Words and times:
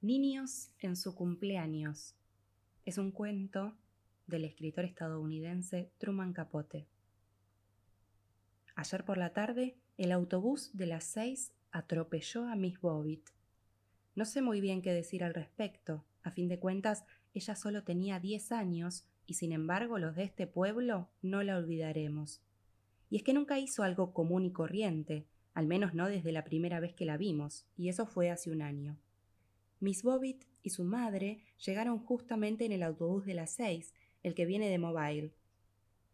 Niños 0.00 0.70
en 0.78 0.94
su 0.94 1.16
cumpleaños. 1.16 2.14
Es 2.84 2.98
un 2.98 3.10
cuento 3.10 3.76
del 4.28 4.44
escritor 4.44 4.84
estadounidense 4.84 5.90
Truman 5.98 6.32
Capote. 6.32 6.86
Ayer 8.76 9.04
por 9.04 9.18
la 9.18 9.32
tarde, 9.32 9.76
el 9.96 10.12
autobús 10.12 10.70
de 10.72 10.86
las 10.86 11.02
seis 11.02 11.52
atropelló 11.72 12.46
a 12.46 12.54
Miss 12.54 12.80
Bobbitt. 12.80 13.28
No 14.14 14.24
sé 14.24 14.40
muy 14.40 14.60
bien 14.60 14.82
qué 14.82 14.92
decir 14.92 15.24
al 15.24 15.34
respecto. 15.34 16.04
A 16.22 16.30
fin 16.30 16.46
de 16.46 16.60
cuentas, 16.60 17.04
ella 17.34 17.56
solo 17.56 17.82
tenía 17.82 18.20
diez 18.20 18.52
años 18.52 19.04
y 19.26 19.34
sin 19.34 19.50
embargo 19.50 19.98
los 19.98 20.14
de 20.14 20.22
este 20.22 20.46
pueblo 20.46 21.08
no 21.22 21.42
la 21.42 21.56
olvidaremos. 21.56 22.40
Y 23.10 23.16
es 23.16 23.24
que 23.24 23.34
nunca 23.34 23.58
hizo 23.58 23.82
algo 23.82 24.12
común 24.12 24.44
y 24.44 24.52
corriente, 24.52 25.26
al 25.54 25.66
menos 25.66 25.92
no 25.92 26.06
desde 26.06 26.30
la 26.30 26.44
primera 26.44 26.78
vez 26.78 26.94
que 26.94 27.04
la 27.04 27.16
vimos, 27.16 27.66
y 27.76 27.88
eso 27.88 28.06
fue 28.06 28.30
hace 28.30 28.52
un 28.52 28.62
año. 28.62 28.96
Miss 29.80 30.02
Bobbitt 30.02 30.44
y 30.62 30.70
su 30.70 30.84
madre 30.84 31.44
llegaron 31.64 31.98
justamente 31.98 32.64
en 32.64 32.72
el 32.72 32.82
autobús 32.82 33.24
de 33.24 33.34
las 33.34 33.52
seis, 33.52 33.94
el 34.22 34.34
que 34.34 34.44
viene 34.44 34.68
de 34.68 34.78
Mobile. 34.78 35.32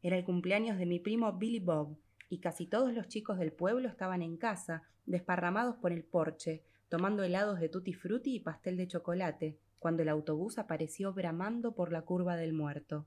Era 0.03 0.19
el 0.19 0.25
cumpleaños 0.25 0.79
de 0.79 0.87
mi 0.87 0.99
primo 0.99 1.33
Billy 1.33 1.61
Bob, 1.61 1.97
y 2.29 2.39
casi 2.39 2.67
todos 2.67 2.93
los 2.93 3.09
chicos 3.09 3.39
del 3.39 3.53
pueblo 3.53 3.89
estaban 3.89 4.21
en 4.21 4.37
casa, 4.37 4.83
desparramados 5.07 5.77
por 5.77 5.93
el 5.93 6.05
porche, 6.05 6.63
tomando 6.89 7.23
helados 7.23 7.59
de 7.59 7.69
tutti 7.69 7.95
frutti 7.95 8.37
y 8.37 8.41
pastel 8.41 8.77
de 8.77 8.87
chocolate, 8.87 9.59
cuando 9.79 10.03
el 10.03 10.09
autobús 10.09 10.59
apareció 10.59 11.13
bramando 11.13 11.75
por 11.75 11.93
la 11.93 12.03
curva 12.03 12.37
del 12.37 12.53
muerto. 12.53 13.07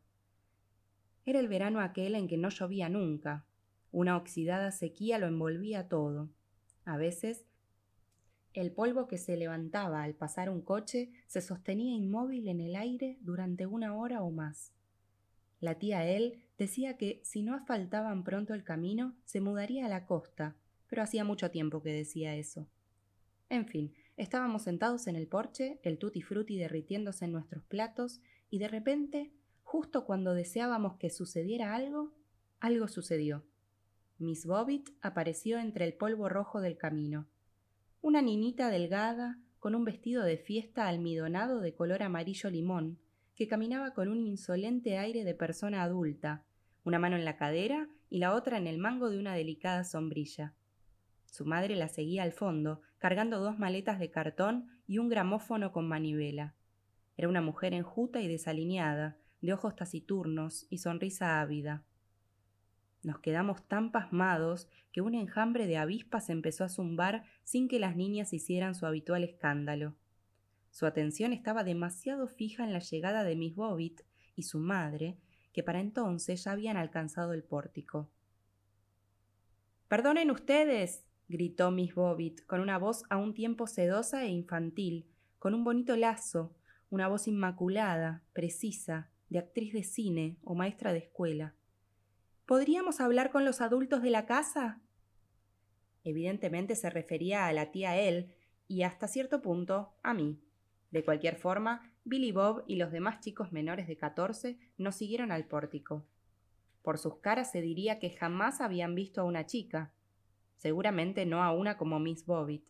Era 1.26 1.40
el 1.40 1.48
verano 1.48 1.82
aquel 1.82 2.16
en 2.16 2.28
que 2.28 2.38
no 2.38 2.50
llovía 2.50 2.90
nunca. 2.90 3.46
Una 3.92 4.16
oxidada 4.16 4.72
sequía 4.72 5.20
lo 5.20 5.28
envolvía 5.28 5.88
todo. 5.88 6.30
A 6.86 6.98
veces 6.98 7.47
el 8.58 8.72
polvo 8.72 9.08
que 9.08 9.20
se 9.20 9.38
levantaba 9.38 10.02
al 10.02 10.16
pasar 10.16 10.50
un 10.50 10.64
coche 10.64 11.12
se 11.28 11.42
sostenía 11.42 11.94
inmóvil 11.94 12.48
en 12.48 12.60
el 12.60 12.76
aire 12.76 13.20
durante 13.22 13.68
una 13.68 13.96
hora 13.96 14.24
o 14.24 14.32
más. 14.32 14.74
La 15.60 15.76
tía 15.76 16.08
él 16.08 16.44
decía 16.58 16.98
que 16.98 17.22
si 17.24 17.44
no 17.44 17.54
asfaltaban 17.54 18.24
pronto 18.24 18.56
el 18.56 18.64
camino, 18.64 19.16
se 19.26 19.42
mudaría 19.42 19.86
a 19.86 19.90
la 19.90 20.08
costa, 20.08 20.56
pero 20.88 21.04
hacía 21.04 21.24
mucho 21.24 21.52
tiempo 21.52 21.84
que 21.84 21.94
decía 21.94 22.36
eso. 22.36 22.68
En 23.50 23.68
fin, 23.68 23.94
estábamos 24.18 24.64
sentados 24.64 25.06
en 25.06 25.18
el 25.18 25.28
porche, 25.28 25.80
el 25.84 26.00
tutti 26.00 26.24
frutti 26.24 26.58
derritiéndose 26.58 27.26
en 27.26 27.34
nuestros 27.34 27.64
platos, 27.64 28.22
y 28.50 28.58
de 28.58 28.70
repente, 28.70 29.32
justo 29.62 30.04
cuando 30.04 30.34
deseábamos 30.34 30.96
que 30.98 31.12
sucediera 31.12 31.76
algo, 31.76 32.12
algo 32.60 32.88
sucedió. 32.88 33.46
Miss 34.18 34.48
Bobbitt 34.48 34.90
apareció 35.02 35.60
entre 35.60 35.86
el 35.86 35.94
polvo 35.94 36.28
rojo 36.28 36.60
del 36.60 36.76
camino 36.76 37.28
una 38.08 38.22
niñita 38.22 38.70
delgada, 38.70 39.38
con 39.60 39.76
un 39.76 39.84
vestido 39.84 40.24
de 40.24 40.38
fiesta 40.38 40.88
almidonado 40.88 41.60
de 41.60 41.74
color 41.74 42.04
amarillo 42.04 42.50
limón, 42.50 43.00
que 43.36 43.50
caminaba 43.50 43.94
con 43.94 44.08
un 44.08 44.26
insolente 44.26 44.98
aire 44.98 45.26
de 45.26 45.36
persona 45.36 45.84
adulta, 45.84 46.46
una 46.86 47.00
mano 47.00 47.18
en 47.18 47.26
la 47.26 47.36
cadera 47.36 47.90
y 48.10 48.20
la 48.20 48.34
otra 48.34 48.58
en 48.58 48.66
el 48.66 48.78
mango 48.78 49.10
de 49.10 49.20
una 49.20 49.34
delicada 49.34 49.84
sombrilla. 49.84 50.54
Su 51.26 51.46
madre 51.46 51.76
la 51.76 51.90
seguía 51.90 52.24
al 52.24 52.32
fondo, 52.32 52.82
cargando 52.98 53.42
dos 53.42 53.60
maletas 53.60 54.00
de 54.00 54.10
cartón 54.10 54.70
y 54.88 55.00
un 55.00 55.10
gramófono 55.10 55.74
con 55.74 55.86
manivela. 55.86 56.56
Era 57.18 57.28
una 57.28 57.42
mujer 57.42 57.74
enjuta 57.74 58.22
y 58.22 58.30
desalineada, 58.30 59.18
de 59.42 59.52
ojos 59.52 59.76
taciturnos 59.76 60.66
y 60.70 60.78
sonrisa 60.78 61.42
ávida. 61.42 61.84
Nos 63.08 63.20
quedamos 63.20 63.66
tan 63.70 63.94
pasmados 63.94 64.68
que 64.92 65.00
un 65.00 65.16
enjambre 65.16 65.66
de 65.66 65.78
avispas 65.78 66.30
empezó 66.30 66.66
a 66.66 66.70
zumbar 66.70 67.24
sin 67.46 67.70
que 67.70 67.80
las 67.80 67.96
niñas 67.96 68.34
hicieran 68.34 68.76
su 68.76 68.86
habitual 68.86 69.24
escándalo. 69.24 69.96
Su 70.72 70.86
atención 70.86 71.32
estaba 71.32 71.64
demasiado 71.64 72.28
fija 72.28 72.66
en 72.66 72.74
la 72.74 72.80
llegada 72.80 73.24
de 73.24 73.38
Miss 73.38 73.56
Bobbitt 73.56 74.02
y 74.36 74.44
su 74.44 74.60
madre, 74.60 75.16
que 75.54 75.64
para 75.64 75.80
entonces 75.80 76.44
ya 76.44 76.52
habían 76.52 76.76
alcanzado 76.76 77.32
el 77.32 77.46
pórtico. 77.46 78.10
Perdonen 79.88 80.30
ustedes, 80.30 81.06
gritó 81.30 81.72
Miss 81.72 81.96
Bobbitt, 81.96 82.46
con 82.46 82.60
una 82.60 82.78
voz 82.78 83.06
a 83.10 83.16
un 83.16 83.34
tiempo 83.34 83.68
sedosa 83.68 84.26
e 84.26 84.28
infantil, 84.28 85.06
con 85.40 85.54
un 85.54 85.64
bonito 85.64 85.96
lazo, 85.96 86.58
una 86.90 87.08
voz 87.08 87.30
inmaculada, 87.30 88.22
precisa, 88.34 89.10
de 89.30 89.40
actriz 89.40 89.72
de 89.72 89.84
cine 89.84 90.36
o 90.44 90.56
maestra 90.56 90.92
de 90.92 91.00
escuela. 91.00 91.54
¿Podríamos 92.48 93.02
hablar 93.02 93.30
con 93.30 93.44
los 93.44 93.60
adultos 93.60 94.02
de 94.02 94.10
la 94.10 94.26
casa? 94.26 94.80
Evidentemente 96.06 96.78
se 96.78 96.90
refería 96.90 97.46
a 97.46 97.52
la 97.52 97.72
tía 97.72 97.98
él 97.98 98.34
y 98.70 98.84
hasta 98.84 99.10
cierto 99.10 99.42
punto 99.42 99.92
a 100.02 100.14
mí. 100.14 100.40
De 100.90 101.04
cualquier 101.04 101.36
forma, 101.36 101.92
Billy 102.06 102.32
Bob 102.32 102.64
y 102.66 102.78
los 102.78 102.94
demás 102.94 103.20
chicos 103.20 103.52
menores 103.52 103.86
de 103.86 103.98
catorce 103.98 104.58
nos 104.78 104.96
siguieron 104.96 105.34
al 105.34 105.46
pórtico. 105.46 106.06
Por 106.84 106.98
sus 106.98 107.18
caras 107.18 107.52
se 107.52 107.60
diría 107.60 108.00
que 108.00 108.12
jamás 108.12 108.62
habían 108.62 108.96
visto 108.96 109.20
a 109.20 109.26
una 109.26 109.46
chica, 109.46 109.92
seguramente 110.56 111.26
no 111.26 111.44
a 111.44 111.52
una 111.52 111.76
como 111.76 112.00
Miss 112.00 112.26
Bobbitt. 112.26 112.64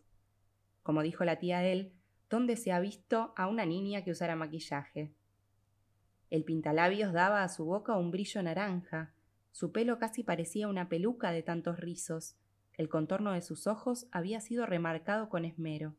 Como 0.81 1.03
dijo 1.03 1.23
la 1.23 1.37
tía 1.37 1.63
él, 1.63 1.93
¿dónde 2.31 2.57
se 2.57 2.71
ha 2.71 2.79
visto 2.79 3.31
a 3.37 3.45
una 3.45 3.67
niña 3.67 4.03
que 4.03 4.09
usara 4.09 4.35
maquillaje? 4.35 5.13
El 6.31 6.45
pintalabios 6.45 7.13
daba 7.13 7.43
a 7.43 7.49
su 7.49 7.65
boca 7.65 7.95
un 7.95 8.09
brillo 8.09 8.41
naranja, 8.41 9.13
su 9.57 9.71
pelo 9.71 9.97
casi 9.97 10.21
parecía 10.21 10.67
una 10.67 10.87
peluca 10.87 11.31
de 11.31 11.41
tantos 11.41 11.79
rizos. 11.79 12.35
El 12.73 12.89
contorno 12.89 13.31
de 13.31 13.41
sus 13.41 13.65
ojos 13.65 14.05
había 14.11 14.39
sido 14.39 14.67
remarcado 14.67 15.29
con 15.29 15.45
esmero, 15.45 15.95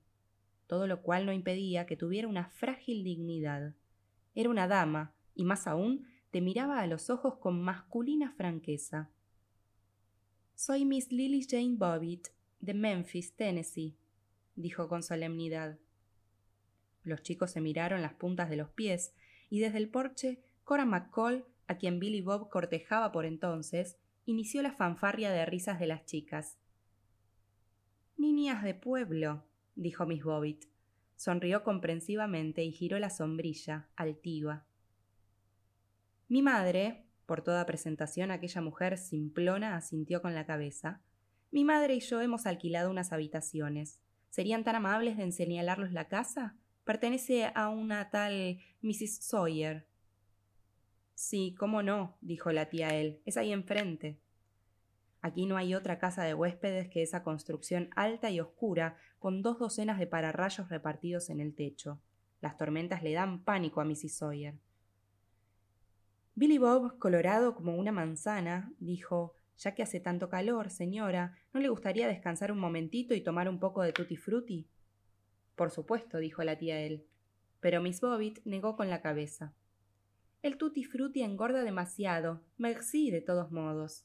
todo 0.68 0.86
lo 0.86 1.02
cual 1.02 1.26
no 1.26 1.32
impedía 1.32 1.84
que 1.84 1.96
tuviera 1.96 2.28
una 2.28 2.50
frágil 2.50 3.02
dignidad. 3.02 3.74
Era 4.36 4.48
una 4.48 4.68
dama, 4.68 5.12
y 5.34 5.42
más 5.42 5.66
aún, 5.66 6.06
te 6.30 6.40
miraba 6.40 6.78
a 6.78 6.86
los 6.86 7.10
ojos 7.10 7.38
con 7.38 7.60
masculina 7.60 8.30
franqueza. 8.36 9.10
Soy 10.54 10.84
Miss 10.84 11.10
Lily 11.10 11.44
Jane 11.44 11.74
Bobbitt, 11.74 12.28
de 12.60 12.74
Memphis, 12.74 13.34
Tennessee, 13.34 13.96
dijo 14.54 14.86
con 14.86 15.02
solemnidad. 15.02 15.80
Los 17.02 17.22
chicos 17.22 17.50
se 17.50 17.60
miraron 17.60 18.02
las 18.02 18.14
puntas 18.14 18.50
de 18.50 18.56
los 18.56 18.68
pies, 18.68 19.16
y 19.50 19.58
desde 19.58 19.78
el 19.78 19.88
porche 19.88 20.44
Cora 20.62 20.84
McCall 20.84 21.44
a 21.68 21.76
quien 21.76 22.00
Billy 22.00 22.20
Bob 22.20 22.48
cortejaba 22.50 23.12
por 23.12 23.24
entonces, 23.24 23.96
inició 24.24 24.62
la 24.62 24.72
fanfarria 24.72 25.30
de 25.30 25.46
risas 25.46 25.78
de 25.78 25.86
las 25.86 26.04
chicas. 26.04 26.58
Niñas 28.16 28.64
de 28.64 28.74
pueblo, 28.74 29.44
dijo 29.74 30.04
Miss 30.06 30.24
Bobbitt. 30.24 30.64
Sonrió 31.16 31.64
comprensivamente 31.64 32.62
y 32.64 32.72
giró 32.72 32.98
la 32.98 33.10
sombrilla, 33.10 33.88
altiva. 33.96 34.66
Mi 36.28 36.42
madre, 36.42 37.06
por 37.26 37.42
toda 37.42 37.66
presentación 37.66 38.30
aquella 38.30 38.60
mujer 38.60 38.98
simplona 38.98 39.76
asintió 39.76 40.22
con 40.22 40.34
la 40.34 40.46
cabeza. 40.46 41.02
Mi 41.50 41.64
madre 41.64 41.94
y 41.94 42.00
yo 42.00 42.20
hemos 42.20 42.46
alquilado 42.46 42.90
unas 42.90 43.12
habitaciones. 43.12 44.00
¿Serían 44.30 44.62
tan 44.62 44.76
amables 44.76 45.16
de 45.16 45.24
enseñarlos 45.24 45.92
la 45.92 46.08
casa? 46.08 46.56
Pertenece 46.84 47.50
a 47.54 47.68
una 47.68 48.10
tal 48.10 48.58
Mrs. 48.82 49.18
Sawyer. 49.22 49.87
Sí, 51.18 51.52
cómo 51.58 51.82
no, 51.82 52.16
dijo 52.20 52.52
la 52.52 52.66
tía 52.70 52.94
él, 52.94 53.20
es 53.24 53.36
ahí 53.36 53.52
enfrente. 53.52 54.20
Aquí 55.20 55.46
no 55.46 55.56
hay 55.56 55.74
otra 55.74 55.98
casa 55.98 56.22
de 56.22 56.32
huéspedes 56.32 56.88
que 56.88 57.02
esa 57.02 57.24
construcción 57.24 57.90
alta 57.96 58.30
y 58.30 58.38
oscura, 58.38 58.96
con 59.18 59.42
dos 59.42 59.58
docenas 59.58 59.98
de 59.98 60.06
pararrayos 60.06 60.68
repartidos 60.68 61.28
en 61.28 61.40
el 61.40 61.56
techo. 61.56 62.00
Las 62.40 62.56
tormentas 62.56 63.02
le 63.02 63.14
dan 63.14 63.42
pánico 63.42 63.80
a 63.80 63.84
Mrs. 63.84 64.12
Sawyer. 64.12 64.54
Billy 66.36 66.58
Bob, 66.58 67.00
colorado 67.00 67.56
como 67.56 67.74
una 67.74 67.90
manzana, 67.90 68.72
dijo 68.78 69.34
Ya 69.58 69.74
que 69.74 69.82
hace 69.82 69.98
tanto 69.98 70.28
calor, 70.28 70.70
señora, 70.70 71.36
¿no 71.52 71.58
le 71.58 71.68
gustaría 71.68 72.06
descansar 72.06 72.52
un 72.52 72.60
momentito 72.60 73.12
y 73.12 73.22
tomar 73.22 73.48
un 73.48 73.58
poco 73.58 73.82
de 73.82 73.92
tutti 73.92 74.16
frutti? 74.16 74.68
Por 75.56 75.72
supuesto, 75.72 76.18
dijo 76.18 76.44
la 76.44 76.58
tía 76.58 76.78
él. 76.78 77.04
Pero 77.58 77.82
Miss 77.82 78.00
Bobbitt 78.00 78.38
negó 78.44 78.76
con 78.76 78.88
la 78.88 79.02
cabeza. 79.02 79.52
El 80.40 80.56
tutti 80.56 80.84
frutti 80.84 81.22
engorda 81.22 81.62
demasiado. 81.62 82.42
Merci, 82.58 83.10
de 83.10 83.20
todos 83.20 83.50
modos. 83.50 84.04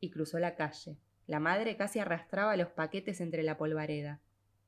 Y 0.00 0.10
cruzó 0.10 0.40
la 0.40 0.56
calle. 0.56 0.98
La 1.26 1.38
madre 1.38 1.76
casi 1.76 2.00
arrastraba 2.00 2.56
los 2.56 2.70
paquetes 2.70 3.20
entre 3.20 3.44
la 3.44 3.56
polvareda. 3.56 4.20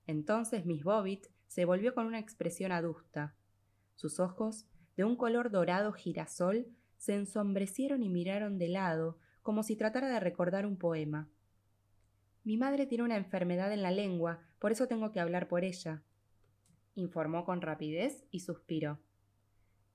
Entonces 0.06 0.66
Miss 0.66 0.84
Bobbitt 0.84 1.26
se 1.48 1.64
volvió 1.64 1.94
con 1.94 2.06
una 2.06 2.20
expresión 2.20 2.70
adusta. 2.70 3.34
Sus 3.96 4.20
ojos, 4.20 4.66
de 4.96 5.04
un 5.04 5.16
color 5.16 5.50
dorado 5.50 5.92
girasol, 5.92 6.68
se 6.96 7.14
ensombrecieron 7.14 8.02
y 8.02 8.08
miraron 8.08 8.56
de 8.58 8.68
lado, 8.68 9.18
como 9.42 9.62
si 9.62 9.76
tratara 9.76 10.08
de 10.08 10.20
recordar 10.20 10.64
un 10.64 10.76
poema. 10.76 11.28
Mi 12.44 12.56
madre 12.56 12.86
tiene 12.86 13.04
una 13.04 13.16
enfermedad 13.16 13.72
en 13.72 13.82
la 13.82 13.90
lengua, 13.90 14.42
por 14.58 14.70
eso 14.70 14.86
tengo 14.86 15.10
que 15.10 15.20
hablar 15.20 15.48
por 15.48 15.64
ella, 15.64 16.02
informó 16.94 17.44
con 17.44 17.62
rapidez 17.62 18.24
y 18.30 18.40
suspiró. 18.40 19.00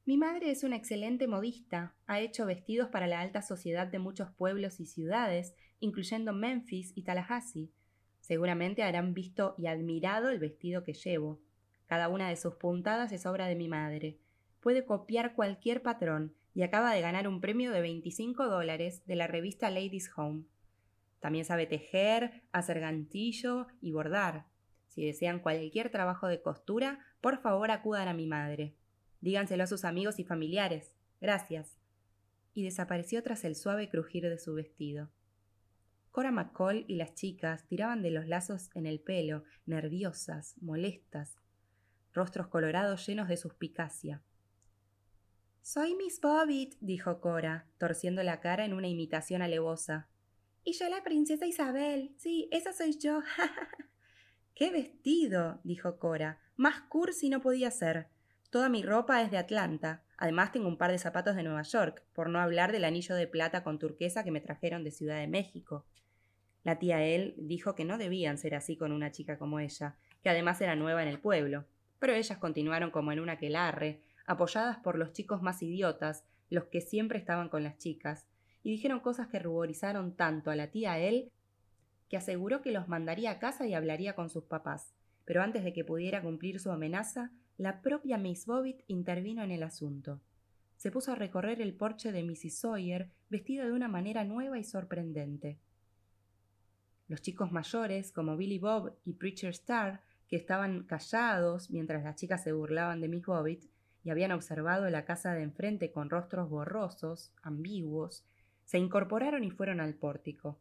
Mi 0.10 0.18
madre 0.18 0.50
es 0.50 0.64
una 0.64 0.76
excelente 0.76 1.28
modista, 1.28 1.94
ha 2.08 2.20
hecho 2.20 2.48
vestidos 2.48 2.90
para 2.90 3.06
la 3.06 3.22
alta 3.22 3.44
sociedad 3.44 3.86
de 3.86 4.00
muchos 4.00 4.32
pueblos 4.32 4.80
y 4.80 4.88
ciudades, 4.88 5.54
incluyendo 5.80 6.34
Memphis 6.34 6.94
y 6.96 7.04
Tallahassee. 7.04 7.70
Seguramente 8.20 8.82
habrán 8.82 9.14
visto 9.14 9.54
y 9.60 9.68
admirado 9.68 10.32
el 10.32 10.40
vestido 10.40 10.84
que 10.84 10.94
llevo. 10.94 11.40
Cada 11.86 12.10
una 12.10 12.28
de 12.28 12.38
sus 12.38 12.56
puntadas 12.56 13.12
es 13.12 13.28
obra 13.28 13.46
de 13.46 13.54
mi 13.54 13.68
madre. 13.68 14.18
Puede 14.62 14.84
copiar 14.84 15.36
cualquier 15.36 15.84
patrón 15.84 16.34
y 16.56 16.64
acaba 16.64 16.92
de 16.92 17.02
ganar 17.02 17.28
un 17.28 17.40
premio 17.40 17.72
de 17.72 17.82
25 17.82 18.48
dólares 18.48 19.06
de 19.06 19.16
la 19.16 19.28
revista 19.28 19.70
Ladies 19.70 20.10
Home. 20.18 20.46
También 21.20 21.46
sabe 21.46 21.68
tejer, 21.68 22.42
hacer 22.52 22.80
gantillo 22.80 23.68
y 23.80 23.92
bordar. 23.92 24.48
Si 24.88 25.06
desean 25.06 25.38
cualquier 25.38 25.92
trabajo 25.92 26.28
de 26.28 26.42
costura, 26.42 26.98
por 27.22 27.38
favor 27.44 27.70
acudan 27.70 28.08
a 28.08 28.16
mi 28.16 28.26
madre. 28.26 28.74
Díganselo 29.22 29.64
a 29.64 29.68
sus 29.68 29.86
amigos 29.86 30.20
y 30.20 30.24
familiares. 30.24 30.94
Gracias. 31.22 31.78
Y 32.54 32.64
desapareció 32.64 33.22
tras 33.24 33.44
el 33.44 33.56
suave 33.56 33.90
crujir 33.90 34.24
de 34.30 34.38
su 34.38 34.54
vestido. 34.54 35.10
Cora 36.12 36.32
McCall 36.32 36.86
y 36.88 36.96
las 36.96 37.14
chicas 37.14 37.68
tiraban 37.68 38.02
de 38.02 38.12
los 38.12 38.28
lazos 38.28 38.70
en 38.74 38.86
el 38.86 39.00
pelo, 39.00 39.44
nerviosas, 39.66 40.56
molestas, 40.60 41.38
rostros 42.14 42.48
colorados 42.48 43.06
llenos 43.06 43.28
de 43.28 43.38
suspicacia. 43.38 44.24
Soy 45.62 45.94
Miss 45.96 46.20
Bobbitt, 46.20 46.76
dijo 46.80 47.22
Cora, 47.22 47.68
torciendo 47.78 48.24
la 48.24 48.40
cara 48.40 48.66
en 48.66 48.74
una 48.74 48.88
imitación 48.88 49.42
alevosa. 49.42 50.10
Y 50.64 50.74
yo 50.74 50.90
la 50.90 51.04
princesa 51.04 51.46
Isabel. 51.46 52.16
Sí, 52.18 52.50
esa 52.52 52.74
soy 52.74 52.98
yo. 52.98 53.22
¡Qué 54.56 54.72
vestido! 54.72 55.62
dijo 55.64 56.00
Cora. 56.00 56.40
Más 56.58 56.82
cursi 56.90 57.30
no 57.30 57.42
podía 57.42 57.72
ser. 57.72 58.08
Toda 58.50 58.68
mi 58.68 58.82
ropa 58.82 59.22
es 59.22 59.30
de 59.30 59.38
Atlanta. 59.38 60.02
Además 60.18 60.52
tengo 60.52 60.68
un 60.68 60.78
par 60.78 60.90
de 60.90 60.98
zapatos 60.98 61.36
de 61.36 61.44
Nueva 61.44 61.62
York, 61.62 62.04
por 62.14 62.30
no 62.30 62.40
hablar 62.40 62.72
del 62.72 62.84
anillo 62.84 63.14
de 63.14 63.28
plata 63.28 63.64
con 63.64 63.78
turquesa 63.78 64.24
que 64.24 64.32
me 64.32 64.42
trajeron 64.42 64.84
de 64.84 64.90
Ciudad 64.90 65.20
de 65.20 65.28
México. 65.28 65.86
La 66.64 66.80
tía 66.80 67.04
él 67.04 67.36
dijo 67.38 67.76
que 67.76 67.86
no 67.86 68.00
debían 68.00 68.40
ser 68.40 68.56
así 68.56 68.76
con 68.76 68.92
una 68.92 69.12
chica 69.12 69.38
como 69.38 69.60
ella, 69.60 69.98
que 70.24 70.30
además 70.30 70.60
era 70.62 70.76
nueva 70.76 71.04
en 71.04 71.10
el 71.10 71.20
pueblo. 71.20 71.66
Pero 72.00 72.14
ellas 72.14 72.40
continuaron 72.40 72.90
como 72.90 73.12
en 73.12 73.20
un 73.20 73.30
aquelarre, 73.30 74.02
apoyadas 74.26 74.78
por 74.78 74.98
los 74.98 75.14
chicos 75.14 75.44
más 75.44 75.62
idiotas, 75.62 76.26
los 76.50 76.66
que 76.66 76.82
siempre 76.82 77.20
estaban 77.20 77.50
con 77.50 77.64
las 77.64 77.78
chicas, 77.78 78.26
y 78.64 78.72
dijeron 78.72 79.00
cosas 79.00 79.28
que 79.28 79.38
ruborizaron 79.38 80.16
tanto 80.16 80.50
a 80.50 80.56
la 80.56 80.72
tía 80.72 80.98
él 80.98 81.32
que 82.10 82.18
aseguró 82.18 82.64
que 82.64 82.72
los 82.72 82.88
mandaría 82.88 83.30
a 83.30 83.40
casa 83.40 83.68
y 83.68 83.76
hablaría 83.76 84.16
con 84.16 84.32
sus 84.32 84.44
papás. 84.46 84.96
Pero 85.26 85.44
antes 85.44 85.64
de 85.64 85.74
que 85.74 85.86
pudiera 85.86 86.24
cumplir 86.24 86.60
su 86.60 86.72
amenaza, 86.72 87.32
la 87.60 87.82
propia 87.82 88.18
Miss 88.18 88.46
Bobbitt 88.46 88.84
intervino 88.88 89.44
en 89.44 89.52
el 89.52 89.64
asunto. 89.64 90.22
Se 90.78 90.92
puso 90.92 91.12
a 91.12 91.16
recorrer 91.16 91.62
el 91.62 91.74
porche 91.74 92.14
de 92.14 92.24
Mrs. 92.24 92.58
Sawyer 92.58 93.10
vestida 93.30 93.66
de 93.66 93.74
una 93.74 93.90
manera 93.90 94.24
nueva 94.24 94.58
y 94.58 94.64
sorprendente. 94.64 95.60
Los 97.10 97.22
chicos 97.22 97.52
mayores, 97.52 98.14
como 98.14 98.38
Billy 98.38 98.60
Bob 98.60 98.96
y 99.04 99.12
Preacher 99.12 99.50
Star, 99.50 100.02
que 100.30 100.38
estaban 100.38 100.84
callados 100.84 101.70
mientras 101.70 102.02
las 102.02 102.16
chicas 102.16 102.46
se 102.46 102.54
burlaban 102.54 103.02
de 103.02 103.10
Miss 103.10 103.26
Bobbitt 103.26 103.66
y 104.06 104.10
habían 104.10 104.32
observado 104.32 104.90
la 104.90 105.04
casa 105.04 105.34
de 105.34 105.44
enfrente 105.44 105.92
con 105.92 106.10
rostros 106.10 106.50
borrosos, 106.50 107.34
ambiguos, 107.42 108.24
se 108.64 108.78
incorporaron 108.78 109.44
y 109.44 109.52
fueron 109.52 109.82
al 109.82 109.96
pórtico. 109.96 110.58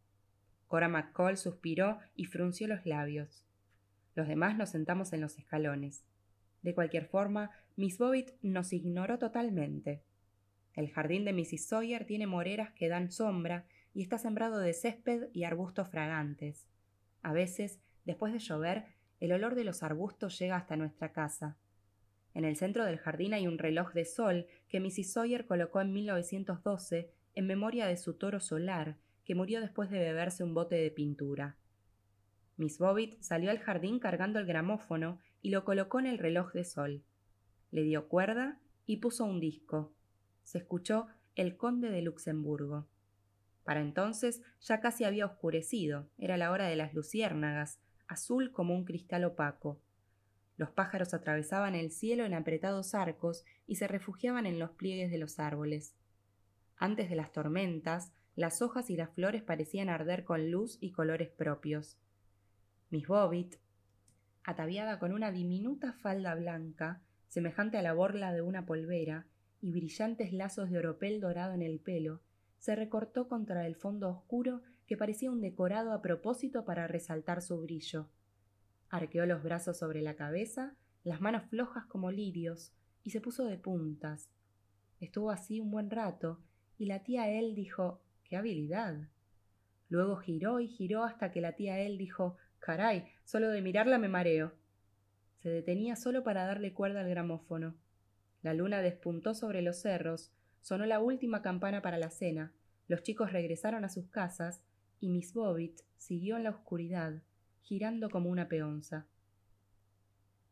Cora 0.67 0.89
McCall 0.89 1.37
suspiró 1.37 2.01
y 2.17 2.25
frunció 2.25 2.67
los 2.67 2.85
labios. 2.87 3.45
Los 4.17 4.27
demás 4.27 4.57
nos 4.57 4.71
sentamos 4.71 5.13
en 5.13 5.21
los 5.21 5.39
escalones. 5.39 6.03
De 6.63 6.75
cualquier 6.75 7.07
forma, 7.07 7.51
Miss 7.77 7.99
Bobbitt 7.99 8.33
nos 8.43 8.73
ignoró 8.73 9.19
totalmente. 9.19 10.03
El 10.75 10.91
jardín 10.91 11.25
de 11.25 11.33
Mrs. 11.33 11.67
Sawyer 11.67 12.05
tiene 12.05 12.27
moreras 12.27 12.73
que 12.73 12.89
dan 12.89 13.11
sombra 13.11 13.67
y 13.95 14.03
está 14.03 14.19
sembrado 14.19 14.59
de 14.59 14.73
césped 14.73 15.29
y 15.33 15.45
arbustos 15.45 15.89
fragantes. 15.89 16.67
A 17.23 17.33
veces, 17.33 17.81
después 18.05 18.33
de 18.33 18.39
llover, 18.39 18.85
el 19.21 19.33
olor 19.33 19.55
de 19.55 19.65
los 19.65 19.83
arbustos 19.83 20.39
llega 20.39 20.57
hasta 20.57 20.77
nuestra 20.77 21.13
casa. 21.13 21.57
En 22.35 22.45
el 22.45 22.57
centro 22.57 22.85
del 22.85 22.99
jardín 22.99 23.35
hay 23.35 23.47
un 23.47 23.59
reloj 23.59 23.93
de 23.93 24.05
sol 24.05 24.47
que 24.69 24.81
Mrs. 24.81 25.13
Sawyer 25.13 25.47
colocó 25.47 25.81
en 25.81 25.93
1912 25.93 27.11
en 27.35 27.47
memoria 27.47 27.87
de 27.87 27.97
su 27.97 28.15
toro 28.15 28.41
solar, 28.41 28.97
que 29.25 29.35
murió 29.35 29.61
después 29.61 29.91
de 29.91 29.99
beberse 29.99 30.45
un 30.45 30.55
bote 30.55 30.77
de 30.77 30.91
pintura. 30.91 31.57
Miss 32.57 32.79
Bobbitt 32.79 33.21
salió 33.21 33.51
al 33.51 33.59
jardín 33.59 33.99
cargando 33.99 34.39
el 34.39 34.47
gramófono 34.47 35.21
y 35.43 35.51
lo 35.51 35.65
colocó 35.65 36.01
en 36.01 36.07
el 36.07 36.19
reloj 36.19 36.53
de 36.53 36.65
sol. 36.65 37.03
Le 37.71 37.83
dio 37.83 38.09
cuerda 38.09 38.61
y 38.87 38.97
puso 38.99 39.25
un 39.25 39.41
disco. 39.41 39.93
Se 40.43 40.59
escuchó 40.59 41.07
El 41.35 41.57
Conde 41.57 41.91
de 41.91 42.03
Luxemburgo. 42.03 42.89
Para 43.65 43.81
entonces 43.81 44.41
ya 44.61 44.81
casi 44.81 45.05
había 45.05 45.27
oscurecido, 45.27 46.09
era 46.17 46.37
la 46.39 46.51
hora 46.51 46.67
de 46.69 46.77
las 46.77 46.95
luciérnagas, 46.95 47.79
azul 48.07 48.51
como 48.51 48.75
un 48.75 48.85
cristal 48.85 49.25
opaco. 49.25 49.81
Los 50.57 50.71
pájaros 50.71 51.15
atravesaban 51.15 51.75
el 51.75 51.93
cielo 51.93 52.25
en 52.25 52.35
apretados 52.35 52.95
arcos 52.95 53.45
y 53.67 53.77
se 53.77 53.87
refugiaban 53.87 54.47
en 54.47 54.59
los 54.59 54.71
pliegues 54.71 55.11
de 55.11 55.19
los 55.19 55.39
árboles. 55.39 55.95
Antes 56.77 57.11
de 57.11 57.17
las 57.17 57.31
tormentas, 57.31 58.13
las 58.35 58.63
hojas 58.63 58.89
y 58.89 58.97
las 58.97 59.11
flores 59.11 59.43
parecían 59.43 59.89
arder 59.89 60.25
con 60.25 60.51
luz 60.51 60.79
y 60.81 60.93
colores 60.93 61.29
propios. 61.29 61.99
Miss 62.91 63.07
Bobbitt, 63.07 63.57
ataviada 64.49 64.99
con 64.99 65.13
una 65.13 65.31
diminuta 65.31 65.93
falda 65.93 66.35
blanca, 66.35 67.03
semejante 67.27 67.77
a 67.77 67.83
la 67.83 67.93
borla 67.93 68.33
de 68.33 68.41
una 68.41 68.65
polvera, 68.65 69.27
y 69.61 69.73
brillantes 69.73 70.33
lazos 70.33 70.71
de 70.71 70.79
oropel 70.79 71.21
dorado 71.21 71.53
en 71.53 71.61
el 71.61 71.81
pelo, 71.81 72.23
se 72.57 72.75
recortó 72.75 73.29
contra 73.29 73.67
el 73.67 73.77
fondo 73.77 74.09
oscuro 74.09 74.63
que 74.87 74.97
parecía 74.97 75.31
un 75.31 75.43
decorado 75.43 75.93
a 75.93 76.01
propósito 76.01 76.65
para 76.65 76.87
resaltar 76.87 77.43
su 77.43 77.61
brillo. 77.61 78.09
Arqueó 78.89 79.27
los 79.27 79.43
brazos 79.43 79.77
sobre 79.77 80.01
la 80.01 80.17
cabeza, 80.17 80.75
las 81.05 81.21
manos 81.21 81.45
flojas 81.51 81.85
como 81.85 82.11
lirios, 82.11 82.73
y 83.05 83.11
se 83.11 83.21
puso 83.21 83.45
de 83.45 83.59
puntas. 83.59 84.31
Estuvo 84.99 85.31
así 85.31 85.61
un 85.61 85.71
buen 85.71 85.91
rato, 85.91 86.41
y 86.79 86.87
la 86.87 87.03
tía 87.03 87.29
él 87.29 87.55
dijo 87.55 88.01
¡Qué 88.25 88.39
habilidad! 88.39 89.11
Luego 89.91 90.17
giró 90.17 90.59
y 90.59 90.69
giró 90.69 91.05
hasta 91.05 91.33
que 91.33 91.43
la 91.43 91.53
tía 91.53 91.81
él 91.81 91.99
dijo 91.99 92.39
Caray, 92.61 93.13
solo 93.25 93.49
de 93.49 93.63
mirarla 93.63 93.99
me 93.99 94.09
mareo. 94.09 94.53
Se 95.39 95.49
detenía 95.49 95.97
solo 95.97 96.25
para 96.25 96.45
darle 96.45 96.75
cuerda 96.75 97.01
al 97.01 97.09
gramófono. 97.09 97.75
La 98.43 98.55
luna 98.55 98.83
despuntó 98.83 99.35
sobre 99.35 99.63
los 99.63 99.81
cerros, 99.81 100.33
sonó 100.61 100.87
la 100.87 101.01
última 101.01 101.43
campana 101.43 101.83
para 101.83 101.99
la 101.99 102.11
cena, 102.11 102.53
los 102.89 103.03
chicos 103.03 103.33
regresaron 103.33 103.85
a 103.85 103.91
sus 103.91 104.09
casas 104.09 104.63
y 104.99 105.11
Miss 105.11 105.35
Bobbitt 105.35 105.83
siguió 105.99 106.37
en 106.37 106.45
la 106.45 106.51
oscuridad, 106.51 107.23
girando 107.61 108.09
como 108.09 108.31
una 108.31 108.49
peonza. 108.49 109.07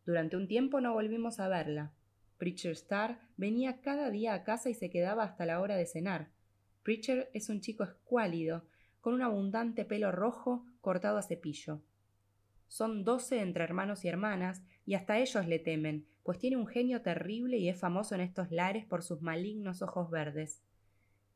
Durante 0.04 0.36
un 0.36 0.46
tiempo 0.46 0.80
no 0.80 0.92
volvimos 0.92 1.40
a 1.40 1.48
verla. 1.48 1.92
Preacher 2.36 2.72
Star 2.72 3.20
venía 3.38 3.80
cada 3.80 4.10
día 4.10 4.34
a 4.34 4.44
casa 4.44 4.68
y 4.68 4.74
se 4.74 4.90
quedaba 4.90 5.24
hasta 5.24 5.46
la 5.46 5.60
hora 5.60 5.76
de 5.76 5.86
cenar. 5.86 6.28
Preacher 6.82 7.30
es 7.32 7.48
un 7.48 7.60
chico 7.60 7.82
escuálido, 7.82 8.64
con 9.00 9.14
un 9.14 9.22
abundante 9.22 9.84
pelo 9.84 10.12
rojo 10.12 10.66
cortado 10.80 11.16
a 11.16 11.22
cepillo. 11.22 11.80
Son 12.68 13.04
doce 13.04 13.40
entre 13.40 13.64
hermanos 13.64 14.04
y 14.04 14.08
hermanas, 14.08 14.62
y 14.84 14.94
hasta 14.94 15.18
ellos 15.18 15.46
le 15.46 15.58
temen, 15.58 16.06
pues 16.22 16.38
tiene 16.38 16.56
un 16.56 16.66
genio 16.66 17.02
terrible 17.02 17.56
y 17.56 17.68
es 17.68 17.78
famoso 17.78 18.14
en 18.14 18.20
estos 18.20 18.50
lares 18.50 18.84
por 18.84 19.02
sus 19.02 19.22
malignos 19.22 19.82
ojos 19.82 20.10
verdes. 20.10 20.62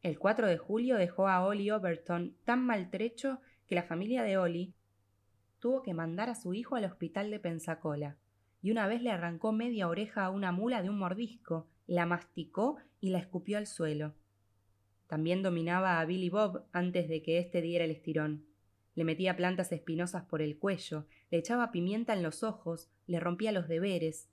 El 0.02 0.18
4 0.18 0.46
de 0.48 0.58
julio 0.58 0.96
dejó 0.96 1.28
a 1.28 1.44
Ollie 1.44 1.72
Overton 1.72 2.34
tan 2.44 2.64
maltrecho 2.64 3.40
que 3.66 3.74
la 3.74 3.82
familia 3.82 4.22
de 4.22 4.38
Ollie 4.38 4.72
tuvo 5.60 5.82
que 5.82 5.94
mandar 5.94 6.30
a 6.30 6.34
su 6.34 6.54
hijo 6.54 6.74
al 6.74 6.86
hospital 6.86 7.30
de 7.30 7.38
Pensacola, 7.38 8.16
y 8.62 8.70
una 8.70 8.86
vez 8.86 9.02
le 9.02 9.10
arrancó 9.10 9.52
media 9.52 9.88
oreja 9.88 10.24
a 10.24 10.30
una 10.30 10.52
mula 10.52 10.82
de 10.82 10.90
un 10.90 10.98
mordisco, 10.98 11.68
la 11.86 12.06
masticó 12.06 12.78
y 13.00 13.10
la 13.10 13.18
escupió 13.18 13.58
al 13.58 13.66
suelo. 13.66 14.14
También 15.06 15.42
dominaba 15.42 16.00
a 16.00 16.04
Billy 16.04 16.30
Bob 16.30 16.64
antes 16.72 17.08
de 17.08 17.22
que 17.22 17.38
éste 17.38 17.62
diera 17.62 17.84
el 17.84 17.90
estirón. 17.90 18.44
Le 18.94 19.04
metía 19.04 19.36
plantas 19.36 19.72
espinosas 19.72 20.24
por 20.24 20.40
el 20.40 20.58
cuello, 20.58 21.06
le 21.30 21.38
echaba 21.38 21.72
pimienta 21.72 22.12
en 22.12 22.22
los 22.22 22.42
ojos, 22.42 22.90
le 23.06 23.20
rompía 23.20 23.52
los 23.52 23.68
deberes. 23.68 24.28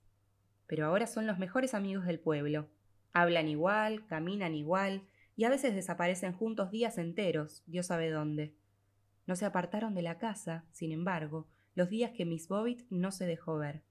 Pero 0.66 0.86
ahora 0.86 1.06
son 1.06 1.26
los 1.26 1.38
mejores 1.38 1.74
amigos 1.74 2.06
del 2.06 2.18
pueblo. 2.18 2.68
Hablan 3.12 3.48
igual, 3.48 4.06
caminan 4.06 4.54
igual, 4.54 5.02
y 5.36 5.44
a 5.44 5.50
veces 5.50 5.74
desaparecen 5.74 6.32
juntos 6.32 6.70
días 6.70 6.98
enteros, 6.98 7.62
Dios 7.66 7.86
sabe 7.86 8.10
dónde. 8.10 8.54
No 9.26 9.36
se 9.36 9.44
apartaron 9.44 9.94
de 9.94 10.02
la 10.02 10.18
casa, 10.18 10.64
sin 10.72 10.90
embargo, 10.90 11.46
los 11.74 11.88
días 11.90 12.10
que 12.10 12.24
Miss 12.24 12.48
Bobbitt 12.48 12.84
no 12.90 13.12
se 13.12 13.26
dejó 13.26 13.56
ver. 13.58 13.82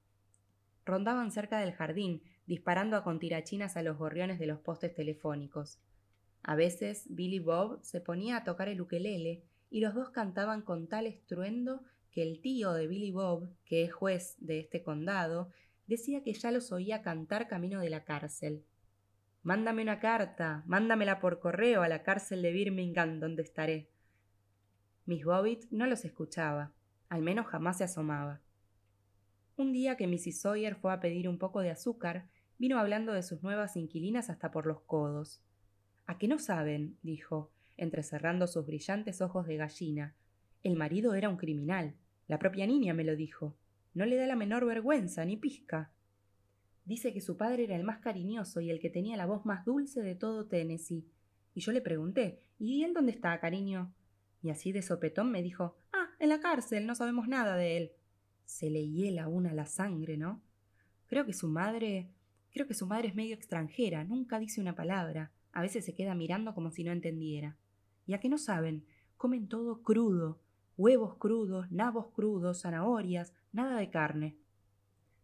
Rondaban 0.86 1.32
cerca 1.32 1.60
del 1.60 1.74
jardín, 1.74 2.22
disparando 2.48 2.98
a 2.98 3.04
contirachinas 3.04 3.78
a 3.78 3.82
los 3.82 3.98
gorriones 3.98 4.40
de 4.40 4.48
los 4.48 4.60
postes 4.60 4.94
telefónicos. 4.94 5.80
A 6.44 6.56
veces 6.56 7.06
Billy 7.10 7.40
Bob 7.40 7.80
se 7.82 8.02
ponía 8.02 8.38
a 8.38 8.44
tocar 8.44 8.68
el 8.68 8.82
ukelele 8.82 9.44
y 9.70 9.82
los 9.82 9.94
dos 9.94 10.10
cantaban 10.10 10.62
con 10.62 10.88
tal 10.88 11.06
estruendo 11.06 11.84
que 12.18 12.24
el 12.24 12.42
tío 12.42 12.74
de 12.74 12.88
Billy 12.88 13.12
Bob, 13.12 13.48
que 13.64 13.84
es 13.84 13.94
juez 13.94 14.38
de 14.40 14.60
este 14.60 14.82
condado, 14.82 15.52
decía 15.86 16.24
que 16.24 16.34
ya 16.34 16.50
los 16.50 16.72
oía 16.72 17.04
cantar 17.04 17.48
camino 17.48 17.80
de 17.80 17.92
la 17.92 18.06
cárcel. 18.06 18.66
Mándame 19.44 19.84
una 19.84 20.00
carta, 20.00 20.64
mándamela 20.66 21.20
por 21.20 21.40
correo 21.40 21.84
a 21.84 21.88
la 21.88 22.02
cárcel 22.02 22.42
de 22.42 22.52
Birmingham 22.52 23.20
donde 23.20 23.44
estaré. 23.44 23.92
Miss 25.06 25.26
Bobbitt 25.26 25.66
no 25.70 25.86
los 25.86 26.06
escuchaba, 26.06 26.74
al 27.08 27.22
menos 27.22 27.46
jamás 27.46 27.78
se 27.78 27.84
asomaba. 27.84 28.42
Un 29.56 29.72
día 29.72 29.96
que 29.96 30.08
Mrs. 30.08 30.42
Sawyer 30.42 30.76
fue 30.76 30.92
a 30.94 31.00
pedir 31.00 31.30
un 31.30 31.38
poco 31.38 31.60
de 31.60 31.70
azúcar, 31.70 32.28
vino 32.58 32.80
hablando 32.80 33.14
de 33.14 33.22
sus 33.22 33.44
nuevas 33.44 33.78
inquilinas 33.78 34.32
hasta 34.32 34.50
por 34.50 34.66
los 34.66 34.82
codos. 34.82 35.44
¿A 36.08 36.18
qué 36.18 36.28
no 36.28 36.40
saben? 36.40 36.98
dijo, 37.04 37.52
entrecerrando 37.76 38.48
sus 38.48 38.66
brillantes 38.66 39.22
ojos 39.22 39.46
de 39.46 39.58
gallina. 39.58 40.16
El 40.64 40.78
marido 40.78 41.14
era 41.14 41.30
un 41.30 41.38
criminal. 41.38 41.94
La 42.28 42.40
propia 42.40 42.68
niña 42.68 42.94
me 42.94 43.04
lo 43.04 43.16
dijo. 43.16 43.56
No 43.94 44.06
le 44.06 44.18
da 44.18 44.28
la 44.28 44.36
menor 44.36 44.66
vergüenza, 44.66 45.26
ni 45.26 45.38
pizca. 45.38 45.92
Dice 46.86 47.14
que 47.14 47.22
su 47.22 47.36
padre 47.36 47.64
era 47.66 47.76
el 47.76 47.84
más 47.84 48.00
cariñoso 48.00 48.62
y 48.62 48.70
el 48.70 48.80
que 48.80 48.90
tenía 48.90 49.18
la 49.18 49.26
voz 49.26 49.46
más 49.46 49.66
dulce 49.66 50.02
de 50.02 50.16
todo 50.16 50.46
Tennessee. 50.46 51.06
Y 51.54 51.62
yo 51.62 51.72
le 51.72 51.82
pregunté, 51.82 52.42
¿y 52.60 52.84
él 52.84 52.94
dónde 52.94 53.12
está, 53.12 53.38
cariño? 53.40 53.94
Y 54.42 54.50
así 54.50 54.72
de 54.72 54.82
sopetón 54.82 55.32
me 55.32 55.42
dijo, 55.42 55.76
ah, 55.92 56.10
en 56.20 56.30
la 56.30 56.40
cárcel, 56.40 56.86
no 56.86 56.96
sabemos 56.96 57.28
nada 57.28 57.56
de 57.58 57.78
él. 57.78 57.92
Se 58.46 58.70
le 58.70 58.88
hiela 58.88 59.28
una 59.28 59.54
la 59.54 59.66
sangre, 59.66 60.18
¿no? 60.18 60.42
Creo 61.08 61.26
que 61.26 61.34
su 61.34 61.48
madre. 61.48 62.10
Creo 62.52 62.68
que 62.68 62.74
su 62.74 62.88
madre 62.88 63.10
es 63.10 63.16
medio 63.16 63.36
extranjera, 63.36 64.04
nunca 64.04 64.40
dice 64.40 64.62
una 64.62 64.76
palabra. 64.76 65.32
A 65.52 65.62
veces 65.62 65.86
se 65.86 65.94
queda 65.94 66.16
mirando 66.16 66.54
como 66.54 66.72
si 66.72 66.84
no 66.84 66.92
entendiera. 66.92 67.58
¿Y 68.06 68.14
a 68.14 68.20
qué 68.20 68.30
no 68.30 68.38
saben? 68.38 68.86
Comen 69.18 69.48
todo 69.48 69.82
crudo. 69.82 70.40
Huevos 70.78 71.16
crudos, 71.16 71.72
nabos 71.72 72.12
crudos, 72.12 72.62
zanahorias, 72.62 73.34
nada 73.52 73.80
de 73.80 73.90
carne. 73.90 74.38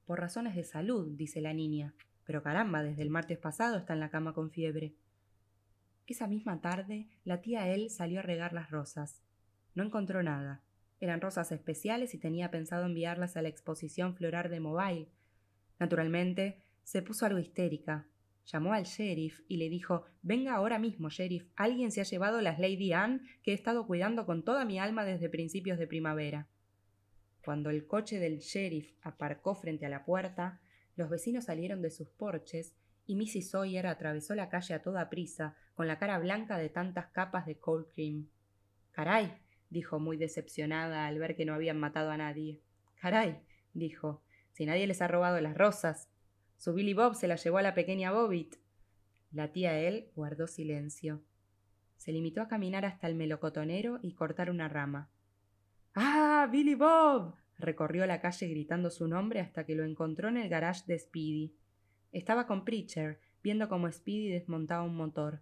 Por 0.08 0.20
razones 0.20 0.56
de 0.56 0.64
salud, 0.64 1.12
dice 1.16 1.42
la 1.42 1.54
niña. 1.54 1.94
Pero 2.26 2.42
caramba, 2.42 2.82
desde 2.82 3.04
el 3.04 3.12
martes 3.12 3.38
pasado 3.38 3.78
está 3.78 3.94
en 3.94 4.00
la 4.00 4.10
cama 4.10 4.34
con 4.34 4.50
fiebre. 4.50 4.96
Esa 6.08 6.26
misma 6.26 6.60
tarde, 6.60 7.08
la 7.24 7.42
tía 7.42 7.68
él 7.68 7.92
salió 7.92 8.20
a 8.20 8.24
regar 8.24 8.54
las 8.54 8.72
rosas. 8.72 9.22
No 9.76 9.84
encontró 9.84 10.24
nada. 10.24 10.64
Eran 11.00 11.22
rosas 11.22 11.52
especiales 11.52 12.16
y 12.16 12.18
tenía 12.18 12.50
pensado 12.50 12.88
enviarlas 12.88 13.38
a 13.38 13.44
la 13.44 13.50
exposición 13.50 14.16
floral 14.16 14.50
de 14.50 14.60
Mobile. 14.60 15.12
Naturalmente, 15.78 16.64
se 16.84 17.04
puso 17.04 17.28
algo 17.28 17.38
histérica. 17.38 18.08
Llamó 18.46 18.74
al 18.74 18.84
sheriff 18.84 19.42
y 19.48 19.58
le 19.58 19.70
dijo 19.70 20.06
Venga 20.22 20.56
ahora 20.56 20.80
mismo, 20.80 21.10
sheriff. 21.10 21.48
Alguien 21.56 21.92
se 21.92 22.02
ha 22.02 22.06
llevado 22.06 22.42
las 22.42 22.60
Lady 22.60 22.94
Anne 22.94 23.22
que 23.42 23.52
he 23.52 23.54
estado 23.54 23.88
cuidando 23.88 24.26
con 24.26 24.44
toda 24.44 24.66
mi 24.66 24.80
alma 24.80 25.06
desde 25.06 25.30
principios 25.30 25.80
de 25.80 25.88
primavera. 25.88 26.48
Cuando 27.44 27.70
el 27.70 27.88
coche 27.88 28.20
del 28.20 28.40
sheriff 28.40 28.94
aparcó 29.02 29.56
frente 29.56 29.86
a 29.86 29.90
la 29.90 30.06
puerta, 30.06 30.62
los 30.96 31.10
vecinos 31.10 31.46
salieron 31.46 31.82
de 31.82 31.90
sus 31.90 32.10
porches 32.10 32.74
y 33.06 33.16
Mrs. 33.16 33.50
Sawyer 33.50 33.88
atravesó 33.88 34.36
la 34.36 34.50
calle 34.50 34.74
a 34.74 34.82
toda 34.82 35.10
prisa, 35.10 35.56
con 35.74 35.88
la 35.88 36.00
cara 36.00 36.20
blanca 36.20 36.58
de 36.58 36.70
tantas 36.70 37.08
capas 37.08 37.46
de 37.46 37.58
cold 37.58 37.88
cream. 37.94 38.30
Caray, 38.92 39.34
dijo 39.70 40.00
muy 40.00 40.18
decepcionada 40.18 41.08
al 41.08 41.18
ver 41.20 41.36
que 41.36 41.46
no 41.46 41.54
habían 41.54 41.80
matado 41.80 42.12
a 42.12 42.18
nadie. 42.18 42.62
Caray, 42.96 43.42
dijo, 43.74 44.22
si 44.54 44.66
nadie 44.66 44.88
les 44.88 45.02
ha 45.02 45.08
robado 45.08 45.42
las 45.42 45.58
rosas. 45.58 46.10
Su 46.64 46.74
Billy 46.74 46.94
Bob 46.94 47.16
se 47.16 47.28
las 47.28 47.44
llevó 47.44 47.58
a 47.58 47.62
la 47.62 47.74
pequeña 47.74 48.14
Bobbitt. 48.14 48.56
La 49.34 49.52
tía 49.52 49.78
él 49.80 50.08
guardó 50.16 50.48
silencio. 50.48 51.22
Se 51.98 52.14
limitó 52.14 52.42
a 52.42 52.48
caminar 52.48 52.86
hasta 52.86 53.06
el 53.08 53.16
melocotonero 53.16 54.00
y 54.02 54.14
cortar 54.14 54.50
una 54.50 54.70
rama. 54.70 55.10
¡Ah! 55.94 56.48
Billy 56.50 56.76
Bob. 56.76 57.36
recorrió 57.58 58.06
la 58.06 58.22
calle 58.22 58.48
gritando 58.48 58.92
su 58.92 59.10
nombre 59.10 59.42
hasta 59.42 59.66
que 59.66 59.76
lo 59.76 59.84
encontró 59.84 60.30
en 60.30 60.38
el 60.38 60.48
garage 60.48 60.86
de 60.88 60.98
Speedy. 61.00 61.54
Estaba 62.14 62.48
con 62.48 62.64
Preacher, 62.64 63.20
viendo 63.44 63.68
cómo 63.68 63.92
Speedy 63.92 64.30
desmontaba 64.30 64.84
un 64.84 64.96
motor. 64.96 65.42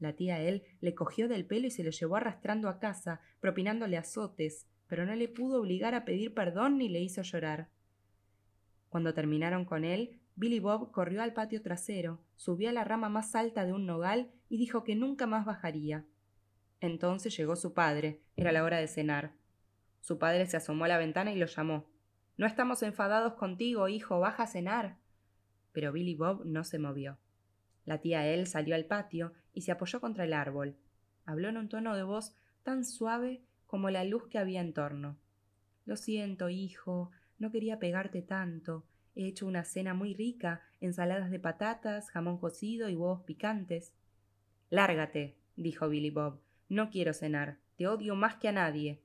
La 0.00 0.16
tía 0.16 0.40
él 0.42 0.64
le 0.80 0.96
cogió 0.96 1.28
del 1.28 1.46
pelo 1.46 1.68
y 1.68 1.70
se 1.70 1.84
lo 1.84 1.92
llevó 1.92 2.16
arrastrando 2.16 2.68
a 2.68 2.80
casa, 2.80 3.20
propinándole 3.38 3.96
azotes, 3.96 4.66
pero 4.88 5.06
no 5.06 5.14
le 5.14 5.28
pudo 5.28 5.60
obligar 5.60 5.94
a 5.94 6.04
pedir 6.04 6.34
perdón 6.34 6.76
ni 6.76 6.88
le 6.88 6.98
hizo 6.98 7.22
llorar. 7.22 7.68
Cuando 8.88 9.14
terminaron 9.14 9.64
con 9.64 9.84
él, 9.84 10.19
Billy 10.40 10.58
Bob 10.58 10.90
corrió 10.90 11.22
al 11.22 11.34
patio 11.34 11.60
trasero, 11.60 12.18
subió 12.34 12.70
a 12.70 12.72
la 12.72 12.82
rama 12.82 13.10
más 13.10 13.34
alta 13.34 13.66
de 13.66 13.74
un 13.74 13.84
nogal 13.84 14.30
y 14.48 14.56
dijo 14.56 14.84
que 14.84 14.96
nunca 14.96 15.26
más 15.26 15.44
bajaría. 15.44 16.06
Entonces 16.80 17.36
llegó 17.36 17.56
su 17.56 17.74
padre. 17.74 18.22
Era 18.36 18.50
la 18.50 18.64
hora 18.64 18.78
de 18.78 18.88
cenar. 18.88 19.34
Su 20.00 20.18
padre 20.18 20.46
se 20.46 20.56
asomó 20.56 20.86
a 20.86 20.88
la 20.88 20.96
ventana 20.96 21.30
y 21.30 21.36
lo 21.36 21.44
llamó. 21.44 21.90
No 22.38 22.46
estamos 22.46 22.82
enfadados 22.82 23.34
contigo, 23.34 23.86
hijo. 23.88 24.18
Baja 24.18 24.44
a 24.44 24.46
cenar. 24.46 24.96
Pero 25.72 25.92
Billy 25.92 26.14
Bob 26.14 26.46
no 26.46 26.64
se 26.64 26.78
movió. 26.78 27.18
La 27.84 27.98
tía 27.98 28.26
él 28.26 28.46
salió 28.46 28.74
al 28.74 28.86
patio 28.86 29.34
y 29.52 29.60
se 29.60 29.72
apoyó 29.72 30.00
contra 30.00 30.24
el 30.24 30.32
árbol. 30.32 30.74
Habló 31.26 31.50
en 31.50 31.58
un 31.58 31.68
tono 31.68 31.94
de 31.94 32.02
voz 32.02 32.34
tan 32.62 32.86
suave 32.86 33.42
como 33.66 33.90
la 33.90 34.04
luz 34.04 34.26
que 34.28 34.38
había 34.38 34.62
en 34.62 34.72
torno. 34.72 35.18
Lo 35.84 35.96
siento, 35.96 36.48
hijo, 36.48 37.10
no 37.38 37.50
quería 37.50 37.78
pegarte 37.78 38.22
tanto. 38.22 38.86
He 39.14 39.26
hecho 39.26 39.46
una 39.46 39.64
cena 39.64 39.94
muy 39.94 40.14
rica, 40.14 40.62
ensaladas 40.80 41.30
de 41.30 41.40
patatas, 41.40 42.10
jamón 42.10 42.38
cocido 42.38 42.88
y 42.88 42.94
huevos 42.94 43.22
picantes. 43.22 43.92
Lárgate, 44.70 45.36
dijo 45.56 45.88
Billy 45.88 46.10
Bob. 46.10 46.40
No 46.68 46.90
quiero 46.90 47.12
cenar. 47.12 47.58
Te 47.76 47.88
odio 47.88 48.14
más 48.14 48.36
que 48.36 48.48
a 48.48 48.52
nadie. 48.52 49.02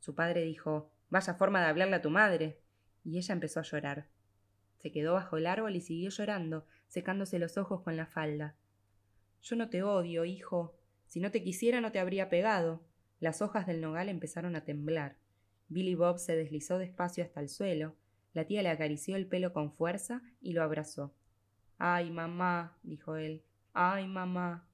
Su 0.00 0.14
padre 0.14 0.42
dijo 0.42 0.90
Vaya 1.10 1.34
forma 1.34 1.60
de 1.60 1.66
hablarle 1.66 1.96
a 1.96 2.02
tu 2.02 2.10
madre. 2.10 2.58
Y 3.04 3.18
ella 3.18 3.34
empezó 3.34 3.60
a 3.60 3.64
llorar. 3.64 4.08
Se 4.78 4.90
quedó 4.90 5.14
bajo 5.14 5.36
el 5.36 5.46
árbol 5.46 5.76
y 5.76 5.80
siguió 5.80 6.10
llorando, 6.10 6.66
secándose 6.88 7.38
los 7.38 7.58
ojos 7.58 7.82
con 7.82 7.96
la 7.96 8.06
falda. 8.06 8.56
Yo 9.42 9.56
no 9.56 9.68
te 9.68 9.82
odio, 9.82 10.24
hijo. 10.24 10.74
Si 11.06 11.20
no 11.20 11.30
te 11.30 11.42
quisiera 11.42 11.80
no 11.80 11.92
te 11.92 11.98
habría 11.98 12.28
pegado. 12.28 12.82
Las 13.20 13.42
hojas 13.42 13.66
del 13.66 13.80
nogal 13.80 14.08
empezaron 14.08 14.56
a 14.56 14.64
temblar. 14.64 15.16
Billy 15.68 15.94
Bob 15.94 16.18
se 16.18 16.34
deslizó 16.34 16.78
despacio 16.78 17.22
hasta 17.22 17.40
el 17.40 17.48
suelo. 17.48 17.94
La 18.32 18.46
tía 18.46 18.62
le 18.62 18.68
acarició 18.68 19.16
el 19.16 19.26
pelo 19.26 19.52
con 19.52 19.72
fuerza 19.72 20.22
y 20.40 20.52
lo 20.52 20.62
abrazó. 20.62 21.14
Ay, 21.78 22.10
mamá, 22.10 22.78
dijo 22.82 23.16
él. 23.16 23.42
Ay, 23.72 24.06
mamá. 24.06 24.66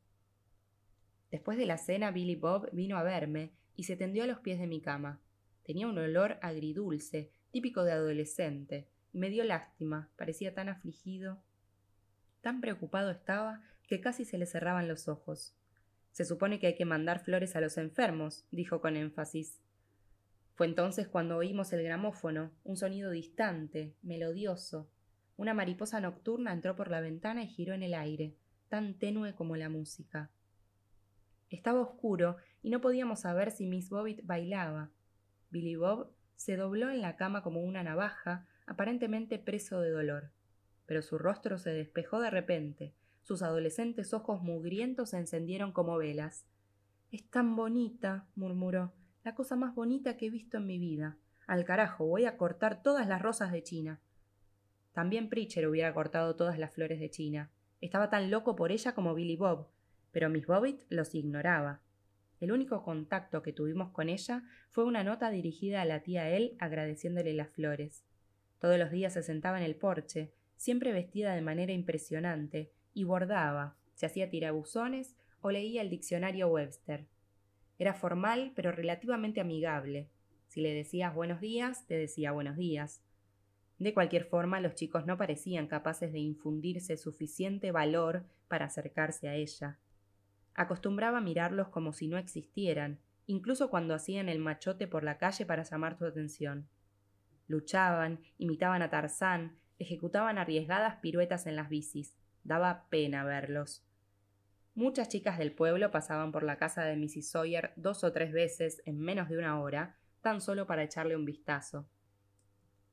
Después 1.31 1.59
de 1.59 1.67
la 1.67 1.79
cena, 1.79 2.11
Billy 2.11 2.37
Bob 2.37 2.69
vino 2.73 2.97
a 2.97 3.03
verme 3.03 3.53
y 3.75 3.85
se 3.85 3.97
tendió 3.97 4.25
a 4.25 4.27
los 4.27 4.41
pies 4.41 4.59
de 4.59 4.67
mi 4.67 4.81
cama. 4.81 5.21
Tenía 5.65 5.87
un 5.87 5.99
olor 5.99 6.39
agridulce, 6.43 7.31
típico 7.51 7.85
de 7.85 7.93
adolescente, 7.93 8.89
me 9.17 9.31
dio 9.31 9.45
lástima, 9.45 10.11
parecía 10.17 10.53
tan 10.55 10.69
afligido. 10.69 11.43
Tan 12.43 12.61
preocupado 12.61 13.11
estaba 13.11 13.63
que 13.89 13.99
casi 13.99 14.27
se 14.27 14.37
le 14.37 14.45
cerraban 14.45 14.89
los 14.89 15.09
ojos. 15.09 15.55
Se 16.13 16.27
supone 16.27 16.59
que 16.59 16.67
hay 16.67 16.75
que 16.75 16.85
mandar 16.85 17.25
flores 17.25 17.57
a 17.57 17.63
los 17.63 17.79
enfermos, 17.79 18.45
dijo 18.51 18.83
con 18.83 18.95
énfasis. 18.95 19.59
Fue 20.57 20.67
entonces 20.67 21.07
cuando 21.07 21.37
oímos 21.37 21.71
el 21.75 21.83
gramófono, 21.83 22.51
un 22.65 22.79
sonido 22.79 23.11
distante, 23.11 23.95
melodioso. 24.03 24.89
Una 25.37 25.53
mariposa 25.53 26.01
nocturna 26.01 26.55
entró 26.55 26.75
por 26.75 26.91
la 26.91 27.03
ventana 27.03 27.45
y 27.45 27.49
giró 27.49 27.75
en 27.75 27.83
el 27.83 27.93
aire, 27.93 28.35
tan 28.71 28.95
tenue 28.95 29.35
como 29.35 29.57
la 29.57 29.69
música. 29.69 30.31
Estaba 31.51 31.83
oscuro 31.83 32.39
y 32.63 32.71
no 32.71 32.81
podíamos 32.81 33.21
saber 33.21 33.51
si 33.51 33.67
Miss 33.67 33.91
Bobbitt 33.91 34.25
bailaba. 34.25 34.89
Billy 35.51 35.77
Bob 35.77 36.11
se 36.37 36.57
dobló 36.57 36.89
en 36.89 37.03
la 37.03 37.17
cama 37.17 37.43
como 37.43 37.61
una 37.61 37.83
navaja, 37.83 38.47
aparentemente 38.67 39.39
preso 39.39 39.83
de 39.83 39.91
dolor. 39.91 40.31
Pero 40.87 41.03
su 41.03 41.19
rostro 41.19 41.59
se 41.59 41.71
despejó 41.71 42.19
de 42.19 42.31
repente, 42.31 42.95
sus 43.25 43.43
adolescentes 43.43 44.15
ojos 44.15 44.41
mugrientos 44.41 45.11
se 45.11 45.19
encendieron 45.19 45.73
como 45.73 45.99
velas. 45.99 46.47
Es 47.13 47.29
tan 47.29 47.57
bonita, 47.57 48.27
murmuró, 48.37 48.95
la 49.26 49.35
cosa 49.35 49.56
más 49.56 49.75
bonita 49.75 50.16
que 50.16 50.26
he 50.26 50.30
visto 50.30 50.59
en 50.59 50.68
mi 50.68 50.78
vida. 50.78 51.16
Al 51.49 51.64
carajo, 51.64 52.06
voy 52.06 52.26
a 52.26 52.37
cortar 52.37 52.85
todas 52.85 53.09
las 53.09 53.21
rosas 53.21 53.50
de 53.50 53.61
China. 53.61 54.00
También 54.92 55.28
Preacher 55.28 55.66
hubiera 55.66 55.92
cortado 55.92 56.37
todas 56.37 56.61
las 56.61 56.73
flores 56.73 57.00
de 57.00 57.11
China. 57.11 57.50
Estaba 57.80 58.09
tan 58.09 58.30
loco 58.30 58.54
por 58.54 58.71
ella 58.71 58.95
como 58.95 59.16
Billy 59.16 59.35
Bob, 59.35 59.66
pero 60.12 60.30
Miss 60.30 60.47
Bobbitt 60.47 60.85
los 60.90 61.12
ignoraba. 61.16 61.80
El 62.38 62.52
único 62.52 62.85
contacto 62.85 63.42
que 63.42 63.52
tuvimos 63.52 63.90
con 63.90 64.09
ella 64.09 64.45
fue 64.71 64.85
una 64.85 65.02
nota 65.02 65.28
dirigida 65.30 65.83
a 65.83 65.87
la 65.87 66.04
tía 66.04 66.30
él 66.30 66.56
agradeciéndole 66.61 67.33
las 67.33 67.50
flores. 67.50 68.04
Todos 68.61 68.78
los 68.78 68.92
días 68.92 69.14
se 69.14 69.25
sentaba 69.25 69.59
en 69.59 69.64
el 69.64 69.75
porche, 69.75 70.30
siempre 70.56 70.92
vestida 70.92 71.35
de 71.35 71.42
manera 71.42 71.73
impresionante, 71.73 72.71
y 72.95 73.02
bordaba, 73.02 73.75
se 73.97 74.06
hacía 74.06 74.30
tirabuzones 74.30 75.16
o 75.40 75.50
leía 75.50 75.83
el 75.83 75.90
diccionario 75.90 76.47
Webster. 76.47 77.09
Era 77.78 77.95
formal, 77.95 78.52
pero 78.54 78.73
relativamente 78.73 79.40
amigable. 79.40 80.09
Si 80.49 80.61
le 80.61 80.73
decías 80.73 81.14
buenos 81.14 81.40
días, 81.40 81.87
te 81.87 81.97
decía 81.97 82.33
buenos 82.33 82.56
días. 82.56 83.02
De 83.78 83.92
cualquier 83.92 84.25
forma, 84.25 84.61
los 84.61 84.75
chicos 84.75 85.04
no 85.06 85.18
parecían 85.18 85.66
capaces 85.66 86.12
de 86.12 86.18
infundirse 86.18 86.97
suficiente 86.97 87.73
valor 87.73 88.25
para 88.49 88.66
acercarse 88.66 89.28
a 89.28 89.35
ella. 89.35 89.78
Acostumbraba 90.54 91.21
mirarlos 91.21 91.68
como 91.68 91.92
si 91.92 92.09
no 92.09 92.16
existieran, 92.16 92.99
incluso 93.26 93.68
cuando 93.68 93.95
hacían 93.95 94.30
el 94.30 94.38
machote 94.38 94.87
por 94.87 95.04
la 95.04 95.18
calle 95.18 95.45
para 95.45 95.64
llamar 95.64 95.99
tu 95.99 96.06
atención. 96.06 96.66
Luchaban, 97.49 98.21
imitaban 98.38 98.80
a 98.80 98.88
Tarzán, 98.88 99.59
ejecutaban 99.78 100.38
arriesgadas 100.38 100.97
piruetas 100.97 101.47
en 101.47 101.56
las 101.56 101.68
bicis. 101.68 102.16
Daba 102.45 102.87
pena 102.88 103.25
verlos. 103.25 103.86
Muchas 104.76 105.09
chicas 105.09 105.38
del 105.38 105.52
pueblo 105.52 105.90
pasaban 105.90 106.33
por 106.33 106.42
la 106.42 106.59
casa 106.59 106.85
de 106.85 106.97
Mrs. 106.97 107.30
Sawyer 107.30 107.73
dos 107.76 108.04
o 108.04 108.12
tres 108.12 108.30
veces 108.30 108.83
en 108.85 109.00
menos 109.00 109.30
de 109.30 109.38
una 109.38 109.59
hora, 109.59 109.97
tan 110.21 110.42
solo 110.42 110.66
para 110.66 110.83
echarle 110.83 111.16
un 111.16 111.25
vistazo. 111.25 111.88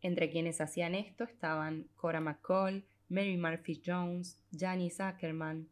Entre 0.02 0.30
quienes 0.30 0.62
hacían 0.62 0.96
esto 0.96 1.26
estaban 1.26 1.90
Cora 1.96 2.22
McCall, 2.22 2.86
Mary 3.10 3.36
Murphy 3.36 3.82
Jones, 3.86 4.40
Janice 4.58 5.04
Ackerman. 5.04 5.68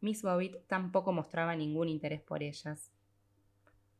Miss 0.00 0.22
Bobbitt 0.22 0.66
tampoco 0.66 1.12
mostraba 1.12 1.54
ningún 1.54 1.90
interés 1.90 2.22
por 2.22 2.42
ellas. 2.42 2.90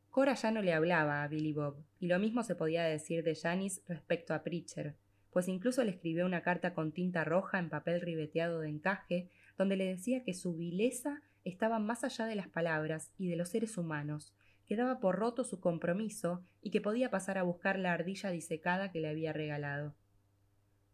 Cora 0.09 0.33
ya 0.33 0.51
no 0.51 0.61
le 0.61 0.73
hablaba 0.73 1.23
a 1.23 1.29
Billy 1.29 1.53
Bob, 1.53 1.77
y 2.01 2.07
lo 2.07 2.19
mismo 2.19 2.43
se 2.43 2.55
podía 2.55 2.83
decir 2.83 3.23
de 3.23 3.35
Janice 3.35 3.81
respecto 3.87 4.33
a 4.33 4.43
Preacher, 4.43 4.97
pues 5.31 5.47
incluso 5.47 5.81
le 5.85 5.91
escribió 5.91 6.25
una 6.25 6.41
carta 6.41 6.73
con 6.73 6.91
tinta 6.91 7.23
roja 7.23 7.57
en 7.57 7.69
papel 7.69 8.01
ribeteado 8.01 8.59
de 8.59 8.69
encaje, 8.69 9.29
donde 9.57 9.77
le 9.77 9.85
decía 9.85 10.25
que 10.25 10.33
su 10.33 10.53
vileza 10.53 11.21
estaba 11.49 11.79
más 11.79 12.03
allá 12.03 12.25
de 12.25 12.35
las 12.35 12.47
palabras 12.47 13.11
y 13.17 13.27
de 13.27 13.35
los 13.35 13.49
seres 13.49 13.77
humanos, 13.77 14.33
que 14.65 14.75
daba 14.75 14.99
por 14.99 15.15
roto 15.15 15.43
su 15.43 15.59
compromiso 15.59 16.43
y 16.61 16.71
que 16.71 16.81
podía 16.81 17.09
pasar 17.09 17.37
a 17.37 17.43
buscar 17.43 17.79
la 17.79 17.93
ardilla 17.93 18.29
disecada 18.31 18.91
que 18.91 18.99
le 18.99 19.09
había 19.09 19.33
regalado. 19.33 19.95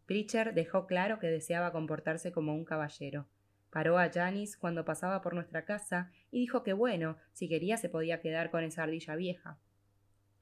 Preacher 0.06 0.54
dejó 0.54 0.86
claro 0.86 1.20
que 1.20 1.28
deseaba 1.28 1.72
comportarse 1.72 2.32
como 2.32 2.54
un 2.54 2.66
caballero. 2.66 3.28
Paró 3.72 3.98
a 3.98 4.12
Janice 4.12 4.58
cuando 4.60 4.86
pasaba 4.86 5.22
por 5.22 5.34
nuestra 5.34 5.66
casa 5.66 6.12
y 6.30 6.40
dijo 6.40 6.62
que 6.62 6.74
bueno, 6.74 7.18
si 7.32 7.50
quería 7.50 7.78
se 7.78 7.90
podía 7.90 8.22
quedar 8.22 8.52
con 8.52 8.64
esa 8.64 8.84
ardilla 8.84 9.16
vieja. 9.16 9.58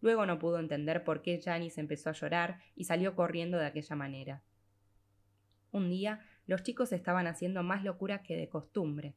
Luego 0.02 0.26
no 0.26 0.40
pudo 0.40 0.60
entender 0.60 1.04
por 1.04 1.22
qué 1.22 1.40
Janice 1.40 1.80
empezó 1.80 2.10
a 2.10 2.14
llorar 2.14 2.60
y 2.76 2.84
salió 2.86 3.16
corriendo 3.16 3.58
de 3.58 3.68
aquella 3.68 3.96
manera. 3.96 4.44
Un 5.72 5.90
día 5.90 6.20
los 6.48 6.64
chicos 6.64 6.92
estaban 6.92 7.28
haciendo 7.28 7.64
más 7.64 7.84
locura 7.84 8.24
que 8.24 8.36
de 8.36 8.50
costumbre. 8.50 9.16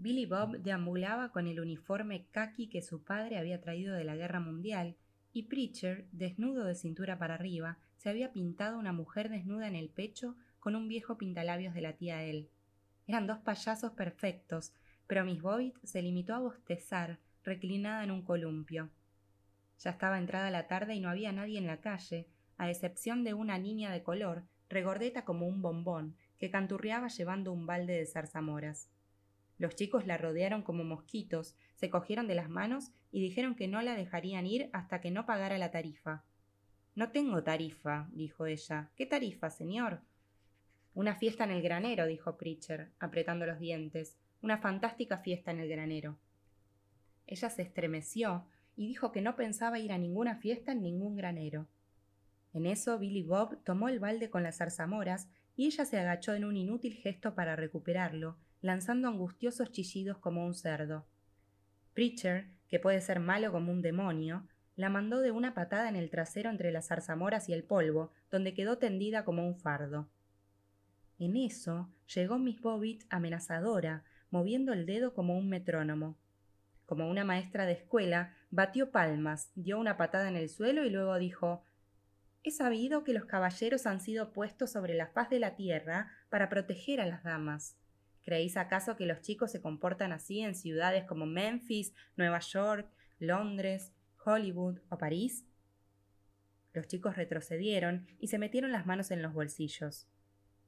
Billy 0.00 0.24
Bob 0.24 0.56
deambulaba 0.56 1.30
con 1.30 1.46
el 1.46 1.60
uniforme 1.60 2.24
khaki 2.30 2.68
que 2.68 2.80
su 2.80 3.04
padre 3.04 3.36
había 3.36 3.60
traído 3.60 3.94
de 3.94 4.04
la 4.04 4.16
guerra 4.16 4.40
mundial, 4.40 4.96
y 5.30 5.42
Preacher, 5.42 6.06
desnudo 6.10 6.64
de 6.64 6.74
cintura 6.74 7.18
para 7.18 7.34
arriba, 7.34 7.76
se 7.98 8.08
había 8.08 8.32
pintado 8.32 8.78
una 8.78 8.94
mujer 8.94 9.28
desnuda 9.28 9.68
en 9.68 9.76
el 9.76 9.90
pecho 9.90 10.36
con 10.58 10.74
un 10.74 10.88
viejo 10.88 11.18
pintalabios 11.18 11.74
de 11.74 11.82
la 11.82 11.92
tía 11.92 12.22
él. 12.22 12.48
Eran 13.06 13.26
dos 13.26 13.40
payasos 13.40 13.92
perfectos, 13.92 14.72
pero 15.06 15.22
Miss 15.26 15.42
Bobbitt 15.42 15.76
se 15.84 16.00
limitó 16.00 16.34
a 16.34 16.38
bostezar, 16.38 17.18
reclinada 17.44 18.02
en 18.02 18.10
un 18.10 18.22
columpio. 18.22 18.88
Ya 19.80 19.90
estaba 19.90 20.16
entrada 20.16 20.50
la 20.50 20.66
tarde 20.66 20.94
y 20.94 21.00
no 21.00 21.10
había 21.10 21.30
nadie 21.32 21.58
en 21.58 21.66
la 21.66 21.82
calle, 21.82 22.26
a 22.56 22.70
excepción 22.70 23.22
de 23.22 23.34
una 23.34 23.58
niña 23.58 23.92
de 23.92 24.02
color, 24.02 24.44
regordeta 24.70 25.26
como 25.26 25.46
un 25.46 25.60
bombón, 25.60 26.16
que 26.38 26.50
canturreaba 26.50 27.08
llevando 27.08 27.52
un 27.52 27.66
balde 27.66 27.98
de 27.98 28.06
zarzamoras. 28.06 28.88
Los 29.60 29.76
chicos 29.76 30.06
la 30.06 30.16
rodearon 30.16 30.62
como 30.62 30.84
mosquitos, 30.84 31.54
se 31.74 31.90
cogieron 31.90 32.26
de 32.26 32.34
las 32.34 32.48
manos 32.48 32.92
y 33.12 33.20
dijeron 33.20 33.54
que 33.54 33.68
no 33.68 33.82
la 33.82 33.94
dejarían 33.94 34.46
ir 34.46 34.70
hasta 34.72 35.02
que 35.02 35.10
no 35.10 35.26
pagara 35.26 35.58
la 35.58 35.70
tarifa. 35.70 36.24
No 36.94 37.10
tengo 37.10 37.42
tarifa, 37.42 38.08
dijo 38.12 38.46
ella. 38.46 38.88
¿Qué 38.96 39.04
tarifa, 39.04 39.50
señor? 39.50 40.00
Una 40.94 41.14
fiesta 41.14 41.44
en 41.44 41.50
el 41.50 41.60
granero, 41.60 42.06
dijo 42.06 42.38
Preacher, 42.38 42.88
apretando 42.98 43.44
los 43.44 43.58
dientes. 43.58 44.16
Una 44.40 44.56
fantástica 44.56 45.18
fiesta 45.18 45.50
en 45.50 45.60
el 45.60 45.68
granero. 45.68 46.16
Ella 47.26 47.50
se 47.50 47.60
estremeció 47.60 48.46
y 48.76 48.86
dijo 48.86 49.12
que 49.12 49.20
no 49.20 49.36
pensaba 49.36 49.78
ir 49.78 49.92
a 49.92 49.98
ninguna 49.98 50.36
fiesta 50.36 50.72
en 50.72 50.80
ningún 50.80 51.16
granero. 51.16 51.68
En 52.54 52.64
eso 52.64 52.98
Billy 52.98 53.24
Bob 53.24 53.62
tomó 53.62 53.90
el 53.90 54.00
balde 54.00 54.30
con 54.30 54.42
las 54.42 54.56
zarzamoras 54.56 55.28
y 55.54 55.66
ella 55.66 55.84
se 55.84 55.98
agachó 55.98 56.32
en 56.32 56.46
un 56.46 56.56
inútil 56.56 56.94
gesto 56.94 57.34
para 57.34 57.56
recuperarlo, 57.56 58.38
lanzando 58.60 59.08
angustiosos 59.08 59.70
chillidos 59.72 60.18
como 60.18 60.44
un 60.44 60.54
cerdo. 60.54 61.06
Preacher, 61.94 62.48
que 62.68 62.78
puede 62.78 63.00
ser 63.00 63.20
malo 63.20 63.52
como 63.52 63.72
un 63.72 63.82
demonio, 63.82 64.46
la 64.76 64.88
mandó 64.88 65.20
de 65.20 65.30
una 65.30 65.54
patada 65.54 65.88
en 65.88 65.96
el 65.96 66.10
trasero 66.10 66.50
entre 66.50 66.72
las 66.72 66.88
zarzamoras 66.88 67.48
y 67.48 67.52
el 67.52 67.64
polvo, 67.64 68.12
donde 68.30 68.54
quedó 68.54 68.78
tendida 68.78 69.24
como 69.24 69.46
un 69.46 69.56
fardo. 69.56 70.08
En 71.18 71.36
eso 71.36 71.90
llegó 72.14 72.38
Miss 72.38 72.60
Bobbitt 72.60 73.04
amenazadora, 73.10 74.04
moviendo 74.30 74.72
el 74.72 74.86
dedo 74.86 75.12
como 75.12 75.36
un 75.36 75.48
metrónomo. 75.48 76.16
Como 76.86 77.10
una 77.10 77.24
maestra 77.24 77.66
de 77.66 77.72
escuela, 77.72 78.34
batió 78.50 78.90
palmas, 78.90 79.50
dio 79.54 79.78
una 79.78 79.96
patada 79.96 80.28
en 80.28 80.36
el 80.36 80.48
suelo 80.48 80.84
y 80.84 80.90
luego 80.90 81.18
dijo 81.18 81.62
He 82.42 82.50
sabido 82.50 83.04
que 83.04 83.12
los 83.12 83.26
caballeros 83.26 83.86
han 83.86 84.00
sido 84.00 84.32
puestos 84.32 84.72
sobre 84.72 84.94
la 84.94 85.08
faz 85.08 85.28
de 85.28 85.40
la 85.40 85.56
tierra 85.56 86.10
para 86.30 86.48
proteger 86.48 87.02
a 87.02 87.06
las 87.06 87.22
damas. 87.22 87.76
¿Creéis 88.22 88.56
acaso 88.56 88.96
que 88.96 89.06
los 89.06 89.20
chicos 89.22 89.50
se 89.50 89.60
comportan 89.60 90.12
así 90.12 90.40
en 90.40 90.54
ciudades 90.54 91.04
como 91.04 91.26
Memphis, 91.26 91.94
Nueva 92.16 92.40
York, 92.40 92.90
Londres, 93.18 93.92
Hollywood 94.24 94.78
o 94.90 94.98
París? 94.98 95.46
Los 96.72 96.86
chicos 96.86 97.16
retrocedieron 97.16 98.06
y 98.18 98.28
se 98.28 98.38
metieron 98.38 98.72
las 98.72 98.86
manos 98.86 99.10
en 99.10 99.22
los 99.22 99.32
bolsillos. 99.32 100.06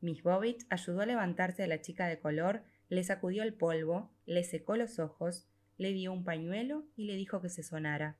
Miss 0.00 0.22
Bobbitt 0.22 0.64
ayudó 0.68 1.02
a 1.02 1.06
levantarse 1.06 1.62
a 1.62 1.68
la 1.68 1.80
chica 1.80 2.08
de 2.08 2.18
color, 2.18 2.64
le 2.88 3.04
sacudió 3.04 3.44
el 3.44 3.54
polvo, 3.54 4.10
le 4.26 4.42
secó 4.42 4.76
los 4.76 4.98
ojos, 4.98 5.46
le 5.78 5.92
dio 5.92 6.12
un 6.12 6.24
pañuelo 6.24 6.84
y 6.96 7.04
le 7.04 7.14
dijo 7.14 7.40
que 7.40 7.48
se 7.48 7.62
sonara. 7.62 8.16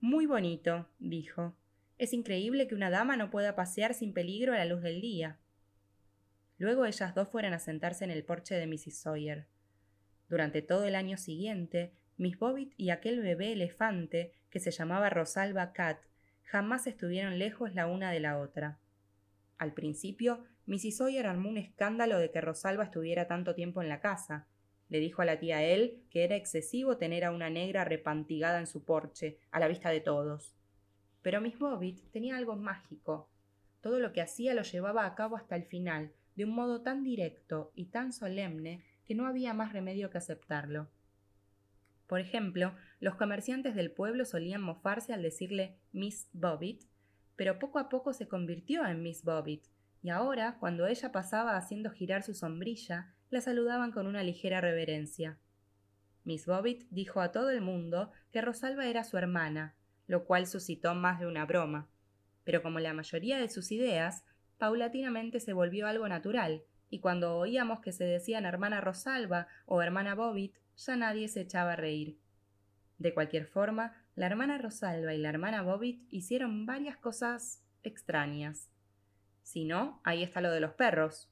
Muy 0.00 0.26
bonito, 0.26 0.88
dijo. 0.98 1.56
Es 1.98 2.12
increíble 2.12 2.68
que 2.68 2.74
una 2.74 2.88
dama 2.88 3.16
no 3.16 3.30
pueda 3.30 3.54
pasear 3.56 3.92
sin 3.94 4.14
peligro 4.14 4.54
a 4.54 4.56
la 4.56 4.64
luz 4.64 4.80
del 4.80 5.00
día. 5.00 5.38
Luego 6.60 6.84
ellas 6.84 7.14
dos 7.14 7.26
fueron 7.26 7.54
a 7.54 7.58
sentarse 7.58 8.04
en 8.04 8.10
el 8.10 8.22
porche 8.22 8.54
de 8.54 8.66
Mrs. 8.66 8.98
Sawyer. 8.98 9.46
Durante 10.28 10.60
todo 10.60 10.84
el 10.84 10.94
año 10.94 11.16
siguiente, 11.16 11.94
Miss 12.18 12.38
Bobbitt 12.38 12.74
y 12.76 12.90
aquel 12.90 13.22
bebé 13.22 13.54
elefante, 13.54 14.34
que 14.50 14.60
se 14.60 14.70
llamaba 14.70 15.08
Rosalba 15.08 15.72
Cat, 15.72 16.02
jamás 16.42 16.86
estuvieron 16.86 17.38
lejos 17.38 17.74
la 17.74 17.86
una 17.86 18.12
de 18.12 18.20
la 18.20 18.38
otra. 18.38 18.78
Al 19.56 19.72
principio, 19.72 20.44
Mrs. 20.66 20.98
Sawyer 20.98 21.26
armó 21.26 21.48
un 21.48 21.56
escándalo 21.56 22.18
de 22.18 22.30
que 22.30 22.42
Rosalba 22.42 22.84
estuviera 22.84 23.26
tanto 23.26 23.54
tiempo 23.54 23.80
en 23.80 23.88
la 23.88 24.02
casa. 24.02 24.46
Le 24.90 25.00
dijo 25.00 25.22
a 25.22 25.24
la 25.24 25.40
tía 25.40 25.62
él 25.62 26.02
que 26.10 26.24
era 26.24 26.36
excesivo 26.36 26.98
tener 26.98 27.24
a 27.24 27.32
una 27.32 27.48
negra 27.48 27.86
repantigada 27.86 28.58
en 28.58 28.66
su 28.66 28.84
porche, 28.84 29.38
a 29.50 29.60
la 29.60 29.68
vista 29.68 29.88
de 29.88 30.00
todos. 30.00 30.54
Pero 31.22 31.40
Miss 31.40 31.58
Bobbitt 31.58 32.10
tenía 32.10 32.36
algo 32.36 32.54
mágico. 32.56 33.30
Todo 33.80 33.98
lo 33.98 34.12
que 34.12 34.20
hacía 34.20 34.52
lo 34.52 34.60
llevaba 34.60 35.06
a 35.06 35.14
cabo 35.14 35.36
hasta 35.36 35.56
el 35.56 35.64
final, 35.64 36.12
de 36.40 36.46
un 36.46 36.54
modo 36.54 36.80
tan 36.80 37.04
directo 37.04 37.70
y 37.74 37.90
tan 37.90 38.14
solemne 38.14 38.82
que 39.04 39.14
no 39.14 39.26
había 39.26 39.52
más 39.52 39.74
remedio 39.74 40.08
que 40.08 40.16
aceptarlo. 40.16 40.88
Por 42.06 42.18
ejemplo, 42.18 42.74
los 42.98 43.16
comerciantes 43.16 43.74
del 43.74 43.90
pueblo 43.90 44.24
solían 44.24 44.62
mofarse 44.62 45.12
al 45.12 45.20
decirle 45.20 45.76
Miss 45.92 46.30
Bobbitt, 46.32 46.84
pero 47.36 47.58
poco 47.58 47.78
a 47.78 47.90
poco 47.90 48.14
se 48.14 48.26
convirtió 48.26 48.86
en 48.86 49.02
Miss 49.02 49.22
Bobbitt, 49.22 49.66
y 50.02 50.08
ahora, 50.08 50.56
cuando 50.58 50.86
ella 50.86 51.12
pasaba 51.12 51.58
haciendo 51.58 51.90
girar 51.90 52.22
su 52.22 52.32
sombrilla, 52.32 53.12
la 53.28 53.42
saludaban 53.42 53.92
con 53.92 54.06
una 54.06 54.22
ligera 54.22 54.62
reverencia. 54.62 55.38
Miss 56.24 56.46
Bobbitt 56.46 56.86
dijo 56.88 57.20
a 57.20 57.32
todo 57.32 57.50
el 57.50 57.60
mundo 57.60 58.12
que 58.32 58.40
Rosalba 58.40 58.86
era 58.86 59.04
su 59.04 59.18
hermana, 59.18 59.74
lo 60.06 60.24
cual 60.24 60.46
suscitó 60.46 60.94
más 60.94 61.20
de 61.20 61.26
una 61.26 61.44
broma. 61.44 61.90
Pero 62.44 62.62
como 62.62 62.80
la 62.80 62.94
mayoría 62.94 63.38
de 63.38 63.50
sus 63.50 63.70
ideas 63.72 64.24
paulatinamente 64.60 65.40
se 65.40 65.54
volvió 65.54 65.88
algo 65.88 66.06
natural, 66.06 66.62
y 66.90 67.00
cuando 67.00 67.38
oíamos 67.38 67.80
que 67.80 67.92
se 67.92 68.04
decían 68.04 68.44
hermana 68.44 68.82
Rosalba 68.82 69.48
o 69.64 69.80
hermana 69.80 70.14
Bobbitt, 70.14 70.54
ya 70.76 70.96
nadie 70.96 71.28
se 71.28 71.40
echaba 71.40 71.72
a 71.72 71.76
reír. 71.76 72.18
De 72.98 73.14
cualquier 73.14 73.46
forma, 73.46 73.96
la 74.14 74.26
hermana 74.26 74.58
Rosalba 74.58 75.14
y 75.14 75.18
la 75.18 75.30
hermana 75.30 75.62
Bobbitt 75.62 76.06
hicieron 76.10 76.66
varias 76.66 76.98
cosas 76.98 77.64
extrañas. 77.82 78.70
Si 79.42 79.64
no, 79.64 80.02
ahí 80.04 80.22
está 80.22 80.42
lo 80.42 80.50
de 80.50 80.60
los 80.60 80.74
perros. 80.74 81.30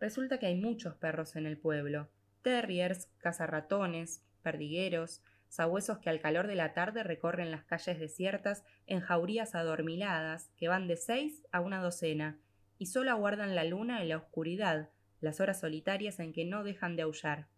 Resulta 0.00 0.38
que 0.40 0.46
hay 0.46 0.56
muchos 0.56 0.96
perros 0.96 1.36
en 1.36 1.46
el 1.46 1.58
pueblo. 1.58 2.10
Terriers, 2.42 3.06
cazarratones, 3.18 4.24
perdigueros, 4.42 5.22
sabuesos 5.48 5.98
que 5.98 6.10
al 6.10 6.20
calor 6.20 6.48
de 6.48 6.56
la 6.56 6.74
tarde 6.74 7.04
recorren 7.04 7.52
las 7.52 7.62
calles 7.62 8.00
desiertas 8.00 8.64
en 8.86 9.00
jaurías 9.00 9.54
adormiladas 9.54 10.50
que 10.56 10.66
van 10.66 10.88
de 10.88 10.96
seis 10.96 11.46
a 11.52 11.60
una 11.60 11.80
docena 11.80 12.40
y 12.78 12.86
solo 12.86 13.10
aguardan 13.10 13.54
la 13.54 13.64
luna 13.64 14.04
y 14.04 14.08
la 14.08 14.16
oscuridad, 14.16 14.88
las 15.20 15.40
horas 15.40 15.60
solitarias 15.60 16.20
en 16.20 16.32
que 16.32 16.44
no 16.44 16.62
dejan 16.62 16.96
de 16.96 17.02
aullar. 17.02 17.48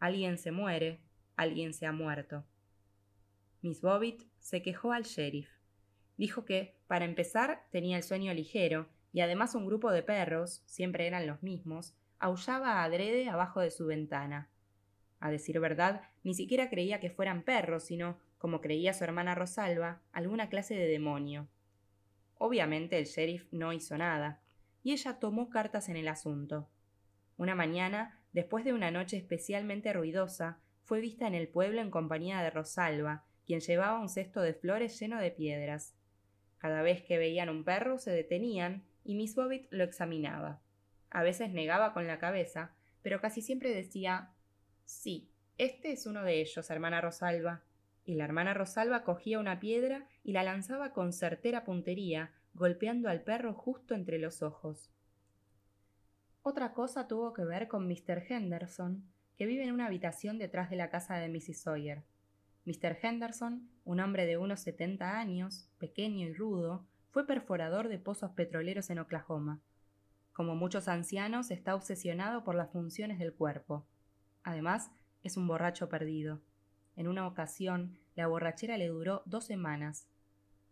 Alguien 0.00 0.36
se 0.36 0.50
muere, 0.50 1.00
alguien 1.36 1.72
se 1.72 1.86
ha 1.86 1.92
muerto. 1.92 2.44
Miss 3.62 3.80
Bobbitt 3.80 4.24
se 4.40 4.62
quejó 4.62 4.92
al 4.92 5.04
sheriff. 5.04 5.48
Dijo 6.16 6.44
que, 6.44 6.76
para 6.86 7.04
empezar, 7.04 7.64
tenía 7.70 7.96
el 7.96 8.02
sueño 8.02 8.34
ligero, 8.34 8.88
y 9.12 9.20
además 9.20 9.54
un 9.54 9.66
grupo 9.66 9.92
de 9.92 10.02
perros, 10.02 10.62
siempre 10.66 11.06
eran 11.06 11.26
los 11.26 11.42
mismos, 11.42 11.94
aullaba 12.18 12.82
adrede 12.82 13.28
abajo 13.28 13.60
de 13.60 13.70
su 13.70 13.86
ventana. 13.86 14.50
A 15.20 15.30
decir 15.30 15.60
verdad, 15.60 16.02
ni 16.24 16.34
siquiera 16.34 16.68
creía 16.68 17.00
que 17.00 17.10
fueran 17.10 17.42
perros, 17.42 17.84
sino, 17.84 18.18
como 18.38 18.60
creía 18.60 18.92
su 18.92 19.04
hermana 19.04 19.34
Rosalba, 19.34 20.02
alguna 20.12 20.48
clase 20.48 20.74
de 20.74 20.86
demonio. 20.86 21.48
Obviamente 22.36 22.98
el 22.98 23.06
sheriff 23.06 23.46
no 23.52 23.72
hizo 23.72 23.96
nada 23.96 24.43
y 24.84 24.92
ella 24.92 25.18
tomó 25.18 25.50
cartas 25.50 25.88
en 25.88 25.96
el 25.96 26.06
asunto. 26.06 26.68
Una 27.36 27.56
mañana, 27.56 28.20
después 28.32 28.64
de 28.64 28.72
una 28.72 28.92
noche 28.92 29.16
especialmente 29.16 29.92
ruidosa, 29.92 30.60
fue 30.84 31.00
vista 31.00 31.26
en 31.26 31.34
el 31.34 31.48
pueblo 31.48 31.80
en 31.80 31.90
compañía 31.90 32.42
de 32.42 32.50
Rosalba, 32.50 33.24
quien 33.46 33.60
llevaba 33.60 33.98
un 33.98 34.10
cesto 34.10 34.42
de 34.42 34.54
flores 34.54 35.00
lleno 35.00 35.18
de 35.18 35.30
piedras. 35.30 35.96
Cada 36.58 36.82
vez 36.82 37.02
que 37.02 37.18
veían 37.18 37.48
un 37.48 37.64
perro 37.64 37.98
se 37.98 38.10
detenían 38.10 38.84
y 39.02 39.14
Miss 39.14 39.34
Bobbitt 39.34 39.66
lo 39.70 39.84
examinaba. 39.84 40.60
A 41.10 41.22
veces 41.22 41.50
negaba 41.50 41.94
con 41.94 42.06
la 42.06 42.18
cabeza, 42.18 42.74
pero 43.02 43.20
casi 43.20 43.40
siempre 43.40 43.74
decía 43.74 44.30
Sí, 44.84 45.30
este 45.56 45.92
es 45.92 46.06
uno 46.06 46.22
de 46.24 46.40
ellos, 46.40 46.70
hermana 46.70 47.00
Rosalba. 47.00 47.62
Y 48.04 48.16
la 48.16 48.24
hermana 48.24 48.52
Rosalba 48.52 49.02
cogía 49.02 49.38
una 49.38 49.60
piedra 49.60 50.06
y 50.22 50.32
la 50.32 50.42
lanzaba 50.42 50.92
con 50.92 51.14
certera 51.14 51.64
puntería, 51.64 52.34
golpeando 52.54 53.08
al 53.08 53.22
perro 53.22 53.52
justo 53.52 53.94
entre 53.94 54.18
los 54.18 54.42
ojos. 54.42 54.90
Otra 56.42 56.72
cosa 56.72 57.08
tuvo 57.08 57.32
que 57.32 57.44
ver 57.44 57.68
con 57.68 57.86
Mr. 57.88 58.22
Henderson, 58.28 59.04
que 59.36 59.46
vive 59.46 59.64
en 59.64 59.72
una 59.72 59.86
habitación 59.86 60.38
detrás 60.38 60.70
de 60.70 60.76
la 60.76 60.90
casa 60.90 61.16
de 61.16 61.28
Mrs. 61.28 61.62
Sawyer. 61.62 62.04
Mr. 62.64 62.96
Henderson, 63.02 63.68
un 63.84 64.00
hombre 64.00 64.24
de 64.26 64.38
unos 64.38 64.60
setenta 64.60 65.18
años, 65.18 65.68
pequeño 65.78 66.28
y 66.28 66.32
rudo, 66.32 66.86
fue 67.10 67.26
perforador 67.26 67.88
de 67.88 67.98
pozos 67.98 68.30
petroleros 68.32 68.90
en 68.90 68.98
Oklahoma. 68.98 69.60
Como 70.32 70.54
muchos 70.56 70.88
ancianos, 70.88 71.50
está 71.50 71.74
obsesionado 71.74 72.42
por 72.44 72.54
las 72.54 72.70
funciones 72.70 73.18
del 73.18 73.34
cuerpo. 73.34 73.86
Además, 74.42 74.90
es 75.22 75.36
un 75.36 75.46
borracho 75.46 75.88
perdido. 75.88 76.40
En 76.96 77.08
una 77.08 77.26
ocasión, 77.26 77.98
la 78.14 78.26
borrachera 78.26 78.76
le 78.78 78.88
duró 78.88 79.22
dos 79.26 79.44
semanas. 79.44 80.08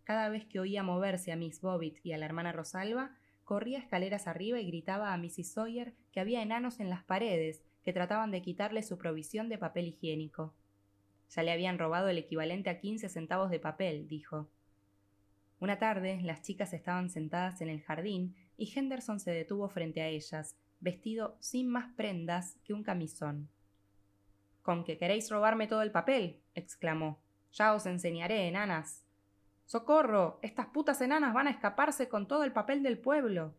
Cada 0.05 0.29
vez 0.29 0.45
que 0.47 0.61
oía 0.61 0.83
moverse 0.83 1.33
a 1.33 1.37
Miss 1.37 1.61
Bobbitt 1.61 2.05
y 2.05 2.13
a 2.13 2.19
la 2.19 2.27
hermana 2.27 2.53
Rosalba, 2.53 3.17
corría 3.45 3.79
escaleras 3.79 4.27
arriba 4.27 4.61
y 4.61 4.67
gritaba 4.67 5.13
a 5.13 5.17
Mrs. 5.17 5.53
Sawyer 5.53 5.95
que 6.13 6.21
había 6.21 6.43
enanos 6.43 6.81
en 6.81 6.91
las 6.91 7.05
paredes 7.05 7.63
que 7.85 7.93
trataban 7.93 8.31
de 8.31 8.43
quitarle 8.43 8.83
su 8.83 8.99
provisión 8.99 9.49
de 9.49 9.59
papel 9.59 9.89
higiénico. 9.89 10.55
Ya 11.31 11.43
le 11.43 11.53
habían 11.53 11.79
robado 11.79 12.09
el 12.09 12.19
equivalente 12.19 12.71
a 12.71 12.79
quince 12.79 13.09
centavos 13.09 13.51
de 13.51 13.59
papel, 13.59 14.07
dijo. 14.07 14.49
Una 15.61 15.79
tarde, 15.79 16.21
las 16.23 16.43
chicas 16.43 16.73
estaban 16.73 17.09
sentadas 17.09 17.61
en 17.61 17.69
el 17.69 17.81
jardín 17.81 18.35
y 18.57 18.73
Henderson 18.77 19.21
se 19.21 19.31
detuvo 19.31 19.69
frente 19.69 20.03
a 20.03 20.09
ellas, 20.09 20.57
vestido 20.81 21.37
sin 21.41 21.69
más 21.69 21.93
prendas 21.95 22.57
que 22.65 22.75
un 22.75 22.83
camisón. 22.83 23.49
¿Con 24.63 24.85
que 24.85 24.99
queréis 24.99 25.31
robarme 25.31 25.67
todo 25.67 25.83
el 25.83 25.91
papel? 25.91 26.41
exclamó. 26.55 27.21
Ya 27.53 27.75
os 27.75 27.87
enseñaré, 27.87 28.49
enanas. 28.49 29.05
¡Socorro! 29.73 30.39
Estas 30.43 30.67
putas 30.67 31.01
enanas 31.01 31.33
van 31.33 31.47
a 31.47 31.51
escaparse 31.51 32.07
con 32.07 32.29
todo 32.29 32.45
el 32.45 32.53
papel 32.53 32.83
del 32.83 32.99
pueblo. 32.99 33.55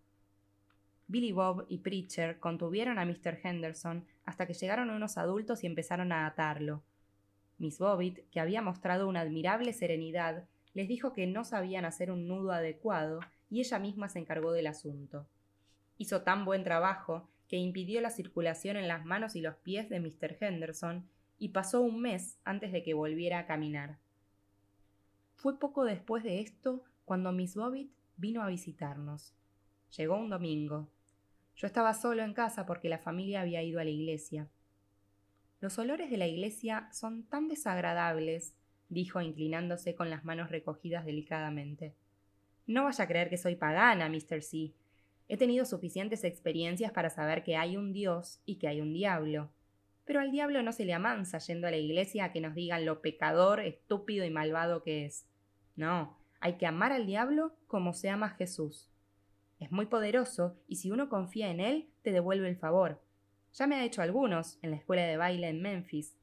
Billy 1.08 1.32
Bob 1.32 1.66
y 1.70 1.80
Preacher 1.80 2.40
contuvieron 2.40 3.00
a 3.00 3.06
Mr. 3.06 3.40
Henderson 3.44 4.06
hasta 4.24 4.46
que 4.46 4.54
llegaron 4.54 4.92
unos 4.92 5.18
adultos 5.18 5.64
y 5.64 5.66
empezaron 5.66 6.12
a 6.12 6.28
atarlo. 6.28 6.84
Miss 7.58 7.80
Bobbitt, 7.80 8.30
que 8.30 8.40
había 8.40 8.62
mostrado 8.62 9.08
una 9.08 9.22
admirable 9.22 9.74
serenidad, 9.74 10.44
les 10.76 10.88
dijo 10.88 11.14
que 11.14 11.26
no 11.26 11.44
sabían 11.46 11.84
hacer 11.84 12.12
un 12.12 12.28
nudo 12.28 12.52
adecuado 12.52 13.20
y 13.50 13.62
ella 13.62 13.80
misma 13.80 14.08
se 14.08 14.20
encargó 14.20 14.52
del 14.52 14.68
asunto. 14.68 15.26
Hizo 15.98 16.22
tan 16.22 16.46
buen 16.46 16.64
trabajo 16.64 17.28
que 17.48 17.58
impidió 17.58 18.02
la 18.02 18.12
circulación 18.12 18.78
en 18.78 18.88
las 18.88 19.04
manos 19.04 19.36
y 19.36 19.42
los 19.42 19.56
pies 19.56 19.90
de 19.90 20.00
Mr. 20.00 20.38
Henderson, 20.40 21.10
y 21.40 21.50
pasó 21.50 21.82
un 21.82 22.02
mes 22.02 22.38
antes 22.44 22.72
de 22.72 22.84
que 22.84 22.94
volviera 22.94 23.40
a 23.40 23.48
caminar. 23.48 23.98
Fue 25.44 25.60
poco 25.60 25.84
después 25.84 26.24
de 26.24 26.40
esto 26.40 26.86
cuando 27.04 27.34
Miss 27.34 27.58
Bobbitt 27.58 27.92
vino 28.16 28.42
a 28.42 28.48
visitarnos. 28.48 29.36
Llegó 29.98 30.16
un 30.16 30.30
domingo. 30.30 30.88
Yo 31.58 31.68
estaba 31.68 31.94
solo 31.94 32.24
en 32.24 32.34
casa 32.34 32.66
porque 32.66 32.88
la 32.88 32.98
familia 32.98 33.42
había 33.42 33.62
ido 33.62 33.82
a 33.82 33.84
la 33.84 33.90
iglesia. 33.90 34.48
Los 35.60 35.78
olores 35.78 36.10
de 36.10 36.16
la 36.16 36.28
iglesia 36.28 36.88
son 36.94 37.24
tan 37.24 37.50
desagradables, 37.50 38.56
dijo 38.88 39.20
inclinándose 39.20 39.96
con 39.96 40.10
las 40.10 40.24
manos 40.24 40.50
recogidas 40.50 41.04
delicadamente. 41.04 41.94
No 42.66 42.86
vaya 42.86 43.04
a 43.04 43.08
creer 43.10 43.30
que 43.30 43.38
soy 43.38 43.58
pagana, 43.58 44.08
Mr. 44.08 44.42
C. 44.42 44.72
He 45.28 45.36
tenido 45.36 45.66
suficientes 45.66 46.24
experiencias 46.24 46.94
para 46.94 47.10
saber 47.10 47.44
que 47.44 47.58
hay 47.58 47.76
un 47.76 47.92
Dios 47.92 48.40
y 48.46 48.60
que 48.60 48.70
hay 48.70 48.80
un 48.80 48.94
diablo. 48.94 49.52
Pero 50.06 50.22
al 50.22 50.32
diablo 50.32 50.64
no 50.64 50.72
se 50.72 50.86
le 50.86 50.94
amansa 50.94 51.40
yendo 51.40 51.68
a 51.68 51.72
la 51.72 51.78
iglesia 51.78 52.24
a 52.24 52.32
que 52.32 52.40
nos 52.40 52.56
digan 52.56 52.86
lo 52.86 53.02
pecador, 53.02 53.60
estúpido 53.60 54.24
y 54.24 54.30
malvado 54.30 54.84
que 54.84 55.04
es. 55.04 55.28
No, 55.76 56.18
hay 56.40 56.58
que 56.58 56.66
amar 56.66 56.92
al 56.92 57.06
diablo 57.06 57.56
como 57.68 57.94
se 57.94 58.10
ama 58.10 58.28
a 58.28 58.36
Jesús. 58.36 58.90
Es 59.60 59.72
muy 59.72 59.86
poderoso 59.86 60.58
y 60.68 60.76
si 60.76 60.92
uno 60.92 61.10
confía 61.10 61.50
en 61.50 61.60
él, 61.60 61.90
te 62.02 62.12
devuelve 62.12 62.50
el 62.50 62.58
favor. 62.58 63.02
Ya 63.54 63.68
me 63.68 63.76
ha 63.76 63.86
hecho 63.86 64.02
algunos 64.02 64.60
en 64.62 64.72
la 64.72 64.78
escuela 64.78 65.04
de 65.04 65.18
baile 65.18 65.48
en 65.48 65.62
Memphis. 65.62 66.18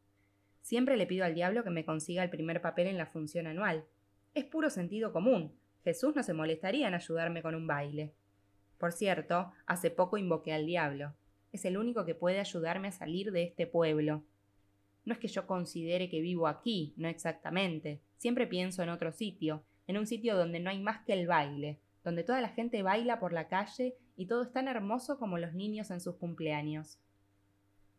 Siempre 0.62 0.96
le 0.96 1.06
pido 1.06 1.24
al 1.24 1.34
diablo 1.34 1.64
que 1.64 1.70
me 1.70 1.84
consiga 1.84 2.22
el 2.22 2.30
primer 2.30 2.60
papel 2.60 2.86
en 2.86 2.98
la 2.98 3.06
función 3.06 3.46
anual. 3.46 3.84
Es 4.34 4.44
puro 4.44 4.68
sentido 4.68 5.12
común. 5.12 5.54
Jesús 5.84 6.14
no 6.14 6.22
se 6.22 6.34
molestaría 6.34 6.86
en 6.86 6.94
ayudarme 6.94 7.42
con 7.42 7.54
un 7.54 7.66
baile. 7.66 8.12
Por 8.78 8.92
cierto, 8.92 9.52
hace 9.66 9.90
poco 9.90 10.18
invoqué 10.18 10.52
al 10.52 10.66
diablo. 10.66 11.14
Es 11.52 11.64
el 11.64 11.78
único 11.78 12.04
que 12.04 12.14
puede 12.14 12.40
ayudarme 12.40 12.88
a 12.88 12.92
salir 12.92 13.32
de 13.32 13.44
este 13.44 13.66
pueblo. 13.66 14.22
No 15.04 15.12
es 15.12 15.18
que 15.18 15.28
yo 15.28 15.46
considere 15.46 16.08
que 16.08 16.20
vivo 16.20 16.46
aquí, 16.46 16.94
no 16.96 17.08
exactamente. 17.08 18.00
Siempre 18.20 18.46
pienso 18.46 18.82
en 18.82 18.90
otro 18.90 19.12
sitio, 19.12 19.64
en 19.86 19.96
un 19.96 20.06
sitio 20.06 20.36
donde 20.36 20.60
no 20.60 20.68
hay 20.68 20.78
más 20.78 21.02
que 21.06 21.14
el 21.14 21.26
baile, 21.26 21.80
donde 22.04 22.22
toda 22.22 22.42
la 22.42 22.50
gente 22.50 22.82
baila 22.82 23.18
por 23.18 23.32
la 23.32 23.48
calle 23.48 23.96
y 24.14 24.26
todo 24.26 24.42
es 24.42 24.52
tan 24.52 24.68
hermoso 24.68 25.18
como 25.18 25.38
los 25.38 25.54
niños 25.54 25.90
en 25.90 26.02
sus 26.02 26.16
cumpleaños. 26.16 26.98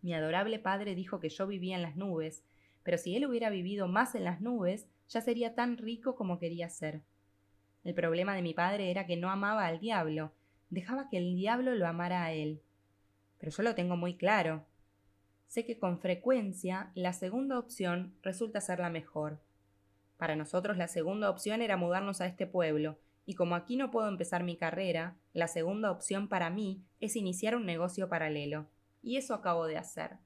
Mi 0.03 0.13
adorable 0.13 0.59
padre 0.59 0.93
dijo 0.93 1.19
que 1.19 1.29
yo 1.29 1.47
vivía 1.47 1.75
en 1.75 1.81
las 1.81 1.95
nubes, 1.95 2.43
pero 2.83 2.99
si 2.99 3.15
él 3.15 3.25
hubiera 3.25 3.49
vivido 3.49 3.87
más 3.87 4.13
en 4.13 4.25
las 4.25 4.41
nubes, 4.41 4.85
ya 5.09 5.21
sería 5.21 5.55
tan 5.55 5.75
rico 5.75 6.15
como 6.15 6.37
quería 6.37 6.69
ser. 6.69 7.01
El 7.83 7.95
problema 7.95 8.35
de 8.35 8.43
mi 8.43 8.53
padre 8.53 8.91
era 8.91 9.07
que 9.07 9.17
no 9.17 9.31
amaba 9.31 9.65
al 9.65 9.79
diablo, 9.79 10.33
dejaba 10.69 11.09
que 11.09 11.17
el 11.17 11.33
diablo 11.35 11.73
lo 11.73 11.87
amara 11.87 12.25
a 12.25 12.31
él. 12.31 12.61
Pero 13.39 13.51
yo 13.51 13.63
lo 13.63 13.73
tengo 13.73 13.97
muy 13.97 14.17
claro. 14.17 14.67
Sé 15.47 15.65
que 15.65 15.79
con 15.79 15.99
frecuencia 15.99 16.91
la 16.93 17.11
segunda 17.11 17.57
opción 17.57 18.13
resulta 18.21 18.61
ser 18.61 18.77
la 18.77 18.91
mejor. 18.91 19.39
Para 20.21 20.35
nosotros 20.35 20.77
la 20.77 20.87
segunda 20.87 21.31
opción 21.31 21.63
era 21.63 21.77
mudarnos 21.77 22.21
a 22.21 22.27
este 22.27 22.45
pueblo, 22.45 22.99
y 23.25 23.33
como 23.33 23.55
aquí 23.55 23.75
no 23.75 23.89
puedo 23.89 24.07
empezar 24.07 24.43
mi 24.43 24.55
carrera, 24.55 25.17
la 25.33 25.47
segunda 25.47 25.89
opción 25.89 26.27
para 26.27 26.51
mí 26.51 26.85
es 26.99 27.15
iniciar 27.15 27.55
un 27.55 27.65
negocio 27.65 28.07
paralelo. 28.07 28.69
Y 29.01 29.17
eso 29.17 29.33
acabo 29.33 29.65
de 29.65 29.79
hacer. 29.79 30.19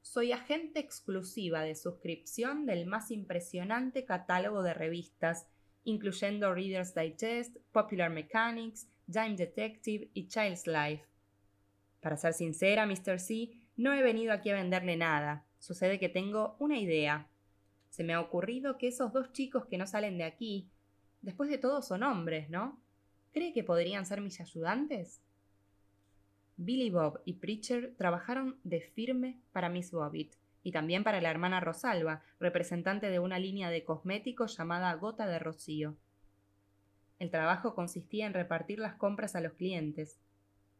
Soy 0.00 0.32
agente 0.32 0.80
exclusiva 0.80 1.60
de 1.60 1.74
suscripción 1.74 2.64
del 2.64 2.86
más 2.86 3.10
impresionante 3.10 4.06
catálogo 4.06 4.62
de 4.62 4.72
revistas, 4.72 5.46
incluyendo 5.84 6.54
Reader's 6.54 6.94
Digest, 6.94 7.58
Popular 7.70 8.08
Mechanics, 8.08 8.88
Dime 9.06 9.36
Detective 9.36 10.08
y 10.14 10.28
Child's 10.28 10.66
Life. 10.66 11.04
Para 12.00 12.16
ser 12.16 12.32
sincera, 12.32 12.86
Mr. 12.86 13.20
C, 13.20 13.50
no 13.76 13.92
he 13.92 14.02
venido 14.02 14.32
aquí 14.32 14.48
a 14.48 14.54
venderle 14.54 14.96
nada. 14.96 15.44
Sucede 15.58 15.98
que 15.98 16.08
tengo 16.08 16.56
una 16.58 16.78
idea. 16.78 17.28
Se 17.98 18.04
me 18.04 18.14
ha 18.14 18.20
ocurrido 18.20 18.78
que 18.78 18.86
esos 18.86 19.12
dos 19.12 19.32
chicos 19.32 19.66
que 19.66 19.76
no 19.76 19.84
salen 19.84 20.18
de 20.18 20.22
aquí, 20.22 20.68
después 21.20 21.50
de 21.50 21.58
todo 21.58 21.82
son 21.82 22.04
hombres, 22.04 22.48
¿no? 22.48 22.78
¿Cree 23.32 23.52
que 23.52 23.64
podrían 23.64 24.06
ser 24.06 24.20
mis 24.20 24.40
ayudantes? 24.40 25.20
Billy 26.56 26.90
Bob 26.90 27.20
y 27.24 27.32
Preacher 27.32 27.96
trabajaron 27.96 28.60
de 28.62 28.82
firme 28.82 29.40
para 29.50 29.68
Miss 29.68 29.90
Bobbitt 29.90 30.36
y 30.62 30.70
también 30.70 31.02
para 31.02 31.20
la 31.20 31.28
hermana 31.28 31.58
Rosalba, 31.58 32.22
representante 32.38 33.10
de 33.10 33.18
una 33.18 33.40
línea 33.40 33.68
de 33.68 33.82
cosméticos 33.82 34.56
llamada 34.56 34.94
Gota 34.94 35.26
de 35.26 35.40
Rocío. 35.40 35.96
El 37.18 37.32
trabajo 37.32 37.74
consistía 37.74 38.26
en 38.26 38.32
repartir 38.32 38.78
las 38.78 38.94
compras 38.94 39.34
a 39.34 39.40
los 39.40 39.54
clientes. 39.54 40.20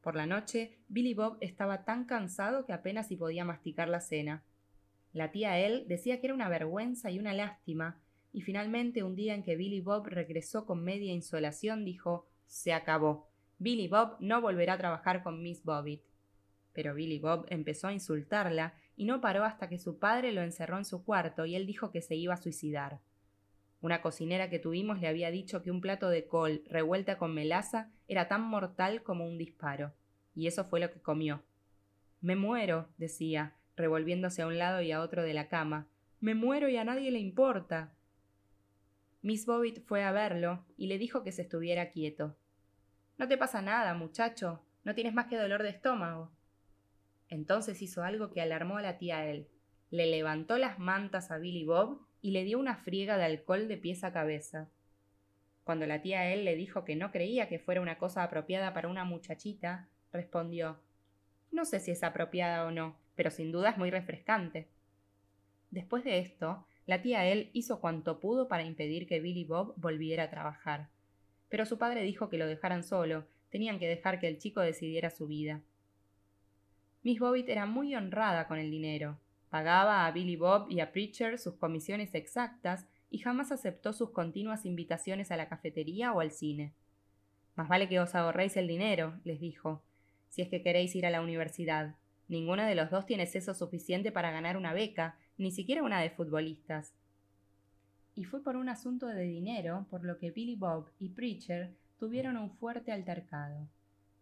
Por 0.02 0.14
la 0.14 0.26
noche, 0.26 0.78
Billy 0.86 1.14
Bob 1.14 1.36
estaba 1.40 1.84
tan 1.84 2.04
cansado 2.04 2.64
que 2.64 2.74
apenas 2.74 3.08
si 3.08 3.16
podía 3.16 3.44
masticar 3.44 3.88
la 3.88 4.00
cena. 4.00 4.44
La 5.12 5.30
tía 5.32 5.58
él 5.58 5.84
decía 5.88 6.20
que 6.20 6.26
era 6.26 6.34
una 6.34 6.48
vergüenza 6.48 7.10
y 7.10 7.18
una 7.18 7.32
lástima, 7.32 8.00
y 8.32 8.42
finalmente 8.42 9.02
un 9.02 9.16
día 9.16 9.34
en 9.34 9.42
que 9.42 9.56
Billy 9.56 9.80
Bob 9.80 10.06
regresó 10.06 10.66
con 10.66 10.84
media 10.84 11.12
insolación 11.12 11.84
dijo 11.84 12.26
Se 12.46 12.72
acabó. 12.72 13.28
Billy 13.58 13.88
Bob 13.88 14.16
no 14.20 14.40
volverá 14.40 14.74
a 14.74 14.78
trabajar 14.78 15.22
con 15.22 15.42
Miss 15.42 15.64
Bobbitt. 15.64 16.02
Pero 16.72 16.94
Billy 16.94 17.18
Bob 17.18 17.46
empezó 17.48 17.88
a 17.88 17.92
insultarla 17.92 18.74
y 18.96 19.04
no 19.04 19.20
paró 19.20 19.44
hasta 19.44 19.68
que 19.68 19.78
su 19.78 19.98
padre 19.98 20.32
lo 20.32 20.42
encerró 20.42 20.78
en 20.78 20.84
su 20.84 21.04
cuarto 21.04 21.46
y 21.46 21.56
él 21.56 21.66
dijo 21.66 21.90
que 21.90 22.02
se 22.02 22.14
iba 22.14 22.34
a 22.34 22.38
suicidar. 22.42 23.00
Una 23.80 24.02
cocinera 24.02 24.50
que 24.50 24.58
tuvimos 24.58 25.00
le 25.00 25.08
había 25.08 25.30
dicho 25.30 25.62
que 25.62 25.70
un 25.70 25.80
plato 25.80 26.08
de 26.08 26.26
col 26.26 26.62
revuelta 26.68 27.16
con 27.16 27.32
melaza 27.32 27.90
era 28.08 28.26
tan 28.26 28.42
mortal 28.42 29.02
como 29.02 29.26
un 29.26 29.38
disparo, 29.38 29.94
y 30.34 30.48
eso 30.48 30.64
fue 30.64 30.80
lo 30.80 30.90
que 30.90 31.00
comió. 31.00 31.42
Me 32.20 32.34
muero, 32.34 32.88
decía, 32.96 33.54
revolviéndose 33.78 34.42
a 34.42 34.46
un 34.46 34.58
lado 34.58 34.82
y 34.82 34.92
a 34.92 35.00
otro 35.00 35.22
de 35.22 35.32
la 35.32 35.48
cama. 35.48 35.86
Me 36.20 36.34
muero 36.34 36.68
y 36.68 36.76
a 36.76 36.84
nadie 36.84 37.10
le 37.10 37.18
importa. 37.18 37.94
Miss 39.22 39.46
Bobbitt 39.46 39.84
fue 39.86 40.04
a 40.04 40.12
verlo 40.12 40.64
y 40.76 40.86
le 40.88 40.98
dijo 40.98 41.22
que 41.22 41.32
se 41.32 41.42
estuviera 41.42 41.90
quieto. 41.90 42.36
No 43.16 43.26
te 43.26 43.38
pasa 43.38 43.62
nada, 43.62 43.94
muchacho. 43.94 44.62
No 44.84 44.94
tienes 44.94 45.14
más 45.14 45.26
que 45.26 45.36
dolor 45.36 45.62
de 45.62 45.70
estómago. 45.70 46.30
Entonces 47.28 47.82
hizo 47.82 48.02
algo 48.02 48.30
que 48.30 48.40
alarmó 48.40 48.78
a 48.78 48.82
la 48.82 48.98
tía 48.98 49.26
él. 49.26 49.48
Le 49.90 50.06
levantó 50.06 50.58
las 50.58 50.78
mantas 50.78 51.30
a 51.30 51.38
Billy 51.38 51.64
Bob 51.64 52.06
y 52.20 52.32
le 52.32 52.44
dio 52.44 52.58
una 52.58 52.76
friega 52.76 53.16
de 53.16 53.24
alcohol 53.24 53.68
de 53.68 53.76
pies 53.76 54.04
a 54.04 54.12
cabeza. 54.12 54.68
Cuando 55.64 55.86
la 55.86 56.00
tía 56.00 56.32
él 56.32 56.44
le 56.44 56.56
dijo 56.56 56.84
que 56.84 56.96
no 56.96 57.10
creía 57.10 57.48
que 57.48 57.58
fuera 57.58 57.80
una 57.80 57.98
cosa 57.98 58.22
apropiada 58.22 58.72
para 58.72 58.88
una 58.88 59.04
muchachita, 59.04 59.88
respondió 60.12 60.80
No 61.50 61.64
sé 61.64 61.80
si 61.80 61.90
es 61.90 62.02
apropiada 62.02 62.64
o 62.66 62.70
no, 62.70 62.96
pero 63.18 63.32
sin 63.32 63.50
duda 63.50 63.70
es 63.70 63.76
muy 63.76 63.90
refrescante. 63.90 64.68
Después 65.72 66.04
de 66.04 66.20
esto, 66.20 66.64
la 66.86 67.02
tía 67.02 67.26
él 67.26 67.50
hizo 67.52 67.80
cuanto 67.80 68.20
pudo 68.20 68.46
para 68.46 68.62
impedir 68.62 69.08
que 69.08 69.18
Billy 69.18 69.42
Bob 69.42 69.74
volviera 69.76 70.22
a 70.22 70.30
trabajar. 70.30 70.88
Pero 71.48 71.66
su 71.66 71.78
padre 71.78 72.04
dijo 72.04 72.28
que 72.28 72.38
lo 72.38 72.46
dejaran 72.46 72.84
solo, 72.84 73.26
tenían 73.50 73.80
que 73.80 73.88
dejar 73.88 74.20
que 74.20 74.28
el 74.28 74.38
chico 74.38 74.60
decidiera 74.60 75.10
su 75.10 75.26
vida. 75.26 75.62
Miss 77.02 77.18
Bobbitt 77.18 77.48
era 77.48 77.66
muy 77.66 77.92
honrada 77.96 78.46
con 78.46 78.60
el 78.60 78.70
dinero. 78.70 79.18
Pagaba 79.50 80.06
a 80.06 80.12
Billy 80.12 80.36
Bob 80.36 80.70
y 80.70 80.78
a 80.78 80.92
Preacher 80.92 81.40
sus 81.40 81.56
comisiones 81.56 82.14
exactas 82.14 82.86
y 83.10 83.18
jamás 83.18 83.50
aceptó 83.50 83.92
sus 83.92 84.12
continuas 84.12 84.64
invitaciones 84.64 85.32
a 85.32 85.36
la 85.36 85.48
cafetería 85.48 86.12
o 86.12 86.20
al 86.20 86.30
cine. 86.30 86.72
Más 87.56 87.68
vale 87.68 87.88
que 87.88 87.98
os 87.98 88.14
ahorréis 88.14 88.56
el 88.56 88.68
dinero, 88.68 89.18
les 89.24 89.40
dijo, 89.40 89.82
si 90.28 90.40
es 90.40 90.48
que 90.48 90.62
queréis 90.62 90.94
ir 90.94 91.04
a 91.04 91.10
la 91.10 91.20
universidad. 91.20 91.96
Ninguno 92.28 92.64
de 92.64 92.74
los 92.74 92.90
dos 92.90 93.06
tiene 93.06 93.26
seso 93.26 93.54
suficiente 93.54 94.12
para 94.12 94.30
ganar 94.30 94.56
una 94.56 94.74
beca, 94.74 95.18
ni 95.38 95.50
siquiera 95.50 95.82
una 95.82 96.00
de 96.00 96.10
futbolistas. 96.10 96.94
Y 98.14 98.24
fue 98.24 98.42
por 98.42 98.56
un 98.56 98.68
asunto 98.68 99.06
de 99.06 99.22
dinero 99.22 99.86
por 99.90 100.04
lo 100.04 100.18
que 100.18 100.30
Billy 100.30 100.56
Bob 100.56 100.90
y 100.98 101.10
Preacher 101.10 101.74
tuvieron 101.98 102.36
un 102.36 102.50
fuerte 102.50 102.92
altercado. 102.92 103.68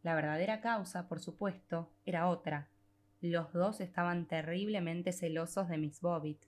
La 0.03 0.14
verdadera 0.14 0.61
causa, 0.61 1.09
por 1.09 1.19
supuesto, 1.19 1.90
era 2.05 2.29
otra. 2.29 2.69
Los 3.21 3.53
dos 3.53 3.81
estaban 3.81 4.27
terriblemente 4.27 5.12
celosos 5.12 5.69
de 5.69 5.79
Miss 5.79 6.01
Bobbitt. 6.01 6.45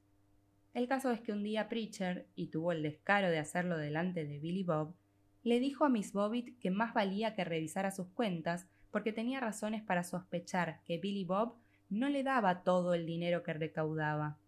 El 0.75 0.87
caso 0.87 1.11
es 1.11 1.21
que 1.21 1.33
un 1.33 1.43
día 1.43 1.69
Preacher, 1.69 2.29
y 2.37 2.49
tuvo 2.49 2.71
el 2.71 2.83
descaro 2.83 3.31
de 3.31 3.39
hacerlo 3.39 3.79
delante 3.79 4.25
de 4.27 4.39
Billy 4.39 4.63
Bob, 4.63 4.95
le 5.43 5.59
dijo 5.59 5.85
a 5.85 5.89
Miss 5.89 6.13
Bobbitt 6.13 6.59
que 6.61 6.71
más 6.71 6.95
valía 6.95 7.35
que 7.35 7.45
revisara 7.45 7.91
sus 7.91 8.09
cuentas 8.09 8.69
porque 8.91 9.13
tenía 9.13 9.41
razones 9.41 9.83
para 9.83 10.05
sospechar 10.05 10.81
que 10.85 10.99
Billy 10.99 11.25
Bob 11.25 11.57
no 11.91 12.09
le 12.09 12.23
daba 12.23 12.63
todo 12.63 12.95
el 12.95 13.07
dinero 13.07 13.43
que 13.43 13.53
recaudaba. 13.53 14.39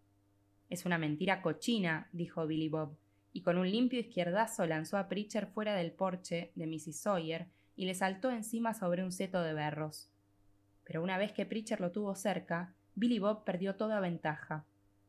Es 0.69 0.87
una 0.87 0.99
mentira 0.99 1.43
cochina, 1.43 2.09
dijo 2.13 2.47
Billy 2.47 2.69
Bob, 2.69 2.97
y 3.33 3.43
con 3.43 3.59
un 3.59 3.71
limpio 3.71 4.01
izquierdazo 4.01 4.67
lanzó 4.67 4.99
a 4.99 5.09
Preacher 5.09 5.47
fuera 5.47 5.75
del 5.75 5.93
porche 5.93 6.53
de 6.55 6.67
Mrs. 6.67 6.97
Sawyer 6.97 7.49
y 7.77 7.87
le 7.87 7.95
saltó 7.95 8.31
encima 8.31 8.75
sobre 8.75 9.03
un 9.03 9.13
seto 9.13 9.43
de 9.43 9.55
berros. 9.55 10.11
Pero 10.85 11.03
una 11.03 11.19
vez 11.19 11.33
que 11.33 11.47
Preacher 11.47 11.81
lo 11.81 11.93
tuvo 11.93 12.15
cerca, 12.15 12.75
Billy 12.95 13.19
Bob 13.19 13.45
perdió 13.45 13.77
toda 13.77 14.01
ventaja. 14.01 14.65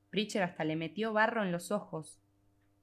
Preacher 0.10 0.44
hasta 0.44 0.64
le 0.64 0.76
metió 0.76 1.14
barro 1.14 1.44
en 1.44 1.52
los 1.52 1.72
ojos. 1.72 2.20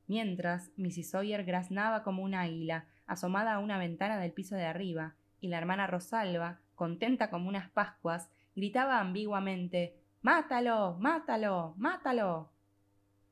Mientras, 0.07 0.71
Mrs. 0.77 1.11
Sawyer 1.11 1.45
graznaba 1.45 2.03
como 2.03 2.23
un 2.23 2.35
águila, 2.35 2.87
asomada 3.07 3.55
a 3.55 3.59
una 3.59 3.79
ventana 3.79 4.19
del 4.19 4.33
piso 4.33 4.57
de 4.57 4.65
arriba, 4.65 5.15
y 5.41 5.49
la 5.49 5.59
hermana 5.59 5.87
Rosalba, 5.87 6.61
contenta 6.75 7.31
como 7.31 7.49
unas 7.49 7.71
pascuas, 7.71 8.31
gritaba 8.55 9.01
ambiguamente 9.01 9.99
Mátalo. 10.23 10.97
Mátalo. 10.99 11.75
Mátalo. 11.77 12.51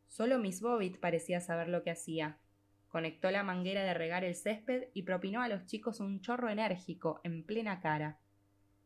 Solo 0.07 0.39
Miss 0.39 0.61
Bobbitt 0.61 0.99
parecía 0.99 1.41
saber 1.41 1.69
lo 1.69 1.83
que 1.83 1.91
hacía. 1.91 2.39
Conectó 2.89 3.31
la 3.31 3.43
manguera 3.43 3.83
de 3.83 3.93
regar 3.93 4.25
el 4.25 4.37
césped 4.37 4.89
y 4.95 5.03
propinó 5.03 5.43
a 5.43 5.49
los 5.49 5.67
chicos 5.67 6.01
un 6.01 6.21
chorro 6.21 6.49
enérgico 6.49 7.21
en 7.25 7.43
plena 7.43 7.81
cara. 7.81 8.19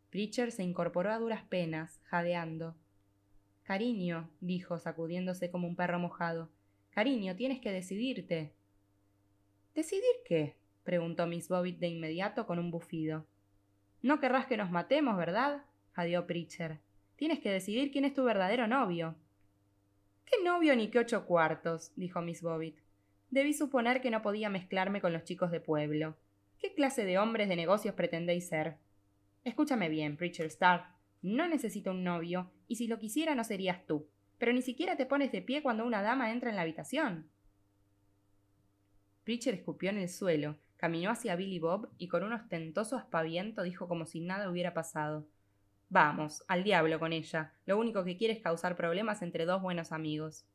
Preacher 0.08 0.50
se 0.50 0.62
incorporó 0.62 1.12
a 1.12 1.18
duras 1.18 1.44
penas, 1.44 2.00
jadeando. 2.04 2.74
Cariño, 3.62 4.30
dijo, 4.40 4.78
sacudiéndose 4.78 5.50
como 5.50 5.68
un 5.68 5.76
perro 5.76 5.98
mojado. 5.98 6.50
Cariño, 6.90 7.36
tienes 7.36 7.60
que 7.60 7.70
decidirte. 7.70 8.52
¿Decidir 9.74 10.16
qué? 10.24 10.56
Preguntó 10.84 11.26
Miss 11.26 11.48
Bobbitt 11.48 11.78
de 11.78 11.88
inmediato 11.88 12.46
con 12.46 12.58
un 12.58 12.70
bufido. 12.70 13.26
No 14.02 14.20
querrás 14.20 14.46
que 14.46 14.56
nos 14.56 14.70
matemos, 14.70 15.16
¿verdad? 15.16 15.64
jadeó 15.92 16.26
Preacher. 16.26 16.80
Tienes 17.16 17.40
que 17.40 17.50
decidir 17.50 17.90
quién 17.90 18.04
es 18.04 18.14
tu 18.14 18.24
verdadero 18.24 18.66
novio. 18.66 19.14
¿Qué 20.24 20.42
novio 20.42 20.74
ni 20.76 20.88
qué 20.88 21.00
ocho 21.00 21.26
cuartos? 21.26 21.92
dijo 21.96 22.22
Miss 22.22 22.42
Bobbitt. 22.42 22.78
Debí 23.30 23.52
suponer 23.52 24.00
que 24.00 24.10
no 24.10 24.22
podía 24.22 24.48
mezclarme 24.48 25.00
con 25.00 25.12
los 25.12 25.24
chicos 25.24 25.50
de 25.50 25.60
pueblo. 25.60 26.16
¿Qué 26.58 26.74
clase 26.74 27.04
de 27.04 27.18
hombres 27.18 27.48
de 27.48 27.56
negocios 27.56 27.94
pretendéis 27.94 28.48
ser? 28.48 28.76
Escúchame 29.44 29.88
bien, 29.88 30.16
Preacher 30.16 30.46
Star. 30.46 30.94
No 31.22 31.46
necesito 31.48 31.90
un 31.90 32.04
novio, 32.04 32.50
y 32.68 32.76
si 32.76 32.86
lo 32.86 32.98
quisiera 32.98 33.34
no 33.34 33.44
serías 33.44 33.86
tú. 33.86 34.08
Pero 34.38 34.52
ni 34.52 34.62
siquiera 34.62 34.96
te 34.96 35.06
pones 35.06 35.32
de 35.32 35.42
pie 35.42 35.62
cuando 35.62 35.84
una 35.84 36.02
dama 36.02 36.32
entra 36.32 36.50
en 36.50 36.56
la 36.56 36.62
habitación. 36.62 37.28
Preacher 39.24 39.54
escupió 39.54 39.90
en 39.90 39.98
el 39.98 40.08
suelo, 40.08 40.56
caminó 40.80 41.10
hacia 41.10 41.36
Billy 41.36 41.58
Bob 41.58 41.90
y 41.98 42.08
con 42.08 42.22
un 42.22 42.32
ostentoso 42.32 42.96
aspaviento 42.96 43.62
dijo 43.62 43.86
como 43.86 44.06
si 44.06 44.20
nada 44.22 44.48
hubiera 44.48 44.72
pasado. 44.72 45.26
Vamos, 45.90 46.42
al 46.48 46.64
diablo 46.64 46.98
con 46.98 47.12
ella. 47.12 47.52
Lo 47.66 47.78
único 47.78 48.02
que 48.02 48.16
quiere 48.16 48.32
es 48.32 48.40
causar 48.40 48.76
problemas 48.76 49.20
entre 49.20 49.44
dos 49.44 49.60
buenos 49.60 49.92
amigos. 49.92 50.46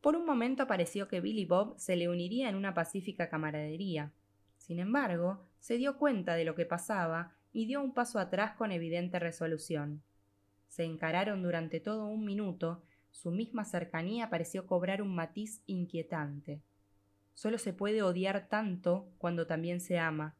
Por 0.00 0.16
un 0.16 0.26
momento 0.26 0.66
pareció 0.66 1.06
que 1.06 1.20
Billy 1.20 1.44
Bob 1.44 1.78
se 1.78 1.94
le 1.94 2.08
uniría 2.08 2.48
en 2.48 2.56
una 2.56 2.74
pacífica 2.74 3.28
camaradería. 3.28 4.10
Sin 4.56 4.80
embargo, 4.80 5.46
se 5.60 5.76
dio 5.76 5.96
cuenta 5.96 6.34
de 6.34 6.44
lo 6.44 6.56
que 6.56 6.66
pasaba 6.66 7.30
y 7.52 7.66
dio 7.66 7.80
un 7.80 7.94
paso 7.94 8.18
atrás 8.18 8.56
con 8.56 8.72
evidente 8.72 9.20
resolución. 9.20 10.02
Se 10.66 10.82
encararon 10.82 11.44
durante 11.44 11.78
todo 11.78 12.08
un 12.08 12.24
minuto, 12.24 12.82
su 13.12 13.30
misma 13.30 13.64
cercanía 13.64 14.30
pareció 14.30 14.66
cobrar 14.66 15.00
un 15.00 15.14
matiz 15.14 15.62
inquietante. 15.66 16.60
Solo 17.34 17.58
se 17.58 17.72
puede 17.72 18.02
odiar 18.02 18.48
tanto 18.48 19.08
cuando 19.18 19.46
también 19.46 19.80
se 19.80 19.98
ama. 19.98 20.36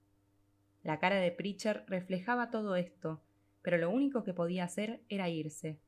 La 0.82 0.98
cara 0.98 1.16
de 1.16 1.32
Preacher 1.32 1.84
reflejaba 1.88 2.50
todo 2.50 2.76
esto, 2.76 3.22
pero 3.62 3.78
lo 3.78 3.90
único 3.90 4.22
que 4.24 4.34
podía 4.34 4.64
hacer 4.64 5.02
era 5.08 5.28
irse. 5.28 5.78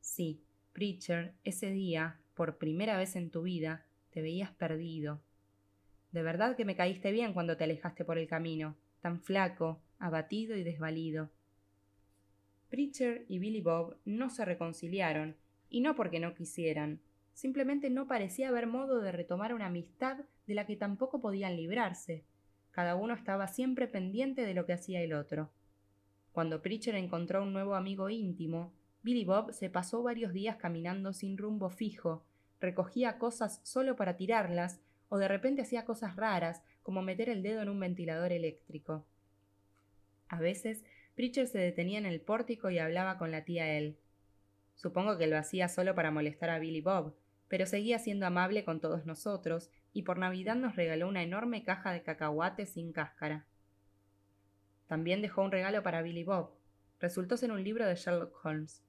Sí, 0.00 0.42
Preacher, 0.72 1.34
ese 1.44 1.70
día, 1.70 2.18
por 2.34 2.58
primera 2.58 2.96
vez 2.96 3.14
en 3.16 3.30
tu 3.30 3.42
vida, 3.42 3.86
te 4.10 4.22
veías 4.22 4.50
perdido. 4.50 5.20
De 6.10 6.22
verdad 6.22 6.56
que 6.56 6.64
me 6.64 6.76
caíste 6.76 7.12
bien 7.12 7.32
cuando 7.32 7.56
te 7.56 7.64
alejaste 7.64 8.04
por 8.04 8.18
el 8.18 8.26
camino, 8.26 8.76
tan 9.00 9.20
flaco, 9.20 9.80
abatido 9.98 10.56
y 10.56 10.62
desvalido. 10.62 11.30
Preacher 12.68 13.26
y 13.28 13.38
Billy 13.38 13.60
Bob 13.60 13.98
no 14.04 14.30
se 14.30 14.44
reconciliaron, 14.44 15.36
y 15.68 15.80
no 15.80 15.94
porque 15.94 16.20
no 16.20 16.34
quisieran, 16.34 17.00
simplemente 17.34 17.90
no 17.90 18.06
parecía 18.06 18.48
haber 18.48 18.66
modo 18.66 19.00
de 19.00 19.12
retomar 19.12 19.54
una 19.54 19.66
amistad 19.66 20.18
de 20.46 20.54
la 20.54 20.66
que 20.66 20.76
tampoco 20.76 21.20
podían 21.20 21.56
librarse. 21.56 22.24
Cada 22.70 22.96
uno 22.96 23.14
estaba 23.14 23.48
siempre 23.48 23.86
pendiente 23.86 24.46
de 24.46 24.54
lo 24.54 24.66
que 24.66 24.72
hacía 24.72 25.02
el 25.02 25.12
otro. 25.12 25.50
Cuando 26.32 26.62
Preacher 26.62 26.94
encontró 26.94 27.42
un 27.42 27.52
nuevo 27.52 27.74
amigo 27.74 28.08
íntimo, 28.08 28.72
Billy 29.02 29.24
Bob 29.24 29.52
se 29.52 29.68
pasó 29.68 30.02
varios 30.02 30.32
días 30.32 30.56
caminando 30.56 31.12
sin 31.12 31.36
rumbo 31.36 31.68
fijo, 31.68 32.24
recogía 32.60 33.18
cosas 33.18 33.60
solo 33.64 33.96
para 33.96 34.16
tirarlas, 34.16 34.80
o 35.08 35.18
de 35.18 35.28
repente 35.28 35.62
hacía 35.62 35.84
cosas 35.84 36.16
raras, 36.16 36.62
como 36.82 37.02
meter 37.02 37.28
el 37.28 37.42
dedo 37.42 37.60
en 37.60 37.68
un 37.68 37.78
ventilador 37.78 38.32
eléctrico. 38.32 39.04
A 40.28 40.40
veces, 40.40 40.84
Preacher 41.14 41.46
se 41.46 41.58
detenía 41.58 41.98
en 41.98 42.06
el 42.06 42.20
pórtico 42.20 42.70
y 42.70 42.78
hablaba 42.78 43.18
con 43.18 43.30
la 43.30 43.44
tía 43.44 43.76
él. 43.76 43.98
Supongo 44.74 45.18
que 45.18 45.26
lo 45.26 45.36
hacía 45.36 45.68
solo 45.68 45.94
para 45.94 46.10
molestar 46.10 46.48
a 46.48 46.58
Billy 46.58 46.80
Bob, 46.80 47.14
pero 47.52 47.66
seguía 47.66 47.98
siendo 47.98 48.24
amable 48.24 48.64
con 48.64 48.80
todos 48.80 49.04
nosotros, 49.04 49.70
y 49.92 50.04
por 50.04 50.16
Navidad 50.16 50.56
nos 50.56 50.74
regaló 50.74 51.06
una 51.06 51.22
enorme 51.22 51.64
caja 51.64 51.92
de 51.92 52.02
cacahuates 52.02 52.70
sin 52.70 52.94
cáscara. 52.94 53.44
También 54.86 55.20
dejó 55.20 55.42
un 55.42 55.52
regalo 55.52 55.82
para 55.82 56.00
Billy 56.00 56.24
Bob. 56.24 56.54
Resultó 56.98 57.36
ser 57.36 57.52
un 57.52 57.62
libro 57.62 57.86
de 57.86 57.94
Sherlock 57.94 58.42
Holmes. 58.42 58.82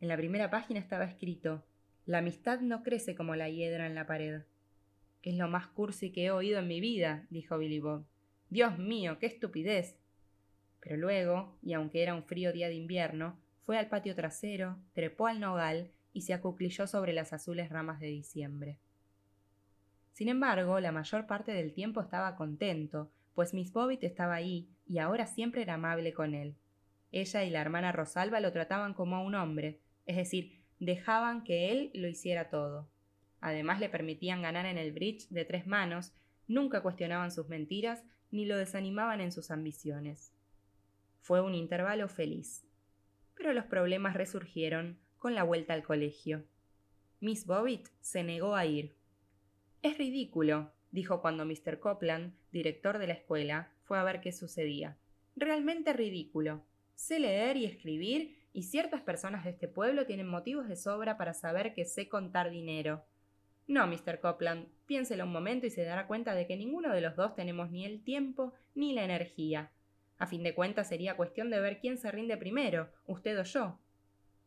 En 0.00 0.08
la 0.08 0.16
primera 0.16 0.50
página 0.50 0.80
estaba 0.80 1.04
escrito 1.04 1.64
La 2.04 2.18
amistad 2.18 2.58
no 2.58 2.82
crece 2.82 3.14
como 3.14 3.36
la 3.36 3.48
hiedra 3.48 3.86
en 3.86 3.94
la 3.94 4.08
pared. 4.08 4.42
Es 5.22 5.36
lo 5.36 5.46
más 5.46 5.68
cursi 5.68 6.10
que 6.10 6.24
he 6.24 6.30
oído 6.32 6.58
en 6.58 6.66
mi 6.66 6.80
vida, 6.80 7.28
dijo 7.30 7.58
Billy 7.58 7.78
Bob. 7.78 8.04
Dios 8.50 8.76
mío, 8.76 9.20
qué 9.20 9.26
estupidez. 9.26 10.00
Pero 10.80 10.96
luego, 10.96 11.56
y 11.62 11.74
aunque 11.74 12.02
era 12.02 12.16
un 12.16 12.24
frío 12.24 12.52
día 12.52 12.66
de 12.66 12.74
invierno, 12.74 13.38
fue 13.64 13.78
al 13.78 13.88
patio 13.88 14.16
trasero, 14.16 14.78
trepó 14.94 15.28
al 15.28 15.38
nogal 15.38 15.92
y 16.12 16.22
se 16.22 16.34
acuclilló 16.34 16.86
sobre 16.86 17.12
las 17.12 17.32
azules 17.32 17.68
ramas 17.70 18.00
de 18.00 18.06
diciembre. 18.08 18.78
Sin 20.12 20.28
embargo, 20.28 20.80
la 20.80 20.92
mayor 20.92 21.26
parte 21.26 21.52
del 21.52 21.72
tiempo 21.72 22.00
estaba 22.00 22.34
contento, 22.36 23.10
pues 23.34 23.54
Miss 23.54 23.72
Bobbitt 23.72 24.02
estaba 24.02 24.34
ahí 24.34 24.68
y 24.86 24.98
ahora 24.98 25.26
siempre 25.26 25.62
era 25.62 25.74
amable 25.74 26.12
con 26.12 26.34
él. 26.34 26.56
Ella 27.12 27.44
y 27.44 27.50
la 27.50 27.60
hermana 27.60 27.92
Rosalba 27.92 28.40
lo 28.40 28.52
trataban 28.52 28.94
como 28.94 29.16
a 29.16 29.22
un 29.22 29.34
hombre, 29.34 29.80
es 30.06 30.16
decir, 30.16 30.60
dejaban 30.80 31.44
que 31.44 31.70
él 31.70 31.90
lo 31.94 32.08
hiciera 32.08 32.50
todo. 32.50 32.88
Además 33.40 33.80
le 33.80 33.88
permitían 33.88 34.42
ganar 34.42 34.66
en 34.66 34.78
el 34.78 34.92
bridge 34.92 35.28
de 35.28 35.44
tres 35.44 35.66
manos, 35.66 36.12
nunca 36.48 36.82
cuestionaban 36.82 37.30
sus 37.30 37.48
mentiras 37.48 38.02
ni 38.30 38.44
lo 38.44 38.56
desanimaban 38.56 39.20
en 39.20 39.32
sus 39.32 39.50
ambiciones. 39.50 40.32
Fue 41.20 41.40
un 41.40 41.54
intervalo 41.54 42.08
feliz. 42.08 42.64
Pero 43.34 43.52
los 43.52 43.66
problemas 43.66 44.14
resurgieron 44.14 44.98
con 45.18 45.34
la 45.34 45.42
vuelta 45.42 45.74
al 45.74 45.82
colegio. 45.82 46.44
Miss 47.20 47.46
Bobbitt 47.46 47.88
se 48.00 48.22
negó 48.22 48.54
a 48.54 48.66
ir. 48.66 48.94
Es 49.82 49.98
ridículo, 49.98 50.72
dijo 50.90 51.20
cuando 51.20 51.44
Mr. 51.44 51.80
Copland, 51.80 52.34
director 52.52 52.98
de 52.98 53.08
la 53.08 53.14
escuela, 53.14 53.72
fue 53.82 53.98
a 53.98 54.04
ver 54.04 54.20
qué 54.20 54.32
sucedía. 54.32 54.96
Realmente 55.36 55.92
ridículo. 55.92 56.64
Sé 56.94 57.20
leer 57.20 57.56
y 57.56 57.64
escribir, 57.64 58.38
y 58.52 58.64
ciertas 58.64 59.02
personas 59.02 59.44
de 59.44 59.50
este 59.50 59.68
pueblo 59.68 60.06
tienen 60.06 60.26
motivos 60.26 60.68
de 60.68 60.76
sobra 60.76 61.16
para 61.16 61.34
saber 61.34 61.74
que 61.74 61.84
sé 61.84 62.08
contar 62.08 62.50
dinero. 62.50 63.04
No, 63.66 63.86
Mr. 63.86 64.18
Copland, 64.20 64.66
piénselo 64.86 65.24
un 65.24 65.32
momento 65.32 65.66
y 65.66 65.70
se 65.70 65.84
dará 65.84 66.06
cuenta 66.06 66.34
de 66.34 66.46
que 66.46 66.56
ninguno 66.56 66.92
de 66.92 67.00
los 67.00 67.16
dos 67.16 67.34
tenemos 67.34 67.70
ni 67.70 67.84
el 67.84 68.02
tiempo 68.02 68.54
ni 68.74 68.94
la 68.94 69.04
energía. 69.04 69.70
A 70.18 70.26
fin 70.26 70.42
de 70.42 70.54
cuentas 70.54 70.88
sería 70.88 71.16
cuestión 71.16 71.50
de 71.50 71.60
ver 71.60 71.78
quién 71.78 71.98
se 71.98 72.10
rinde 72.10 72.36
primero, 72.36 72.90
usted 73.06 73.38
o 73.38 73.44
yo. 73.44 73.78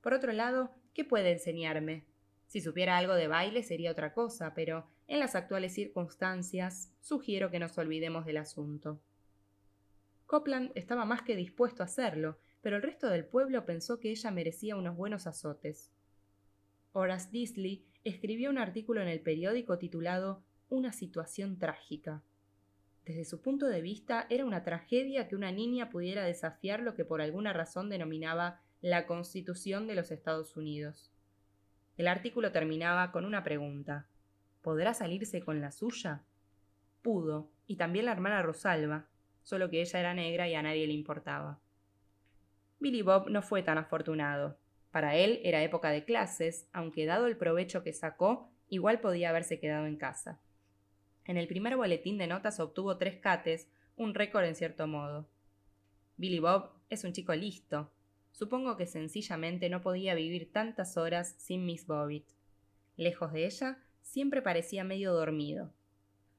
Por 0.01 0.13
otro 0.13 0.33
lado, 0.33 0.71
¿qué 0.93 1.05
puede 1.05 1.31
enseñarme? 1.31 2.03
Si 2.47 2.59
supiera 2.59 2.97
algo 2.97 3.13
de 3.13 3.27
baile 3.27 3.63
sería 3.63 3.91
otra 3.91 4.13
cosa, 4.13 4.53
pero 4.53 4.85
en 5.07 5.19
las 5.19 5.35
actuales 5.35 5.73
circunstancias 5.73 6.91
sugiero 6.99 7.49
que 7.49 7.59
nos 7.59 7.77
olvidemos 7.77 8.25
del 8.25 8.37
asunto. 8.37 8.99
Copland 10.25 10.71
estaba 10.75 11.05
más 11.05 11.21
que 11.21 11.35
dispuesto 11.35 11.83
a 11.83 11.85
hacerlo, 11.85 12.37
pero 12.61 12.77
el 12.77 12.81
resto 12.81 13.07
del 13.07 13.25
pueblo 13.25 13.65
pensó 13.65 13.99
que 13.99 14.09
ella 14.11 14.31
merecía 14.31 14.75
unos 14.75 14.95
buenos 14.95 15.27
azotes. 15.27 15.91
Horace 16.93 17.29
Disley 17.31 17.85
escribió 18.03 18.49
un 18.49 18.57
artículo 18.57 19.01
en 19.01 19.07
el 19.07 19.21
periódico 19.21 19.77
titulado 19.77 20.43
Una 20.69 20.91
situación 20.91 21.57
trágica. 21.57 22.23
Desde 23.05 23.25
su 23.25 23.41
punto 23.41 23.67
de 23.67 23.81
vista, 23.81 24.27
era 24.29 24.45
una 24.45 24.63
tragedia 24.63 25.27
que 25.27 25.35
una 25.35 25.51
niña 25.51 25.89
pudiera 25.89 26.23
desafiar 26.23 26.81
lo 26.81 26.95
que 26.95 27.05
por 27.05 27.21
alguna 27.21 27.53
razón 27.53 27.89
denominaba 27.89 28.61
la 28.81 29.05
Constitución 29.05 29.85
de 29.85 29.93
los 29.93 30.09
Estados 30.09 30.57
Unidos. 30.57 31.11
El 31.97 32.07
artículo 32.07 32.51
terminaba 32.51 33.11
con 33.11 33.25
una 33.25 33.43
pregunta. 33.43 34.07
¿Podrá 34.63 34.95
salirse 34.95 35.41
con 35.41 35.61
la 35.61 35.71
suya? 35.71 36.23
Pudo, 37.03 37.51
y 37.67 37.75
también 37.75 38.05
la 38.05 38.11
hermana 38.11 38.41
Rosalba, 38.41 39.05
solo 39.43 39.69
que 39.69 39.81
ella 39.81 39.99
era 39.99 40.15
negra 40.15 40.49
y 40.49 40.55
a 40.55 40.63
nadie 40.63 40.87
le 40.87 40.93
importaba. 40.93 41.59
Billy 42.79 43.03
Bob 43.03 43.29
no 43.29 43.43
fue 43.43 43.61
tan 43.61 43.77
afortunado. 43.77 44.57
Para 44.89 45.15
él 45.15 45.41
era 45.43 45.61
época 45.61 45.91
de 45.91 46.03
clases, 46.03 46.67
aunque 46.73 47.05
dado 47.05 47.27
el 47.27 47.37
provecho 47.37 47.83
que 47.83 47.93
sacó, 47.93 48.49
igual 48.67 48.99
podía 48.99 49.29
haberse 49.29 49.59
quedado 49.59 49.85
en 49.85 49.97
casa. 49.97 50.41
En 51.25 51.37
el 51.37 51.47
primer 51.47 51.77
boletín 51.77 52.17
de 52.17 52.25
notas 52.25 52.59
obtuvo 52.59 52.97
tres 52.97 53.19
cates, 53.19 53.69
un 53.95 54.15
récord 54.15 54.45
en 54.45 54.55
cierto 54.55 54.87
modo. 54.87 55.29
Billy 56.17 56.39
Bob 56.39 56.71
es 56.89 57.03
un 57.03 57.13
chico 57.13 57.35
listo, 57.35 57.91
Supongo 58.31 58.77
que 58.77 58.87
sencillamente 58.87 59.69
no 59.69 59.81
podía 59.81 60.15
vivir 60.15 60.51
tantas 60.51 60.97
horas 60.97 61.35
sin 61.37 61.65
Miss 61.65 61.85
Bobbitt. 61.85 62.27
Lejos 62.95 63.33
de 63.33 63.45
ella, 63.45 63.77
siempre 64.01 64.41
parecía 64.41 64.83
medio 64.83 65.13
dormido. 65.13 65.73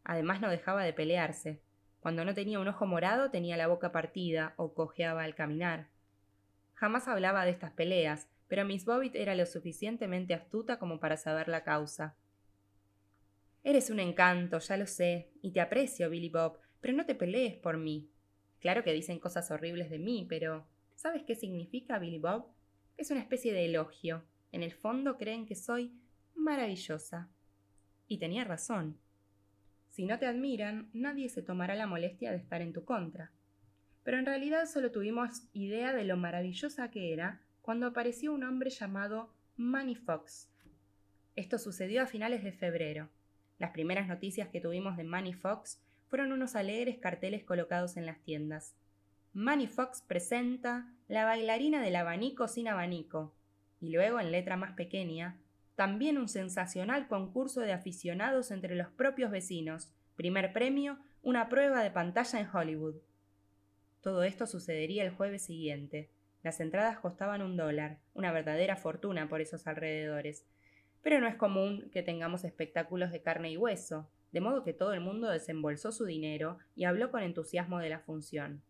Además 0.05 0.41
no 0.41 0.51
dejaba 0.51 0.83
de 0.85 0.93
pelearse. 0.93 1.63
Cuando 2.01 2.25
no 2.25 2.35
tenía 2.35 2.59
un 2.59 2.69
ojo 2.69 2.87
morado 2.87 3.31
tenía 3.31 3.57
la 3.57 3.69
boca 3.69 3.93
partida 3.93 4.55
o 4.57 4.75
cojeaba 4.75 5.23
al 5.23 5.35
caminar. 5.35 5.89
Jamás 6.75 7.07
hablaba 7.07 7.45
de 7.45 7.53
estas 7.53 7.71
peleas, 7.73 8.29
pero 8.49 8.65
Miss 8.65 8.85
Bobbitt 8.85 9.15
era 9.15 9.35
lo 9.35 9.47
suficientemente 9.47 10.35
astuta 10.35 10.79
como 10.79 10.99
para 10.99 11.17
saber 11.17 11.49
la 11.49 11.63
causa. 11.63 12.17
Eres 13.63 13.91
un 13.91 14.01
encanto, 14.01 14.59
ya 14.59 14.77
lo 14.77 14.87
sé, 14.87 15.31
y 15.41 15.53
te 15.53 15.61
aprecio, 15.61 16.11
Billy 16.11 16.29
Bob, 16.29 16.59
pero 16.81 16.95
no 16.95 17.07
te 17.07 17.15
pelees 17.15 17.55
por 17.55 17.77
mí. 17.77 18.11
Claro 18.61 18.83
que 18.83 18.93
dicen 18.93 19.21
cosas 19.21 19.51
horribles 19.53 19.89
de 19.89 20.01
mí, 20.01 20.27
pero 20.29 20.67
¿Sabes 20.95 21.23
qué 21.25 21.35
significa 21.35 21.99
Billy 21.99 22.19
Bob? 22.19 22.47
Es 22.97 23.11
una 23.11 23.21
especie 23.21 23.53
de 23.53 23.67
elogio. 23.67 24.25
En 24.53 24.63
el 24.63 24.73
fondo 24.73 25.19
creen 25.19 25.47
que 25.47 25.55
soy 25.55 25.93
maravillosa. 26.35 27.29
Y 28.09 28.19
tenía 28.19 28.45
razón. 28.45 28.99
Si 29.91 30.05
no 30.05 30.19
te 30.19 30.27
admiran, 30.27 30.89
nadie 30.93 31.29
se 31.29 31.43
tomará 31.43 31.75
la 31.75 31.87
molestia 31.87 32.31
de 32.31 32.39
estar 32.39 32.63
en 32.63 32.73
tu 32.73 32.85
contra. 32.85 33.31
Pero 34.05 34.19
en 34.19 34.27
realidad 34.27 34.67
solo 34.67 34.91
tuvimos 34.91 35.43
idea 35.53 35.93
de 35.93 36.05
lo 36.05 36.17
maravillosa 36.17 36.91
que 36.91 37.13
era 37.13 37.41
cuando 37.61 37.87
apareció 37.87 38.33
un 38.33 38.45
hombre 38.45 38.71
llamado 38.71 39.33
Manny 39.57 39.95
Fox. 39.95 40.49
Esto 41.37 41.59
sucedió 41.59 42.03
a 42.03 42.07
finales 42.07 42.43
de 42.43 42.53
febrero. 42.53 43.09
Las 43.59 43.71
primeras 43.71 44.09
noticias 44.09 44.49
que 44.49 44.61
tuvimos 44.61 44.97
de 44.97 45.05
Manny 45.05 45.35
Fox 45.35 45.81
fueron 46.09 46.33
unos 46.33 46.57
alegres 46.57 46.99
carteles 46.99 47.45
colocados 47.45 47.97
en 47.97 48.07
las 48.07 48.21
tiendas. 48.23 48.75
Manny 49.35 49.67
Fox 49.67 50.03
presenta 50.07 50.93
La 51.09 51.25
bailarina 51.25 51.81
del 51.81 51.97
abanico 51.97 52.49
sin 52.49 52.69
abanico. 52.69 53.35
Y 53.81 53.91
luego, 53.91 54.21
en 54.21 54.31
letra 54.31 54.59
más 54.59 54.73
pequeña, 54.73 55.39
también 55.75 56.19
un 56.19 56.29
sensacional 56.29 57.09
concurso 57.09 57.63
de 57.63 57.73
aficionados 57.73 58.51
entre 58.51 58.77
los 58.77 58.89
propios 58.89 59.31
vecinos. 59.31 59.91
Primer 60.17 60.53
premio, 60.53 60.99
una 61.23 61.49
prueba 61.49 61.83
de 61.83 61.91
pantalla 61.91 62.41
en 62.41 62.49
Hollywood. 62.55 62.97
Todo 64.03 64.23
esto 64.23 64.47
sucedería 64.47 65.03
el 65.03 65.13
jueves 65.13 65.47
siguiente. 65.47 66.11
Las 66.43 66.61
entradas 66.61 66.99
costaban 66.99 67.41
un 67.41 67.57
dólar, 67.57 68.01
una 68.13 68.33
verdadera 68.33 68.77
fortuna 68.77 69.31
por 69.31 69.41
esos 69.41 69.67
alrededores. 69.67 70.45
Pero 71.01 71.21
no 71.21 71.27
es 71.27 71.37
común 71.37 71.89
que 71.91 72.03
tengamos 72.03 72.45
espectáculos 72.45 73.11
de 73.11 73.23
carne 73.23 73.51
y 73.51 73.57
hueso, 73.57 74.11
de 74.31 74.43
modo 74.43 74.63
que 74.63 74.75
todo 74.75 74.93
el 74.93 75.01
mundo 75.01 75.31
desembolsó 75.31 75.91
su 75.91 76.05
dinero 76.05 76.59
y 76.77 76.85
habló 76.85 77.11
con 77.11 77.23
entusiasmo 77.23 77.79
de 77.79 77.89
la 77.89 78.01
función. 78.01 78.63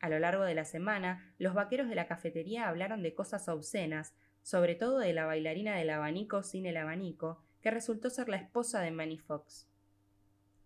A 0.00 0.08
lo 0.08 0.18
largo 0.18 0.44
de 0.44 0.54
la 0.54 0.64
semana, 0.64 1.34
los 1.38 1.54
vaqueros 1.54 1.88
de 1.88 1.94
la 1.94 2.06
cafetería 2.06 2.68
hablaron 2.68 3.02
de 3.02 3.14
cosas 3.14 3.48
obscenas, 3.48 4.14
sobre 4.42 4.74
todo 4.74 4.98
de 4.98 5.12
la 5.12 5.26
bailarina 5.26 5.76
del 5.76 5.90
abanico 5.90 6.42
sin 6.42 6.66
el 6.66 6.76
abanico, 6.76 7.42
que 7.62 7.70
resultó 7.70 8.10
ser 8.10 8.28
la 8.28 8.36
esposa 8.36 8.80
de 8.80 8.90
Manny 8.90 9.18
Fox. 9.18 9.66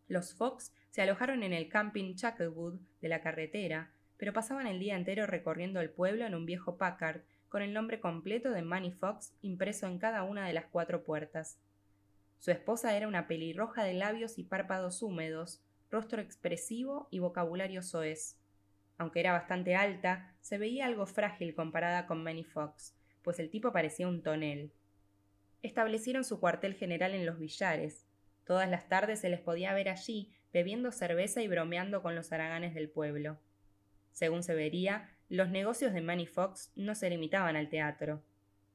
Los 0.08 0.34
Fox 0.34 0.72
se 0.90 1.02
alojaron 1.02 1.42
en 1.42 1.52
el 1.52 1.68
camping 1.68 2.14
Chucklewood 2.14 2.80
de 3.00 3.08
la 3.08 3.20
carretera, 3.20 3.92
pero 4.16 4.32
pasaban 4.32 4.66
el 4.66 4.80
día 4.80 4.96
entero 4.96 5.26
recorriendo 5.26 5.80
el 5.80 5.90
pueblo 5.90 6.26
en 6.26 6.34
un 6.34 6.44
viejo 6.44 6.76
Packard 6.76 7.22
con 7.48 7.62
el 7.62 7.72
nombre 7.72 8.00
completo 8.00 8.50
de 8.50 8.62
Manny 8.62 8.92
Fox 8.92 9.32
impreso 9.40 9.86
en 9.86 9.98
cada 9.98 10.24
una 10.24 10.46
de 10.46 10.52
las 10.52 10.66
cuatro 10.66 11.04
puertas. 11.04 11.58
Su 12.38 12.50
esposa 12.50 12.96
era 12.96 13.06
una 13.06 13.28
pelirroja 13.28 13.84
de 13.84 13.94
labios 13.94 14.38
y 14.38 14.44
párpados 14.44 15.02
húmedos, 15.02 15.60
rostro 15.90 16.20
expresivo 16.20 17.08
y 17.10 17.18
vocabulario 17.18 17.82
soez. 17.82 18.36
Aunque 19.00 19.20
era 19.20 19.32
bastante 19.32 19.74
alta, 19.74 20.30
se 20.42 20.58
veía 20.58 20.84
algo 20.84 21.06
frágil 21.06 21.54
comparada 21.54 22.06
con 22.06 22.22
Manny 22.22 22.44
Fox, 22.44 22.94
pues 23.22 23.38
el 23.38 23.48
tipo 23.48 23.72
parecía 23.72 24.06
un 24.06 24.22
tonel. 24.22 24.72
Establecieron 25.62 26.22
su 26.22 26.38
cuartel 26.38 26.74
general 26.74 27.14
en 27.14 27.24
los 27.24 27.38
billares. 27.38 28.06
Todas 28.44 28.68
las 28.68 28.90
tardes 28.90 29.20
se 29.20 29.30
les 29.30 29.40
podía 29.40 29.72
ver 29.72 29.88
allí, 29.88 30.34
bebiendo 30.52 30.92
cerveza 30.92 31.40
y 31.40 31.48
bromeando 31.48 32.02
con 32.02 32.14
los 32.14 32.30
haraganes 32.30 32.74
del 32.74 32.90
pueblo. 32.90 33.40
Según 34.12 34.42
se 34.42 34.54
vería, 34.54 35.08
los 35.30 35.48
negocios 35.48 35.94
de 35.94 36.02
Manny 36.02 36.26
Fox 36.26 36.70
no 36.76 36.94
se 36.94 37.08
limitaban 37.08 37.56
al 37.56 37.70
teatro. 37.70 38.22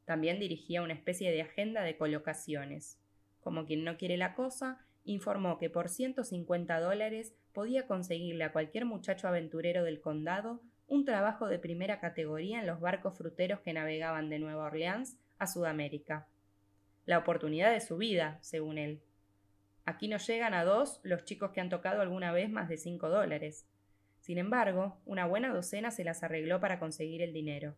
También 0.06 0.40
dirigía 0.40 0.82
una 0.82 0.96
especie 0.96 1.32
de 1.32 1.44
agenda 1.44 1.84
de 1.84 1.98
colocaciones. 1.98 2.98
Como 3.42 3.68
quien 3.68 3.84
no 3.84 3.96
quiere 3.96 4.18
la 4.18 4.34
cosa, 4.34 4.85
informó 5.06 5.58
que 5.58 5.70
por 5.70 5.88
150 5.90 6.80
dólares 6.80 7.34
podía 7.54 7.88
conseguirle 7.88 8.44
a 8.44 8.52
cualquier 8.52 8.86
muchacho 8.86 9.28
aventurero 9.28 9.84
del 9.84 10.02
condado 10.02 10.62
un 10.88 11.06
trabajo 11.06 11.48
de 11.48 11.60
primera 11.60 12.00
categoría 12.00 12.60
en 12.60 12.68
los 12.68 12.80
barcos 12.80 13.18
fruteros 13.18 13.60
que 13.62 13.74
navegaban 13.74 14.30
de 14.30 14.40
Nueva 14.40 14.66
Orleans 14.66 15.18
a 15.40 15.48
Sudamérica. 15.48 16.28
La 17.06 17.20
oportunidad 17.20 17.72
de 17.72 17.82
su 17.82 17.98
vida, 17.98 18.40
según 18.42 18.78
él. 18.78 19.02
Aquí 19.86 20.08
no 20.08 20.18
llegan 20.18 20.54
a 20.54 20.64
dos 20.64 21.00
los 21.04 21.24
chicos 21.24 21.52
que 21.52 21.62
han 21.62 21.70
tocado 21.70 22.02
alguna 22.02 22.32
vez 22.32 22.50
más 22.50 22.68
de 22.68 22.78
cinco 22.78 23.10
dólares. 23.10 23.68
Sin 24.20 24.40
embargo, 24.40 25.00
una 25.06 25.28
buena 25.28 25.54
docena 25.54 25.92
se 25.92 26.04
las 26.04 26.24
arregló 26.24 26.60
para 26.60 26.80
conseguir 26.80 27.22
el 27.22 27.34
dinero. 27.34 27.76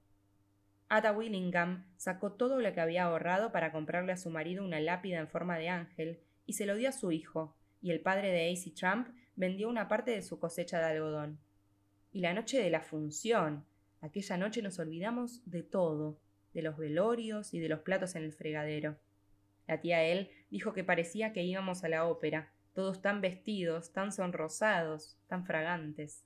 Ada 0.89 1.11
Willingham 1.11 1.85
sacó 1.97 2.31
todo 2.31 2.61
lo 2.61 2.71
que 2.71 2.79
había 2.79 3.03
ahorrado 3.03 3.51
para 3.51 3.73
comprarle 3.73 4.13
a 4.13 4.17
su 4.17 4.29
marido 4.29 4.63
una 4.63 4.79
lápida 4.79 5.19
en 5.19 5.27
forma 5.27 5.57
de 5.57 5.67
ángel 5.67 6.21
y 6.47 6.53
se 6.53 6.65
lo 6.65 6.75
dio 6.75 6.89
a 6.89 6.93
su 6.93 7.11
hijo, 7.11 7.55
y 7.81 7.91
el 7.91 7.99
padre 7.99 8.31
de 8.31 8.51
Acy 8.51 8.71
Trump 8.71 9.09
vendió 9.35 9.69
una 9.69 9.87
parte 9.87 10.11
de 10.11 10.23
su 10.23 10.39
cosecha 10.39 10.79
de 10.79 10.85
algodón. 10.85 11.39
Y 12.11 12.21
la 12.21 12.33
noche 12.33 12.59
de 12.59 12.71
la 12.71 12.81
función. 12.81 13.65
Aquella 14.01 14.37
noche 14.37 14.63
nos 14.63 14.79
olvidamos 14.79 15.41
de 15.45 15.61
todo, 15.61 16.19
de 16.53 16.63
los 16.63 16.77
velorios 16.77 17.53
y 17.53 17.59
de 17.59 17.69
los 17.69 17.81
platos 17.81 18.15
en 18.15 18.23
el 18.23 18.33
fregadero. 18.33 18.97
La 19.67 19.81
tía 19.81 20.03
él 20.03 20.31
dijo 20.49 20.73
que 20.73 20.83
parecía 20.83 21.33
que 21.33 21.43
íbamos 21.43 21.83
a 21.83 21.89
la 21.89 22.07
ópera, 22.07 22.51
todos 22.73 23.01
tan 23.01 23.21
vestidos, 23.21 23.91
tan 23.91 24.11
sonrosados, 24.11 25.17
tan 25.27 25.45
fragantes. 25.45 26.23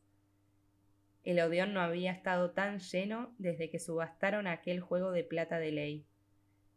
El 1.23 1.39
Odeón 1.39 1.73
no 1.73 1.81
había 1.81 2.11
estado 2.11 2.51
tan 2.51 2.79
lleno 2.79 3.33
desde 3.37 3.69
que 3.69 3.79
subastaron 3.79 4.47
aquel 4.47 4.79
juego 4.79 5.11
de 5.11 5.23
plata 5.23 5.59
de 5.59 5.71
ley. 5.71 6.05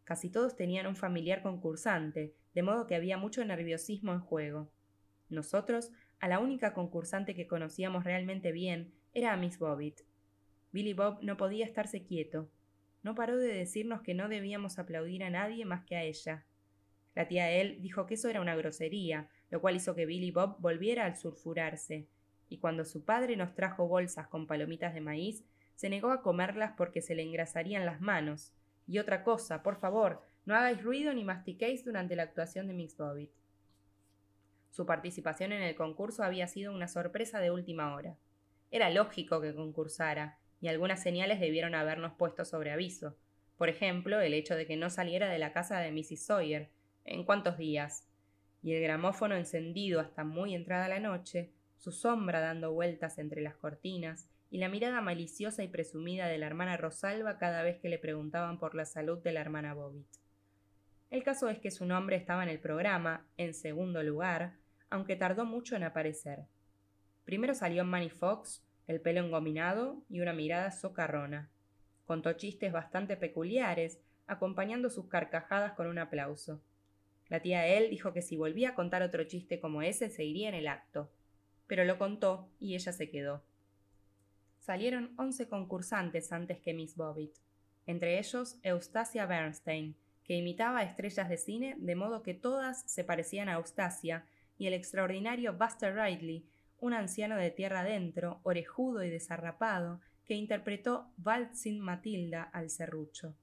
Casi 0.04 0.30
todos 0.30 0.54
tenían 0.56 0.86
un 0.86 0.96
familiar 0.96 1.42
concursante, 1.42 2.34
de 2.54 2.62
modo 2.62 2.86
que 2.86 2.94
había 2.94 3.16
mucho 3.16 3.44
nerviosismo 3.44 4.12
en 4.12 4.20
juego. 4.20 4.70
Nosotros, 5.30 5.90
a 6.20 6.28
la 6.28 6.38
única 6.38 6.74
concursante 6.74 7.34
que 7.34 7.46
conocíamos 7.46 8.04
realmente 8.04 8.52
bien, 8.52 8.92
era 9.12 9.32
a 9.32 9.36
Miss 9.36 9.58
Bobbitt. 9.58 10.02
Billy 10.72 10.92
Bob 10.92 11.18
no 11.22 11.36
podía 11.36 11.64
estarse 11.64 12.02
quieto. 12.02 12.50
No 13.02 13.14
paró 13.14 13.36
de 13.36 13.52
decirnos 13.52 14.02
que 14.02 14.14
no 14.14 14.28
debíamos 14.28 14.78
aplaudir 14.78 15.24
a 15.24 15.30
nadie 15.30 15.64
más 15.64 15.84
que 15.84 15.96
a 15.96 16.02
ella. 16.02 16.44
La 17.14 17.28
tía 17.28 17.50
él 17.50 17.78
dijo 17.80 18.06
que 18.06 18.14
eso 18.14 18.28
era 18.28 18.40
una 18.40 18.56
grosería, 18.56 19.28
lo 19.50 19.60
cual 19.60 19.76
hizo 19.76 19.94
que 19.94 20.06
Billy 20.06 20.30
Bob 20.30 20.56
volviera 20.58 21.04
al 21.04 21.16
sulfurarse, 21.16 22.08
y 22.48 22.58
cuando 22.58 22.84
su 22.84 23.04
padre 23.04 23.36
nos 23.36 23.54
trajo 23.54 23.86
bolsas 23.86 24.26
con 24.28 24.46
palomitas 24.46 24.94
de 24.94 25.00
maíz, 25.00 25.44
se 25.76 25.88
negó 25.88 26.10
a 26.10 26.22
comerlas 26.22 26.72
porque 26.76 27.02
se 27.02 27.14
le 27.14 27.22
engrasarían 27.22 27.86
las 27.86 28.00
manos. 28.00 28.52
Y 28.86 28.98
otra 28.98 29.24
cosa, 29.24 29.62
por 29.62 29.76
favor, 29.76 30.22
no 30.44 30.54
hagáis 30.54 30.82
ruido 30.82 31.14
ni 31.14 31.24
mastiquéis 31.24 31.84
durante 31.84 32.16
la 32.16 32.24
actuación 32.24 32.68
de 32.68 32.74
Miss 32.74 32.96
Bobbit. 32.96 33.30
Su 34.70 34.86
participación 34.86 35.52
en 35.52 35.62
el 35.62 35.74
concurso 35.74 36.24
había 36.24 36.48
sido 36.48 36.72
una 36.72 36.88
sorpresa 36.88 37.40
de 37.40 37.50
última 37.50 37.94
hora. 37.94 38.16
Era 38.70 38.90
lógico 38.90 39.40
que 39.40 39.54
concursara, 39.54 40.38
y 40.60 40.68
algunas 40.68 41.02
señales 41.02 41.40
debieron 41.40 41.74
habernos 41.74 42.14
puesto 42.14 42.44
sobre 42.44 42.72
aviso. 42.72 43.16
Por 43.56 43.68
ejemplo, 43.68 44.20
el 44.20 44.34
hecho 44.34 44.56
de 44.56 44.66
que 44.66 44.76
no 44.76 44.90
saliera 44.90 45.28
de 45.28 45.38
la 45.38 45.52
casa 45.52 45.78
de 45.78 45.92
Mrs. 45.92 46.26
Sawyer. 46.26 46.70
¿En 47.04 47.24
cuántos 47.24 47.56
días? 47.56 48.08
Y 48.62 48.74
el 48.74 48.82
gramófono 48.82 49.36
encendido 49.36 50.00
hasta 50.00 50.24
muy 50.24 50.54
entrada 50.54 50.88
la 50.88 51.00
noche, 51.00 51.52
su 51.76 51.92
sombra 51.92 52.40
dando 52.40 52.72
vueltas 52.72 53.18
entre 53.18 53.42
las 53.42 53.54
cortinas, 53.56 54.28
y 54.50 54.58
la 54.58 54.68
mirada 54.68 55.00
maliciosa 55.00 55.62
y 55.62 55.68
presumida 55.68 56.26
de 56.26 56.38
la 56.38 56.46
hermana 56.46 56.76
Rosalba 56.76 57.38
cada 57.38 57.62
vez 57.62 57.78
que 57.80 57.88
le 57.88 57.98
preguntaban 57.98 58.58
por 58.58 58.74
la 58.74 58.84
salud 58.84 59.18
de 59.18 59.32
la 59.32 59.40
hermana 59.40 59.74
Bobbitt. 59.74 60.06
El 61.10 61.22
caso 61.22 61.48
es 61.48 61.58
que 61.58 61.70
su 61.70 61.86
nombre 61.86 62.16
estaba 62.16 62.42
en 62.42 62.48
el 62.48 62.58
programa, 62.58 63.26
en 63.36 63.54
segundo 63.54 64.02
lugar, 64.02 64.54
aunque 64.90 65.16
tardó 65.16 65.44
mucho 65.44 65.76
en 65.76 65.84
aparecer. 65.84 66.46
Primero 67.24 67.54
salió 67.54 67.84
Manny 67.84 68.10
Fox, 68.10 68.64
el 68.86 69.00
pelo 69.00 69.20
engominado 69.20 70.02
y 70.08 70.20
una 70.20 70.32
mirada 70.32 70.70
socarrona. 70.70 71.50
Contó 72.04 72.32
chistes 72.34 72.72
bastante 72.72 73.16
peculiares, 73.16 74.00
acompañando 74.26 74.90
sus 74.90 75.06
carcajadas 75.06 75.72
con 75.72 75.86
un 75.86 75.98
aplauso. 75.98 76.60
La 77.28 77.40
tía 77.40 77.66
él 77.66 77.90
dijo 77.90 78.12
que 78.12 78.22
si 78.22 78.36
volvía 78.36 78.70
a 78.70 78.74
contar 78.74 79.02
otro 79.02 79.24
chiste 79.24 79.58
como 79.58 79.82
ese 79.82 80.10
se 80.10 80.24
iría 80.24 80.48
en 80.48 80.54
el 80.54 80.68
acto. 80.68 81.10
Pero 81.66 81.84
lo 81.84 81.98
contó 81.98 82.48
y 82.60 82.74
ella 82.74 82.92
se 82.92 83.08
quedó. 83.08 83.42
Salieron 84.64 85.12
once 85.18 85.46
concursantes 85.46 86.32
antes 86.32 86.58
que 86.58 86.72
Miss 86.72 86.96
Bobbitt, 86.96 87.36
entre 87.84 88.18
ellos 88.18 88.56
Eustacia 88.62 89.26
Bernstein, 89.26 89.94
que 90.24 90.36
imitaba 90.36 90.78
a 90.78 90.84
estrellas 90.84 91.28
de 91.28 91.36
cine 91.36 91.74
de 91.76 91.94
modo 91.94 92.22
que 92.22 92.32
todas 92.32 92.82
se 92.90 93.04
parecían 93.04 93.50
a 93.50 93.56
Eustacia, 93.56 94.24
y 94.56 94.66
el 94.66 94.72
extraordinario 94.72 95.52
Buster 95.52 95.94
Ridley, 95.94 96.46
un 96.80 96.94
anciano 96.94 97.36
de 97.36 97.50
tierra 97.50 97.80
adentro, 97.80 98.40
orejudo 98.42 99.04
y 99.04 99.10
desarrapado, 99.10 100.00
que 100.24 100.32
interpretó 100.32 101.10
Valtzin 101.18 101.78
Matilda 101.78 102.44
al 102.44 102.70
serrucho. 102.70 103.34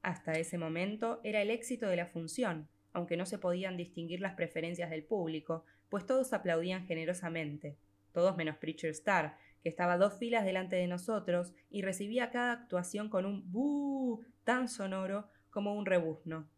Hasta 0.00 0.34
ese 0.34 0.58
momento 0.58 1.18
era 1.24 1.42
el 1.42 1.50
éxito 1.50 1.88
de 1.88 1.96
la 1.96 2.06
función, 2.06 2.68
aunque 2.92 3.16
no 3.16 3.26
se 3.26 3.38
podían 3.38 3.76
distinguir 3.76 4.20
las 4.20 4.34
preferencias 4.34 4.90
del 4.90 5.02
público, 5.02 5.64
pues 5.88 6.06
todos 6.06 6.32
aplaudían 6.32 6.86
generosamente, 6.86 7.74
todos 8.12 8.36
menos 8.36 8.58
Preacher 8.58 8.90
Star, 8.90 9.36
que 9.62 9.68
estaba 9.68 9.98
dos 9.98 10.18
filas 10.18 10.44
delante 10.44 10.76
de 10.76 10.86
nosotros 10.86 11.52
y 11.70 11.82
recibía 11.82 12.30
cada 12.30 12.52
actuación 12.52 13.08
con 13.08 13.26
un 13.26 13.50
buh 13.50 14.24
tan 14.44 14.68
sonoro 14.68 15.28
como 15.50 15.74
un 15.74 15.86
rebuzno. 15.86 16.48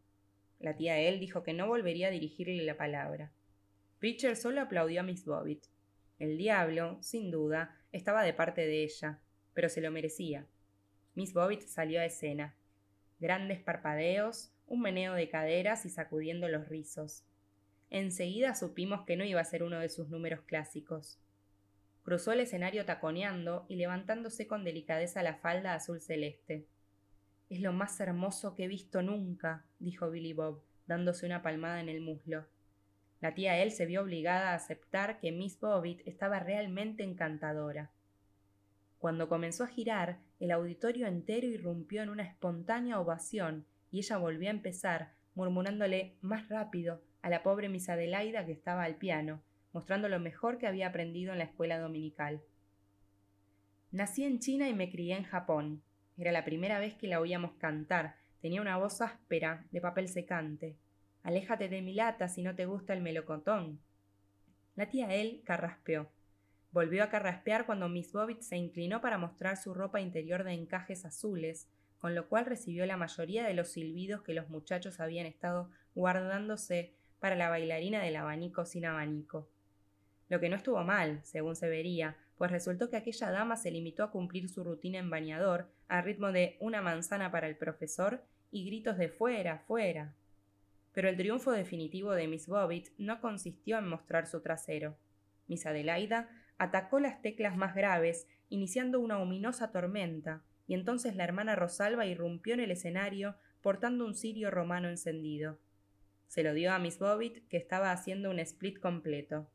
La 0.61 0.76
tía 0.76 0.98
él 1.00 1.18
dijo 1.18 1.42
que 1.42 1.53
no 1.53 1.66
volvería 1.66 2.09
a 2.09 2.12
dirigirle 2.12 2.62
la 2.64 2.76
palabra. 2.76 3.32
Preacher 3.98 4.36
solo 4.36 4.61
aplaudió 4.61 5.00
a 5.00 5.05
Miss 5.05 5.24
Bobbitt. 5.24 5.66
El 6.18 6.38
diablo, 6.38 6.98
sin 7.03 7.30
duda, 7.30 7.76
estaba 7.90 8.22
de 8.22 8.32
parte 8.32 8.61
de 8.66 8.84
ella, 8.84 9.18
pero 9.55 9.68
se 9.68 9.80
lo 9.80 9.90
merecía. 9.90 10.46
Miss 11.14 11.34
Bobbitt 11.34 11.62
salió 11.62 12.00
a 12.00 12.05
escena. 12.05 12.55
Grandes 13.18 13.61
parpadeos, 13.61 14.53
un 14.66 14.80
meneo 14.80 15.14
de 15.14 15.28
caderas 15.28 15.84
y 15.84 15.90
sacudiendo 15.90 16.48
los 16.48 16.68
rizos. 16.68 17.24
Enseguida 17.90 18.55
supimos 18.55 19.05
que 19.05 19.16
no 19.16 19.24
iba 19.24 19.40
a 19.40 19.44
ser 19.44 19.62
uno 19.62 19.78
de 19.78 19.88
sus 19.88 20.09
números 20.09 20.40
clásicos. 20.42 21.18
Cruzó 22.03 22.32
el 22.32 22.40
escenario 22.40 22.84
taconeando 22.84 23.64
y 23.68 23.76
levantándose 23.76 24.46
con 24.46 24.64
delicadeza 24.64 25.22
la 25.22 25.36
falda 25.36 25.74
azul 25.74 26.00
celeste. 26.00 26.66
Es 27.48 27.61
lo 27.61 27.72
más 27.72 28.00
hermoso 28.00 28.55
que 28.55 28.64
he 28.64 28.68
visto 28.68 29.03
nunca, 29.03 29.64
dijo 29.78 30.11
Billy 30.11 30.32
Bob, 30.32 30.62
dándose 30.86 31.26
una 31.26 31.42
palmada 31.42 31.80
en 31.80 31.88
el 31.88 32.00
muslo. 32.00 32.46
La 33.20 33.34
tía 33.34 33.62
él 33.62 33.70
se 33.70 33.86
vio 33.86 34.03
obligada 34.03 34.50
a 34.50 34.55
aceptar 34.55 35.20
que 35.20 35.30
Miss 35.30 35.61
Bobbitt 35.61 36.07
estaba 36.09 36.40
realmente 36.40 37.05
encantadora. 37.05 37.90
Cuando 38.98 39.28
comenzó 39.28 39.64
a 39.64 39.68
girar, 39.68 40.18
el 40.40 40.50
auditorio 40.50 41.07
entero 41.07 41.46
irrumpió 41.46 42.03
en 42.03 42.09
una 42.09 42.24
espontánea 42.24 42.98
ovación 42.98 43.64
y 43.92 43.98
ella 43.98 44.16
volvió 44.16 44.48
a 44.48 44.53
empezar, 44.53 45.12
murmurándole 45.36 46.16
más 46.20 46.48
rápido 46.48 47.00
a 47.20 47.30
la 47.30 47.44
pobre 47.44 47.68
Miss 47.68 47.88
Adelaida 47.88 48.44
que 48.44 48.53
estaba 48.53 48.82
al 48.82 48.96
piano, 48.96 49.40
mostrando 49.73 50.09
lo 50.09 50.20
mejor 50.20 50.59
que 50.59 50.66
había 50.66 50.89
aprendido 50.89 51.33
en 51.33 51.39
la 51.39 51.45
escuela 51.45 51.79
dominical. 51.79 52.43
Nací 53.91 54.25
en 54.25 54.39
China 54.39 54.68
y 54.68 54.75
me 54.75 54.91
crié 54.91 55.16
en 55.16 55.25
Japón. 55.25 55.83
Era 56.16 56.33
la 56.33 56.45
primera 56.45 56.79
vez 56.79 56.95
que 56.95 57.09
la 57.09 57.20
oíamos 57.20 57.53
cantar. 57.55 58.16
Tenía 58.41 58.61
una 58.61 58.77
voz 58.77 59.01
áspera, 59.01 59.66
de 59.70 59.81
papel 59.81 60.09
secante. 60.09 60.77
Aléjate 61.23 61.68
de 61.68 61.83
mi 61.83 61.95
lata 61.95 62.29
si 62.29 62.43
no 62.43 62.55
te 62.55 62.66
gusta 62.66 62.93
el 62.93 63.03
melocotón. 63.03 63.81
La 64.75 64.89
tía 64.89 65.14
él 65.14 65.43
carraspeó. 65.45 66.11
Volvió 66.70 67.05
a 67.05 67.11
carraspear 67.11 67.66
cuando 67.66 67.89
Miss 67.91 68.12
Bobbitt 68.12 68.41
se 68.41 68.57
inclinó 68.57 69.03
para 69.03 69.18
mostrar 69.18 69.59
su 69.59 69.75
ropa 69.75 70.01
interior 70.01 70.43
de 70.43 70.53
encajes 70.53 71.05
azules, 71.05 71.68
con 71.99 72.14
lo 72.14 72.29
cual 72.29 72.47
recibió 72.47 72.87
la 72.87 72.97
mayoría 72.97 73.45
de 73.47 73.53
los 73.53 73.68
silbidos 73.68 74.23
que 74.23 74.33
los 74.33 74.49
muchachos 74.49 74.99
habían 74.99 75.27
estado 75.27 75.70
guardándose 75.95 76.95
para 77.20 77.37
la 77.37 77.51
bailarina 77.51 78.03
del 78.03 78.16
abanico 78.16 78.64
sin 78.64 78.87
abanico. 78.87 79.49
Lo 80.33 80.41
que 80.41 80.49
no 80.49 80.57
estuvo 80.57 80.83
mal, 80.83 81.20
según 81.24 81.57
se 81.57 81.68
vería, 81.68 82.16
pues 82.39 82.51
resultó 82.51 82.89
que 82.89 82.97
aquella 82.97 83.30
dama 83.30 83.55
se 83.59 83.70
limitó 83.70 84.03
a 84.03 84.11
cumplir 84.11 84.49
su 84.49 84.64
rutina 84.64 84.99
en 84.99 85.11
bañador 85.11 85.68
al 85.89 86.05
ritmo 86.05 86.33
de 86.33 86.57
una 86.59 86.80
manzana 86.80 87.30
para 87.30 87.49
el 87.49 87.57
profesor 87.59 88.24
y 88.51 88.64
gritos 88.64 88.97
de 88.97 89.11
fuera, 89.11 89.59
fuera. 89.59 90.14
Pero 90.95 91.11
el 91.11 91.18
triunfo 91.18 91.53
definitivo 91.53 92.12
de 92.12 92.28
Miss 92.28 92.47
Bobbitt 92.47 92.95
no 92.97 93.20
consistió 93.20 93.76
en 93.76 93.87
mostrar 93.87 94.26
su 94.26 94.41
trasero. 94.41 94.97
Miss 95.49 95.66
Adelaida 95.66 96.30
atacó 96.57 96.99
las 96.99 97.20
teclas 97.20 97.55
más 97.59 97.74
graves, 97.74 98.26
iniciando 98.49 99.01
una 99.01 99.18
ominosa 99.18 99.70
tormenta, 99.70 100.43
y 100.66 100.72
entonces 100.72 101.14
la 101.14 101.24
hermana 101.24 101.57
Rosalba 101.57 102.07
irrumpió 102.07 102.55
en 102.55 102.61
el 102.61 102.70
escenario 102.70 103.37
portando 103.61 104.07
un 104.07 104.14
cirio 104.14 104.51
romano 104.51 104.89
encendido. 104.89 105.59
Se 106.26 106.43
lo 106.43 106.55
dio 106.55 106.72
a 106.72 106.78
Miss 106.78 106.99
Bobbitt, 106.99 107.47
que 107.49 107.59
estaba 107.59 107.93
haciendo 107.93 108.30
un 108.30 108.39
split 108.39 108.80
completo. 108.80 109.51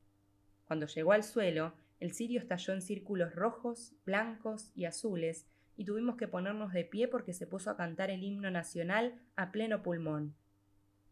Cuando 0.68 0.86
llegó 0.86 1.14
al 1.14 1.24
suelo, 1.24 1.74
el 2.00 2.14
cirio 2.14 2.40
estalló 2.40 2.74
en 2.74 2.82
círculos 2.82 3.34
rojos, 3.34 3.94
blancos 4.06 4.72
y 4.76 4.86
azules, 4.86 5.48
y 5.78 5.86
tuvimos 5.86 6.18
que 6.18 6.28
ponernos 6.28 6.74
de 6.74 6.84
pie 6.84 7.08
porque 7.08 7.34
se 7.34 7.48
puso 7.48 7.70
a 7.70 7.78
cantar 7.78 8.10
el 8.10 8.24
himno 8.24 8.52
nacional 8.52 9.20
a 9.36 9.52
pleno 9.52 9.82
pulmón. 9.82 10.36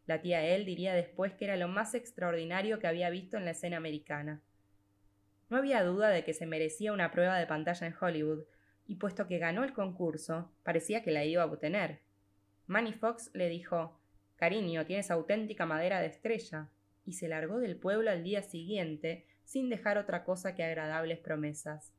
La 0.08 0.22
tía 0.22 0.45
él 0.45 0.66
diría 0.66 0.93
después 0.93 1.34
que 1.34 1.45
era 1.45 1.56
lo 1.56 1.68
más 1.68 1.95
extraordinario 1.95 2.80
que 2.80 2.88
había 2.88 3.10
visto 3.10 3.38
en 3.38 3.45
la 3.45 3.51
escena 3.51 3.78
americana. 3.78 4.41
No 5.49 5.58
había 5.58 5.84
duda 5.84 6.10
de 6.10 6.24
que 6.24 6.34
se 6.34 6.45
merecía 6.45 6.93
una 6.93 7.12
prueba 7.12 7.38
de 7.38 7.47
pantalla 7.47 7.88
en 7.88 7.95
Hollywood, 7.99 8.43
y 8.88 8.95
puesto 8.95 9.28
que 9.28 9.39
ganó 9.39 9.64
el 9.64 9.74
concurso, 9.74 10.51
parecía 10.64 11.01
que 11.01 11.12
la 11.12 11.26
iba 11.26 11.43
a 11.43 11.47
obtener. 11.47 12.01
Manny 12.68 12.93
Fox 12.93 13.32
le 13.34 13.49
dijo 13.49 13.99
Cariño, 14.36 14.86
tienes 14.86 15.10
auténtica 15.12 15.66
madera 15.66 16.01
de 16.01 16.08
estrella, 16.08 16.70
y 17.06 17.14
se 17.14 17.28
largó 17.28 17.60
del 17.60 17.78
pueblo 17.78 18.10
al 18.12 18.24
día 18.24 18.41
siguiente, 18.41 19.26
sin 19.45 19.69
dejar 19.69 19.97
otra 19.97 20.23
cosa 20.23 20.55
que 20.55 20.63
agradables 20.63 21.19
promesas. 21.19 21.93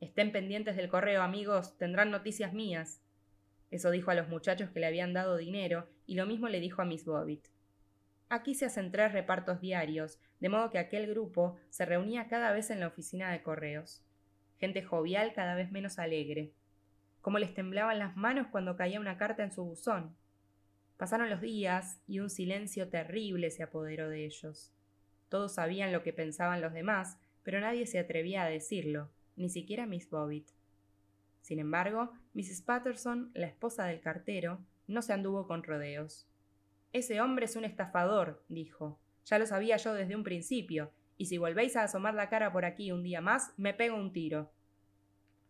Estén 0.00 0.32
pendientes 0.32 0.76
del 0.76 0.88
correo, 0.88 1.22
amigos, 1.22 1.76
tendrán 1.76 2.10
noticias 2.10 2.52
mías. 2.52 3.02
Eso 3.70 3.90
dijo 3.90 4.10
a 4.10 4.14
los 4.14 4.28
muchachos 4.28 4.70
que 4.70 4.80
le 4.80 4.86
habían 4.86 5.12
dado 5.12 5.36
dinero, 5.36 5.88
y 6.06 6.14
lo 6.14 6.26
mismo 6.26 6.48
le 6.48 6.58
dijo 6.58 6.82
a 6.82 6.84
Miss 6.84 7.04
Bobbitt. 7.04 7.46
Aquí 8.28 8.54
se 8.54 8.64
hacen 8.66 8.90
tres 8.90 9.12
repartos 9.12 9.60
diarios, 9.60 10.18
de 10.40 10.48
modo 10.48 10.70
que 10.70 10.78
aquel 10.78 11.06
grupo 11.08 11.56
se 11.68 11.84
reunía 11.84 12.28
cada 12.28 12.52
vez 12.52 12.70
en 12.70 12.80
la 12.80 12.86
oficina 12.86 13.30
de 13.30 13.42
correos. 13.42 14.02
Gente 14.58 14.82
jovial 14.82 15.32
cada 15.34 15.54
vez 15.54 15.70
menos 15.70 15.98
alegre. 15.98 16.52
Cómo 17.20 17.38
les 17.38 17.54
temblaban 17.54 17.98
las 17.98 18.16
manos 18.16 18.46
cuando 18.50 18.76
caía 18.76 19.00
una 19.00 19.18
carta 19.18 19.42
en 19.42 19.52
su 19.52 19.64
buzón. 19.64 20.16
Pasaron 20.96 21.28
los 21.28 21.40
días 21.40 22.00
y 22.06 22.20
un 22.20 22.30
silencio 22.30 22.88
terrible 22.88 23.50
se 23.50 23.62
apoderó 23.62 24.08
de 24.08 24.24
ellos. 24.24 24.72
Todos 25.30 25.54
sabían 25.54 25.92
lo 25.92 26.02
que 26.02 26.12
pensaban 26.12 26.60
los 26.60 26.74
demás, 26.74 27.18
pero 27.42 27.60
nadie 27.60 27.86
se 27.86 27.98
atrevía 27.98 28.42
a 28.42 28.48
decirlo, 28.48 29.10
ni 29.36 29.48
siquiera 29.48 29.86
Miss 29.86 30.10
Bobbitt. 30.10 30.50
Sin 31.40 31.58
embargo, 31.60 32.12
Mrs. 32.34 32.62
Patterson, 32.62 33.30
la 33.32 33.46
esposa 33.46 33.86
del 33.86 34.00
cartero, 34.00 34.58
no 34.88 35.00
se 35.00 35.12
anduvo 35.12 35.46
con 35.46 35.62
rodeos. 35.62 36.28
Ese 36.92 37.20
hombre 37.20 37.46
es 37.46 37.56
un 37.56 37.64
estafador, 37.64 38.44
dijo. 38.48 38.98
Ya 39.24 39.38
lo 39.38 39.46
sabía 39.46 39.76
yo 39.76 39.94
desde 39.94 40.16
un 40.16 40.24
principio, 40.24 40.92
y 41.16 41.26
si 41.26 41.38
volvéis 41.38 41.76
a 41.76 41.84
asomar 41.84 42.14
la 42.14 42.28
cara 42.28 42.52
por 42.52 42.64
aquí 42.64 42.90
un 42.90 43.04
día 43.04 43.20
más, 43.20 43.54
me 43.56 43.72
pego 43.72 43.96
un 43.96 44.12
tiro. 44.12 44.50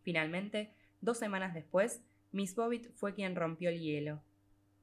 Finalmente, 0.03 0.73
dos 1.01 1.17
semanas 1.17 1.53
después, 1.55 2.03
Miss 2.31 2.55
Bobbitt 2.55 2.93
fue 2.93 3.15
quien 3.15 3.35
rompió 3.35 3.69
el 3.69 3.79
hielo. 3.79 4.21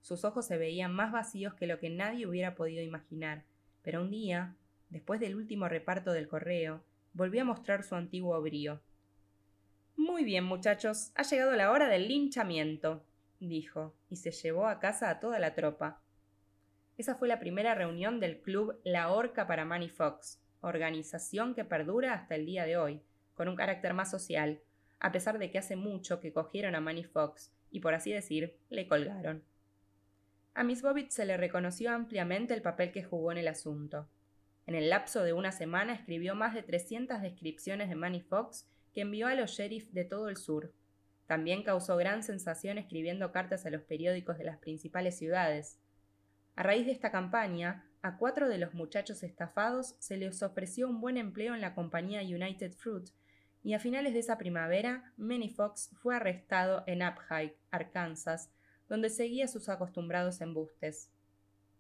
Sus 0.01 0.25
ojos 0.25 0.47
se 0.47 0.59
veían 0.59 0.93
más 0.93 1.13
vacíos 1.13 1.55
que 1.55 1.69
lo 1.69 1.79
que 1.79 1.91
nadie 1.91 2.27
hubiera 2.27 2.57
podido 2.57 2.83
imaginar, 2.83 3.45
pero 3.83 4.03
un 4.03 4.11
día, 4.11 4.57
después 4.91 5.21
del 5.21 5.37
último 5.37 5.69
reparto 5.69 6.13
del 6.13 6.29
correo, 6.29 6.83
volvió 7.13 7.43
a 7.43 7.45
mostrar 7.45 7.83
su 7.83 7.95
antiguo 7.95 8.41
brío. 8.41 8.81
Muy 9.97 10.25
bien, 10.25 10.45
muchachos, 10.45 11.11
ha 11.15 11.23
llegado 11.23 11.53
la 11.57 11.71
hora 11.71 11.89
del 11.89 12.09
linchamiento, 12.09 13.05
dijo, 13.41 13.95
y 14.09 14.17
se 14.17 14.31
llevó 14.31 14.67
a 14.67 14.79
casa 14.79 15.11
a 15.11 15.21
toda 15.21 15.39
la 15.39 15.55
tropa. 15.55 16.01
Esa 16.97 17.15
fue 17.15 17.29
la 17.29 17.41
primera 17.41 17.75
reunión 17.75 18.21
del 18.21 18.41
club 18.41 18.81
La 18.85 19.11
Horca 19.13 19.47
para 19.47 19.65
Manny 19.65 19.89
Fox, 19.89 20.41
organización 20.61 21.55
que 21.55 21.65
perdura 21.65 22.15
hasta 22.15 22.35
el 22.35 22.47
día 22.47 22.65
de 22.65 22.77
hoy, 22.77 23.03
con 23.35 23.49
un 23.49 23.57
carácter 23.57 23.95
más 23.95 24.11
social, 24.11 24.61
a 25.01 25.13
pesar 25.13 25.39
de 25.39 25.51
que 25.51 25.59
hace 25.59 25.77
mucho 25.77 26.21
que 26.21 26.33
cogieron 26.33 26.75
a 26.75 26.81
Manny 26.81 27.05
Fox 27.05 27.53
y, 27.71 27.81
por 27.81 27.95
así 27.95 28.13
decir, 28.13 28.57
le 28.69 28.89
colgaron. 28.89 29.45
A 30.55 30.65
Miss 30.65 30.83
Bobbitt 30.83 31.11
se 31.11 31.25
le 31.25 31.37
reconoció 31.37 31.93
ampliamente 31.93 32.53
el 32.53 32.63
papel 32.63 32.91
que 32.91 33.05
jugó 33.05 33.31
en 33.31 33.39
el 33.39 33.47
asunto. 33.47 34.09
En 34.69 34.75
el 34.75 34.91
lapso 34.91 35.23
de 35.23 35.33
una 35.33 35.51
semana 35.51 35.95
escribió 35.95 36.35
más 36.35 36.53
de 36.53 36.63
300 36.63 37.23
descripciones 37.23 37.89
de 37.89 37.95
Manny 37.95 38.21
Fox 38.21 38.69
que 38.93 39.01
envió 39.01 39.27
a 39.27 39.35
los 39.35 39.53
sheriffs 39.53 39.95
de 39.95 40.05
todo 40.05 40.29
el 40.29 40.37
sur. 40.37 40.75
También 41.27 41.63
causó 41.63 41.97
gran 41.97 42.23
sensación 42.23 42.77
escribiendo 42.77 43.33
cartas 43.33 43.65
a 43.65 43.71
los 43.71 43.81
periódicos 43.81 44.37
de 44.37 44.45
las 44.45 44.59
principales 44.59 45.17
ciudades. 45.17 45.81
A 46.55 46.65
raíz 46.65 46.85
de 46.85 46.93
esta 46.93 47.11
campaña, 47.11 47.89
a 48.03 48.19
cuatro 48.19 48.47
de 48.47 48.59
los 48.59 48.75
muchachos 48.75 49.23
estafados 49.23 49.97
se 50.01 50.19
les 50.19 50.43
ofreció 50.43 50.87
un 50.87 51.01
buen 51.01 51.17
empleo 51.17 51.55
en 51.55 51.63
la 51.63 51.75
compañía 51.75 52.21
United 52.21 52.75
Fruit, 52.75 53.09
y 53.63 53.73
a 53.73 53.81
finales 53.81 54.13
de 54.13 54.19
esa 54.19 54.37
primavera, 54.37 55.15
Manny 55.17 55.49
Fox 55.49 55.89
fue 55.95 56.15
arrestado 56.15 56.85
en 56.87 57.01
Uphike, 57.03 57.57
Arkansas, 57.71 58.53
donde 58.87 59.09
seguía 59.09 59.49
sus 59.49 59.71
acostumbrados 59.71 60.43
embustes. 60.43 61.11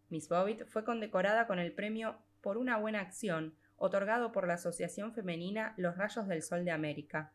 Miss 0.09 0.26
Bobbitt 0.30 0.64
fue 0.64 0.84
condecorada 0.84 1.47
con 1.47 1.59
el 1.59 1.74
premio 1.74 2.16
por 2.41 2.59
una 2.59 2.76
buena 2.76 3.01
acción, 3.01 3.55
otorgado 3.76 4.32
por 4.32 4.47
la 4.47 4.55
Asociación 4.55 5.12
Femenina 5.12 5.74
Los 5.76 5.97
Rayos 5.97 6.26
del 6.28 6.43
Sol 6.43 6.64
de 6.64 6.70
América. 6.70 7.32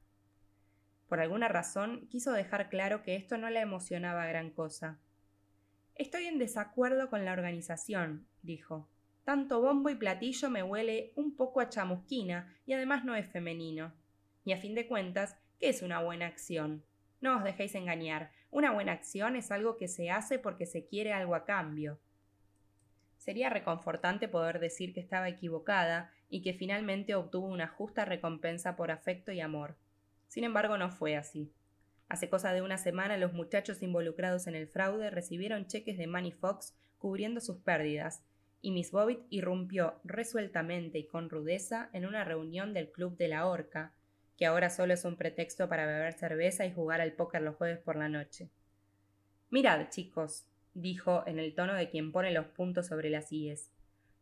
Por 1.08 1.20
alguna 1.20 1.48
razón 1.48 2.08
quiso 2.10 2.32
dejar 2.32 2.70
claro 2.70 3.04
que 3.04 3.16
esto 3.16 3.38
no 3.38 3.50
la 3.50 3.62
emocionaba 3.62 4.26
gran 4.26 4.50
cosa. 4.50 5.00
Estoy 5.96 6.26
en 6.26 6.40
desacuerdo 6.40 7.10
con 7.10 7.24
la 7.24 7.34
organización, 7.34 8.26
dijo. 8.42 8.90
Tanto 9.24 9.62
bombo 9.62 9.90
y 9.90 9.96
platillo 9.96 10.50
me 10.50 10.64
huele 10.64 11.14
un 11.16 11.36
poco 11.36 11.62
a 11.62 11.70
chamusquina 11.70 12.54
y 12.66 12.74
además 12.74 13.06
no 13.06 13.16
es 13.16 13.28
femenino. 13.28 13.94
Y 14.44 14.52
a 14.52 14.58
fin 14.58 14.76
de 14.76 14.88
cuentas, 14.88 15.38
¿qué 15.60 15.70
es 15.70 15.82
una 15.82 16.02
buena 16.02 16.26
acción? 16.26 16.84
No 17.22 17.38
os 17.38 17.44
dejéis 17.44 17.76
engañar. 17.76 18.32
Una 18.50 18.72
buena 18.72 18.92
acción 18.92 19.36
es 19.36 19.52
algo 19.52 19.78
que 19.78 19.88
se 19.88 20.10
hace 20.10 20.40
porque 20.40 20.66
se 20.66 20.86
quiere 20.86 21.14
algo 21.14 21.36
a 21.36 21.46
cambio. 21.46 22.00
Sería 23.24 23.50
reconfortante 23.50 24.28
poder 24.28 24.60
decir 24.60 24.94
que 24.94 25.00
estaba 25.00 25.30
equivocada 25.30 26.12
y 26.30 26.42
que 26.42 26.54
finalmente 26.54 27.16
obtuvo 27.16 27.48
una 27.48 27.70
justa 27.70 28.04
recompensa 28.04 28.76
por 28.76 28.92
afecto 28.92 29.32
y 29.32 29.40
amor. 29.40 29.78
Sin 30.28 30.44
embargo, 30.44 30.78
no 30.78 30.90
fue 30.92 31.16
así. 31.16 31.50
Hace 32.10 32.28
cosa 32.28 32.52
de 32.52 32.62
una 32.62 32.78
semana 32.78 33.16
los 33.16 33.32
muchachos 33.32 33.82
involucrados 33.82 34.46
en 34.48 34.56
el 34.56 34.68
fraude 34.68 35.10
recibieron 35.10 35.68
cheques 35.68 35.98
de 35.98 36.06
Manny 36.06 36.34
Fox 36.34 36.76
cubriendo 36.98 37.40
sus 37.40 37.60
pérdidas, 37.60 38.26
y 38.62 38.72
Miss 38.72 38.92
Bobbitt 38.92 39.22
irrumpió 39.30 40.02
resueltamente 40.04 40.98
y 40.98 41.08
con 41.08 41.30
rudeza 41.30 41.90
en 41.94 42.06
una 42.06 42.26
reunión 42.26 42.74
del 42.74 42.92
Club 42.92 43.16
de 43.16 43.30
la 43.30 43.48
Horca, 43.48 43.94
que 44.38 44.48
ahora 44.48 44.70
solo 44.70 44.96
es 44.96 45.06
un 45.06 45.16
pretexto 45.16 45.70
para 45.70 45.86
beber 45.86 46.12
cerveza 46.12 46.66
y 46.66 46.74
jugar 46.74 47.00
al 47.00 47.14
póker 47.14 47.42
los 47.42 47.56
jueves 47.56 47.80
por 47.80 47.96
la 47.96 48.10
noche. 48.10 48.50
Mirad, 49.50 49.88
chicos, 49.92 50.46
dijo 50.74 51.24
en 51.28 51.40
el 51.40 51.56
tono 51.56 51.74
de 51.74 51.90
quien 51.90 52.12
pone 52.12 52.32
los 52.32 52.48
puntos 52.48 52.88
sobre 52.88 53.10
las 53.10 53.32
íes. 53.32 53.72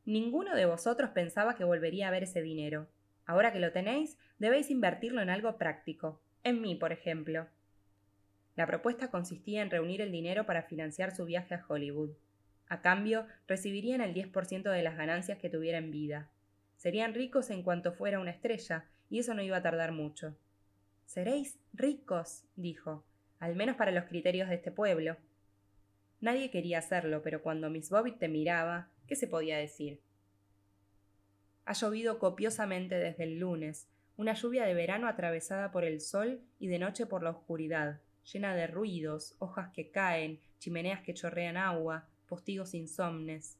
Ninguno 0.05 0.55
de 0.55 0.65
vosotros 0.65 1.11
pensaba 1.11 1.55
que 1.55 1.63
volvería 1.63 2.07
a 2.07 2.11
ver 2.11 2.23
ese 2.23 2.41
dinero. 2.41 2.87
Ahora 3.25 3.53
que 3.53 3.59
lo 3.59 3.71
tenéis, 3.71 4.17
debéis 4.39 4.69
invertirlo 4.71 5.21
en 5.21 5.29
algo 5.29 5.57
práctico. 5.57 6.21
En 6.43 6.61
mí, 6.61 6.75
por 6.75 6.91
ejemplo. 6.91 7.47
La 8.55 8.67
propuesta 8.67 9.09
consistía 9.09 9.61
en 9.61 9.69
reunir 9.69 10.01
el 10.01 10.11
dinero 10.11 10.45
para 10.45 10.63
financiar 10.63 11.15
su 11.15 11.25
viaje 11.25 11.55
a 11.55 11.65
Hollywood. 11.67 12.11
A 12.67 12.81
cambio, 12.81 13.27
recibirían 13.47 14.01
el 14.01 14.13
10% 14.13 14.71
de 14.71 14.83
las 14.83 14.97
ganancias 14.97 15.37
que 15.37 15.49
tuviera 15.49 15.77
en 15.77 15.91
vida. 15.91 16.29
Serían 16.77 17.13
ricos 17.13 17.49
en 17.49 17.63
cuanto 17.63 17.93
fuera 17.93 18.19
una 18.19 18.31
estrella, 18.31 18.85
y 19.09 19.19
eso 19.19 19.33
no 19.33 19.41
iba 19.41 19.57
a 19.57 19.61
tardar 19.61 19.91
mucho. 19.91 20.35
Seréis 21.05 21.59
ricos, 21.73 22.45
dijo, 22.55 23.03
al 23.39 23.55
menos 23.55 23.75
para 23.75 23.91
los 23.91 24.05
criterios 24.05 24.49
de 24.49 24.55
este 24.55 24.71
pueblo. 24.71 25.17
Nadie 26.21 26.51
quería 26.51 26.77
hacerlo, 26.77 27.23
pero 27.23 27.41
cuando 27.41 27.69
Miss 27.71 27.89
Bobbitt 27.89 28.19
te 28.19 28.27
miraba, 28.27 28.89
¿qué 29.07 29.15
se 29.15 29.27
podía 29.27 29.57
decir? 29.57 29.99
Ha 31.65 31.73
llovido 31.73 32.19
copiosamente 32.19 32.95
desde 32.95 33.23
el 33.23 33.39
lunes, 33.39 33.87
una 34.17 34.33
lluvia 34.33 34.65
de 34.65 34.75
verano 34.75 35.07
atravesada 35.07 35.71
por 35.71 35.83
el 35.83 35.99
sol 35.99 36.41
y 36.59 36.67
de 36.67 36.77
noche 36.77 37.07
por 37.07 37.23
la 37.23 37.31
oscuridad, 37.31 38.01
llena 38.31 38.55
de 38.55 38.67
ruidos, 38.67 39.35
hojas 39.39 39.71
que 39.73 39.89
caen, 39.89 40.39
chimeneas 40.59 41.01
que 41.01 41.15
chorrean 41.15 41.57
agua, 41.57 42.07
postigos 42.27 42.75
insomnes. 42.75 43.57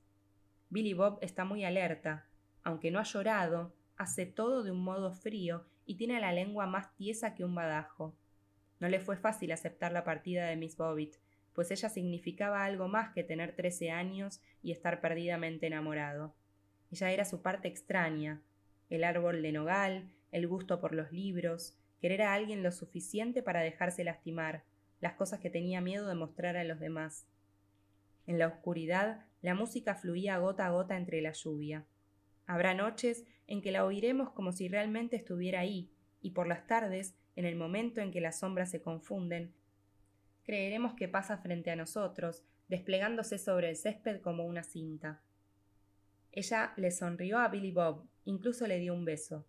Billy 0.70 0.94
Bob 0.94 1.18
está 1.22 1.46
muy 1.46 1.66
alerta. 1.66 2.26
Aunque 2.64 2.92
no 2.92 3.00
ha 3.00 3.04
llorado, 3.04 3.74
hace 3.98 4.28
todo 4.28 4.62
de 4.62 4.72
un 4.72 4.84
modo 4.84 5.12
frío 5.12 5.66
y 5.88 5.96
tiene 5.96 6.20
la 6.20 6.32
lengua 6.32 6.68
más 6.68 6.96
tiesa 6.96 7.34
que 7.34 7.44
un 7.44 7.56
badajo. 7.56 8.14
No 8.80 8.88
le 8.88 9.00
fue 9.00 9.18
fácil 9.18 9.52
aceptar 9.52 9.92
la 9.92 10.04
partida 10.04 10.46
de 10.46 10.56
Miss 10.58 10.78
Bobbitt, 10.78 11.16
pues 11.54 11.72
ella 11.72 11.90
significaba 11.90 12.66
algo 12.66 12.88
más 12.88 13.14
que 13.14 13.24
tener 13.24 13.56
trece 13.56 13.92
años 13.92 14.42
y 14.64 14.72
estar 14.72 15.02
perdidamente 15.02 15.68
enamorado. 15.68 16.34
Ella 16.92 17.12
era 17.12 17.26
su 17.26 17.42
parte 17.42 17.68
extraña, 17.68 18.42
el 18.90 19.04
árbol 19.04 19.42
de 19.42 19.52
nogal, 19.52 20.10
el 20.32 20.48
gusto 20.48 20.80
por 20.80 20.94
los 20.94 21.12
libros, 21.12 21.76
querer 22.00 22.22
a 22.24 22.34
alguien 22.34 22.64
lo 22.64 22.72
suficiente 22.72 23.44
para 23.44 23.62
dejarse 23.62 24.04
lastimar, 24.04 24.64
las 25.00 25.14
cosas 25.14 25.40
que 25.40 25.50
tenía 25.50 25.82
miedo 25.82 26.08
de 26.08 26.16
mostrar 26.16 26.58
a 26.58 26.64
los 26.64 26.80
demás. 26.80 27.28
En 28.28 28.40
la 28.40 28.48
oscuridad, 28.48 29.26
la 29.42 29.56
música 29.56 29.96
fluía 29.96 30.38
gota 30.38 30.66
a 30.66 30.72
gota 30.72 30.96
entre 30.96 31.22
la 31.22 31.32
lluvia. 31.32 31.86
Habrá 32.46 32.74
noches 32.74 33.26
en 33.48 33.62
que 33.62 33.72
la 33.72 33.86
oiremos 33.86 34.32
como 34.32 34.52
si 34.52 34.68
realmente 34.68 35.16
estuviera 35.16 35.62
ahí, 35.62 35.90
y 36.22 36.32
por 36.32 36.48
las 36.48 36.68
tardes, 36.68 37.16
en 37.36 37.46
el 37.46 37.56
momento 37.56 38.02
en 38.02 38.12
que 38.12 38.22
las 38.22 38.40
sombras 38.40 38.70
se 38.70 38.82
confunden, 38.82 39.54
creeremos 40.44 40.94
que 40.94 41.08
pasa 41.08 41.38
frente 41.38 41.72
a 41.72 41.76
nosotros, 41.76 42.44
desplegándose 42.68 43.38
sobre 43.38 43.70
el 43.70 43.76
césped 43.76 44.22
como 44.22 44.46
una 44.46 44.64
cinta. 44.64 45.22
Ella 46.32 46.74
le 46.78 46.92
sonrió 46.92 47.40
a 47.40 47.48
Billy 47.50 47.72
Bob, 47.72 48.08
incluso 48.26 48.68
le 48.68 48.80
dio 48.80 48.94
un 48.94 49.06
beso. 49.06 49.46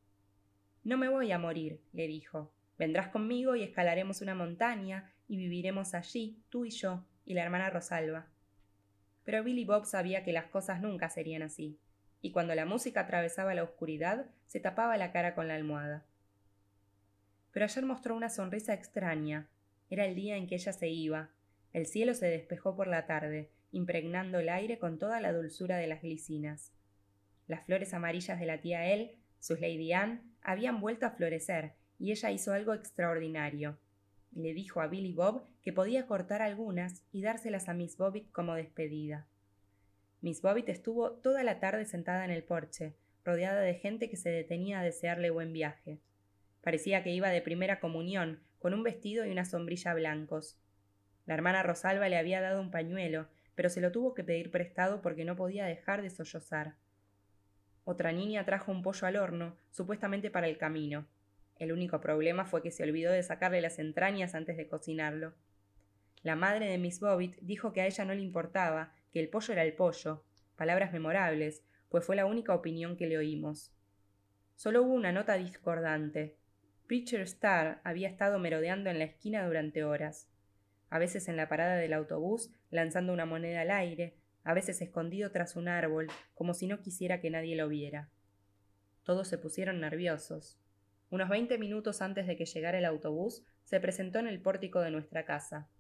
No 0.85 0.99
me 0.99 1.09
voy 1.09 1.31
a 1.33 1.39
morir, 1.39 1.81
le 1.93 2.09
dijo. 2.09 2.53
Vendrás 2.79 3.09
conmigo 3.09 3.55
y 3.55 3.63
escalaremos 3.63 4.21
una 4.23 4.35
montaña 4.35 5.13
y 5.29 5.37
viviremos 5.37 5.95
allí, 5.95 6.43
tú 6.49 6.65
y 6.65 6.71
yo, 6.71 7.05
y 7.25 7.35
la 7.35 7.45
hermana 7.45 7.71
Rosalba. 7.71 8.27
Pero 9.25 9.45
Billy 9.45 9.65
Bob 9.65 9.85
sabía 9.85 10.25
que 10.25 10.33
las 10.33 10.47
cosas 10.47 10.81
nunca 10.81 11.09
serían 11.09 11.43
así 11.43 11.79
y 12.23 12.31
cuando 12.31 12.55
la 12.55 12.65
música 12.65 13.01
atravesaba 13.01 13.53
la 13.53 13.65
oscuridad, 13.65 14.27
se 14.47 14.61
tapaba 14.61 14.97
la 14.97 15.11
cara 15.11 15.35
con 15.35 15.49
la 15.49 15.57
almohada. 15.57 16.05
Pero 17.51 17.65
ayer 17.65 17.85
mostró 17.85 18.15
una 18.15 18.31
sonrisa 18.31 18.73
extraña. 18.73 19.49
Era 19.93 20.07
el 20.07 20.15
día 20.15 20.39
en 20.39 20.47
que 20.47 20.55
ella 20.55 20.73
se 20.73 20.89
iba. 20.89 21.29
El 21.75 21.85
cielo 21.85 22.15
se 22.15 22.25
despejó 22.25 22.75
por 22.75 22.87
la 22.87 23.05
tarde, 23.05 23.51
impregnando 23.73 24.39
el 24.39 24.49
aire 24.49 24.79
con 24.79 24.99
toda 24.99 25.21
la 25.21 25.35
dulzura 25.35 25.77
de 25.77 25.87
las 25.87 26.01
glicinas. 26.01 26.73
Las 27.47 27.67
flores 27.67 27.93
amarillas 27.93 28.41
de 28.41 28.47
la 28.47 28.63
tía 28.63 28.91
El, 28.91 29.19
sus 29.39 29.61
Lady 29.61 29.93
Anne, 29.93 30.23
habían 30.41 30.81
vuelto 30.81 31.05
a 31.05 31.11
florecer, 31.11 31.75
y 31.99 32.11
ella 32.11 32.31
hizo 32.31 32.55
algo 32.55 32.73
extraordinario. 32.73 33.77
Le 34.35 34.55
dijo 34.55 34.81
a 34.81 34.87
Billy 34.87 35.13
Bob 35.13 35.45
que 35.61 35.75
podía 35.75 36.07
cortar 36.07 36.41
algunas 36.41 37.05
y 37.13 37.21
dárselas 37.21 37.69
a 37.69 37.75
Miss 37.75 37.99
Bobbitt 37.99 38.33
como 38.33 38.55
despedida. 38.55 39.27
Miss 40.23 40.41
Bobbitt 40.41 40.71
estuvo 40.71 41.11
toda 41.11 41.45
la 41.45 41.61
tarde 41.61 41.85
sentada 41.85 42.25
en 42.25 42.31
el 42.31 42.45
porche, 42.45 42.95
rodeada 43.27 43.61
de 43.61 43.75
gente 43.75 44.09
que 44.09 44.17
se 44.17 44.31
detenía 44.31 44.81
a 44.81 44.85
desearle 44.85 45.29
buen 45.29 45.53
viaje. 45.53 45.99
Parecía 46.63 47.03
que 47.03 47.11
iba 47.11 47.29
de 47.29 47.43
primera 47.43 47.79
comunión, 47.79 48.41
con 48.63 48.75
un 48.75 48.85
vestido 48.85 49.27
y 49.27 49.33
una 49.33 49.45
sombrilla 49.45 49.93
blancos. 49.93 50.57
La 51.27 51.35
hermana 51.35 51.65
Rosalba 51.65 52.09
le 52.09 52.17
había 52.17 52.41
dado 52.41 52.61
un 52.61 52.71
pañuelo, 52.71 53.27
pero 53.57 53.69
se 53.69 53.81
lo 53.81 53.91
tuvo 53.91 54.15
que 54.15 54.23
pedir 54.23 54.53
prestado 54.53 55.03
porque 55.03 55.25
no 55.25 55.35
podía 55.35 55.67
dejar 55.67 56.01
de 56.01 56.11
sollozar. 56.11 56.77
Otra 57.85 58.13
niña 58.13 58.45
trajo 58.45 58.71
un 58.71 58.83
pollo 58.83 59.09
al 59.09 59.17
horno, 59.17 59.57
supuestamente 59.73 60.31
para 60.31 60.47
el 60.47 60.59
camino. 60.59 61.09
El 61.59 61.73
único 61.73 62.01
problema 62.01 62.45
fue 62.45 62.63
que 62.63 62.71
se 62.71 62.85
olvidó 62.85 63.11
de 63.11 63.25
sacarle 63.25 63.61
las 63.61 63.81
entrañas 63.81 64.37
antes 64.37 64.57
de 64.57 64.69
cocinarlo. 64.69 65.35
La 66.23 66.37
madre 66.37 66.67
de 66.67 66.79
Miss 66.79 67.01
Bobbitt 67.01 67.39
dijo 67.41 67.73
que 67.73 67.81
a 67.81 67.87
ella 67.87 68.05
no 68.05 68.15
le 68.15 68.23
importaba, 68.23 68.95
que 69.13 69.19
el 69.19 69.29
pollo 69.29 69.53
era 69.53 69.65
el 69.65 69.75
pollo, 69.75 70.25
palabras 70.55 70.93
memorables, 70.93 71.65
pues 71.89 72.05
fue 72.05 72.15
la 72.15 72.27
única 72.27 72.55
opinión 72.55 72.97
que 72.97 73.09
le 73.09 73.19
oímos. 73.19 73.73
Solo 74.55 74.83
hubo 74.83 74.95
una 74.95 75.11
nota 75.11 75.35
discordante. 75.35 76.37
Preacher 76.93 77.23
Star 77.23 77.81
había 77.85 78.07
estado 78.07 78.39
merodeando 78.39 78.91
en 78.91 78.99
la 78.99 79.05
esquina 79.05 79.47
durante 79.47 79.83
horas, 79.83 80.29
a 80.91 80.99
veces 80.99 81.27
en 81.29 81.39
la 81.39 81.49
parada 81.49 81.77
del 81.77 81.95
autobús 81.95 82.51
lanzando 82.71 83.15
una 83.15 83.25
moneda 83.25 83.63
al 83.63 83.71
aire, 83.71 84.13
a 84.45 84.53
veces 84.53 84.83
escondido 84.83 85.31
tras 85.31 85.57
un 85.57 85.69
árbol, 85.69 86.09
como 86.35 86.53
si 86.53 86.67
no 86.67 86.83
quisiera 86.83 87.19
que 87.19 87.31
nadie 87.31 87.57
lo 87.57 87.67
viera. 87.71 88.11
Todos 89.05 89.27
se 89.27 89.39
pusieron 89.39 89.81
nerviosos. 89.81 90.59
Unos 91.09 91.31
veinte 91.31 91.57
minutos 91.57 92.03
antes 92.03 92.27
de 92.27 92.37
que 92.37 92.45
llegara 92.45 92.77
el 92.77 92.85
autobús, 92.85 93.43
se 93.65 93.81
presentó 93.81 94.19
en 94.19 94.27
el 94.27 94.43
pórtico 94.43 94.81
de 94.81 94.91
nuestra 94.91 95.25
casa. 95.25 95.71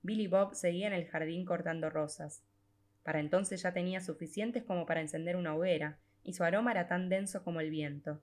Billy 0.00 0.26
Bob 0.26 0.54
seguía 0.54 0.86
en 0.86 0.94
el 0.94 1.04
jardín 1.04 1.44
cortando 1.44 1.90
rosas. 1.90 2.42
Para 3.02 3.20
entonces 3.20 3.60
ya 3.60 3.74
tenía 3.74 4.00
suficientes 4.00 4.64
como 4.64 4.86
para 4.86 5.02
encender 5.02 5.36
una 5.36 5.54
hoguera, 5.54 5.98
y 6.24 6.32
su 6.32 6.44
aroma 6.44 6.70
era 6.70 6.88
tan 6.88 7.10
denso 7.10 7.44
como 7.44 7.60
el 7.60 7.68
viento. 7.68 8.22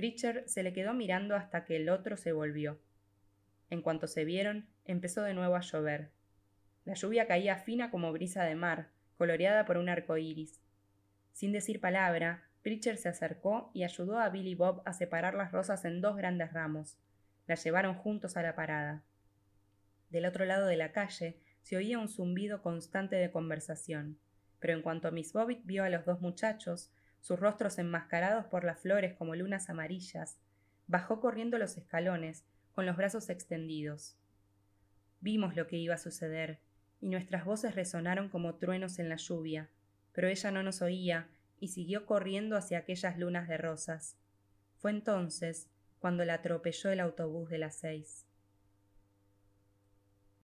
Pritchard 0.00 0.46
se 0.46 0.62
le 0.62 0.72
quedó 0.72 0.94
mirando 0.94 1.36
hasta 1.36 1.66
que 1.66 1.76
el 1.76 1.90
otro 1.90 2.16
se 2.16 2.32
volvió. 2.32 2.80
En 3.68 3.82
cuanto 3.82 4.06
se 4.06 4.24
vieron, 4.24 4.66
empezó 4.86 5.22
de 5.22 5.34
nuevo 5.34 5.56
a 5.56 5.60
llover. 5.60 6.08
La 6.86 6.94
lluvia 6.94 7.26
caía 7.26 7.58
fina 7.58 7.90
como 7.90 8.10
brisa 8.10 8.44
de 8.44 8.54
mar, 8.54 8.88
coloreada 9.18 9.66
por 9.66 9.76
un 9.76 9.90
arco 9.90 10.16
iris. 10.16 10.58
Sin 11.34 11.52
decir 11.52 11.82
palabra, 11.82 12.48
Pritchard 12.62 12.96
se 12.96 13.10
acercó 13.10 13.70
y 13.74 13.84
ayudó 13.84 14.18
a 14.18 14.30
Billy 14.30 14.54
Bob 14.54 14.80
a 14.86 14.94
separar 14.94 15.34
las 15.34 15.52
rosas 15.52 15.84
en 15.84 16.00
dos 16.00 16.16
grandes 16.16 16.54
ramos. 16.54 16.96
Las 17.46 17.62
llevaron 17.62 17.94
juntos 17.94 18.38
a 18.38 18.42
la 18.42 18.54
parada. 18.54 19.02
Del 20.08 20.24
otro 20.24 20.46
lado 20.46 20.66
de 20.66 20.78
la 20.78 20.92
calle 20.92 21.36
se 21.60 21.76
oía 21.76 21.98
un 21.98 22.08
zumbido 22.08 22.62
constante 22.62 23.16
de 23.16 23.30
conversación, 23.30 24.18
pero 24.60 24.72
en 24.72 24.80
cuanto 24.80 25.12
Miss 25.12 25.34
Bobbitt 25.34 25.66
vio 25.66 25.84
a 25.84 25.90
los 25.90 26.06
dos 26.06 26.22
muchachos, 26.22 26.90
sus 27.20 27.38
rostros 27.38 27.78
enmascarados 27.78 28.46
por 28.46 28.64
las 28.64 28.78
flores 28.78 29.14
como 29.14 29.34
lunas 29.34 29.68
amarillas, 29.70 30.38
bajó 30.86 31.20
corriendo 31.20 31.58
los 31.58 31.76
escalones, 31.76 32.44
con 32.72 32.86
los 32.86 32.96
brazos 32.96 33.28
extendidos. 33.30 34.16
Vimos 35.20 35.54
lo 35.56 35.66
que 35.66 35.76
iba 35.76 35.94
a 35.94 35.98
suceder, 35.98 36.58
y 37.00 37.08
nuestras 37.08 37.44
voces 37.44 37.74
resonaron 37.74 38.28
como 38.28 38.56
truenos 38.56 38.98
en 38.98 39.08
la 39.08 39.16
lluvia, 39.16 39.68
pero 40.12 40.28
ella 40.28 40.50
no 40.50 40.62
nos 40.62 40.82
oía 40.82 41.28
y 41.58 41.68
siguió 41.68 42.06
corriendo 42.06 42.56
hacia 42.56 42.78
aquellas 42.78 43.18
lunas 43.18 43.48
de 43.48 43.58
rosas. 43.58 44.16
Fue 44.78 44.90
entonces 44.90 45.68
cuando 45.98 46.24
la 46.24 46.34
atropelló 46.34 46.90
el 46.90 47.00
autobús 47.00 47.50
de 47.50 47.58
las 47.58 47.76
seis. 47.76 48.26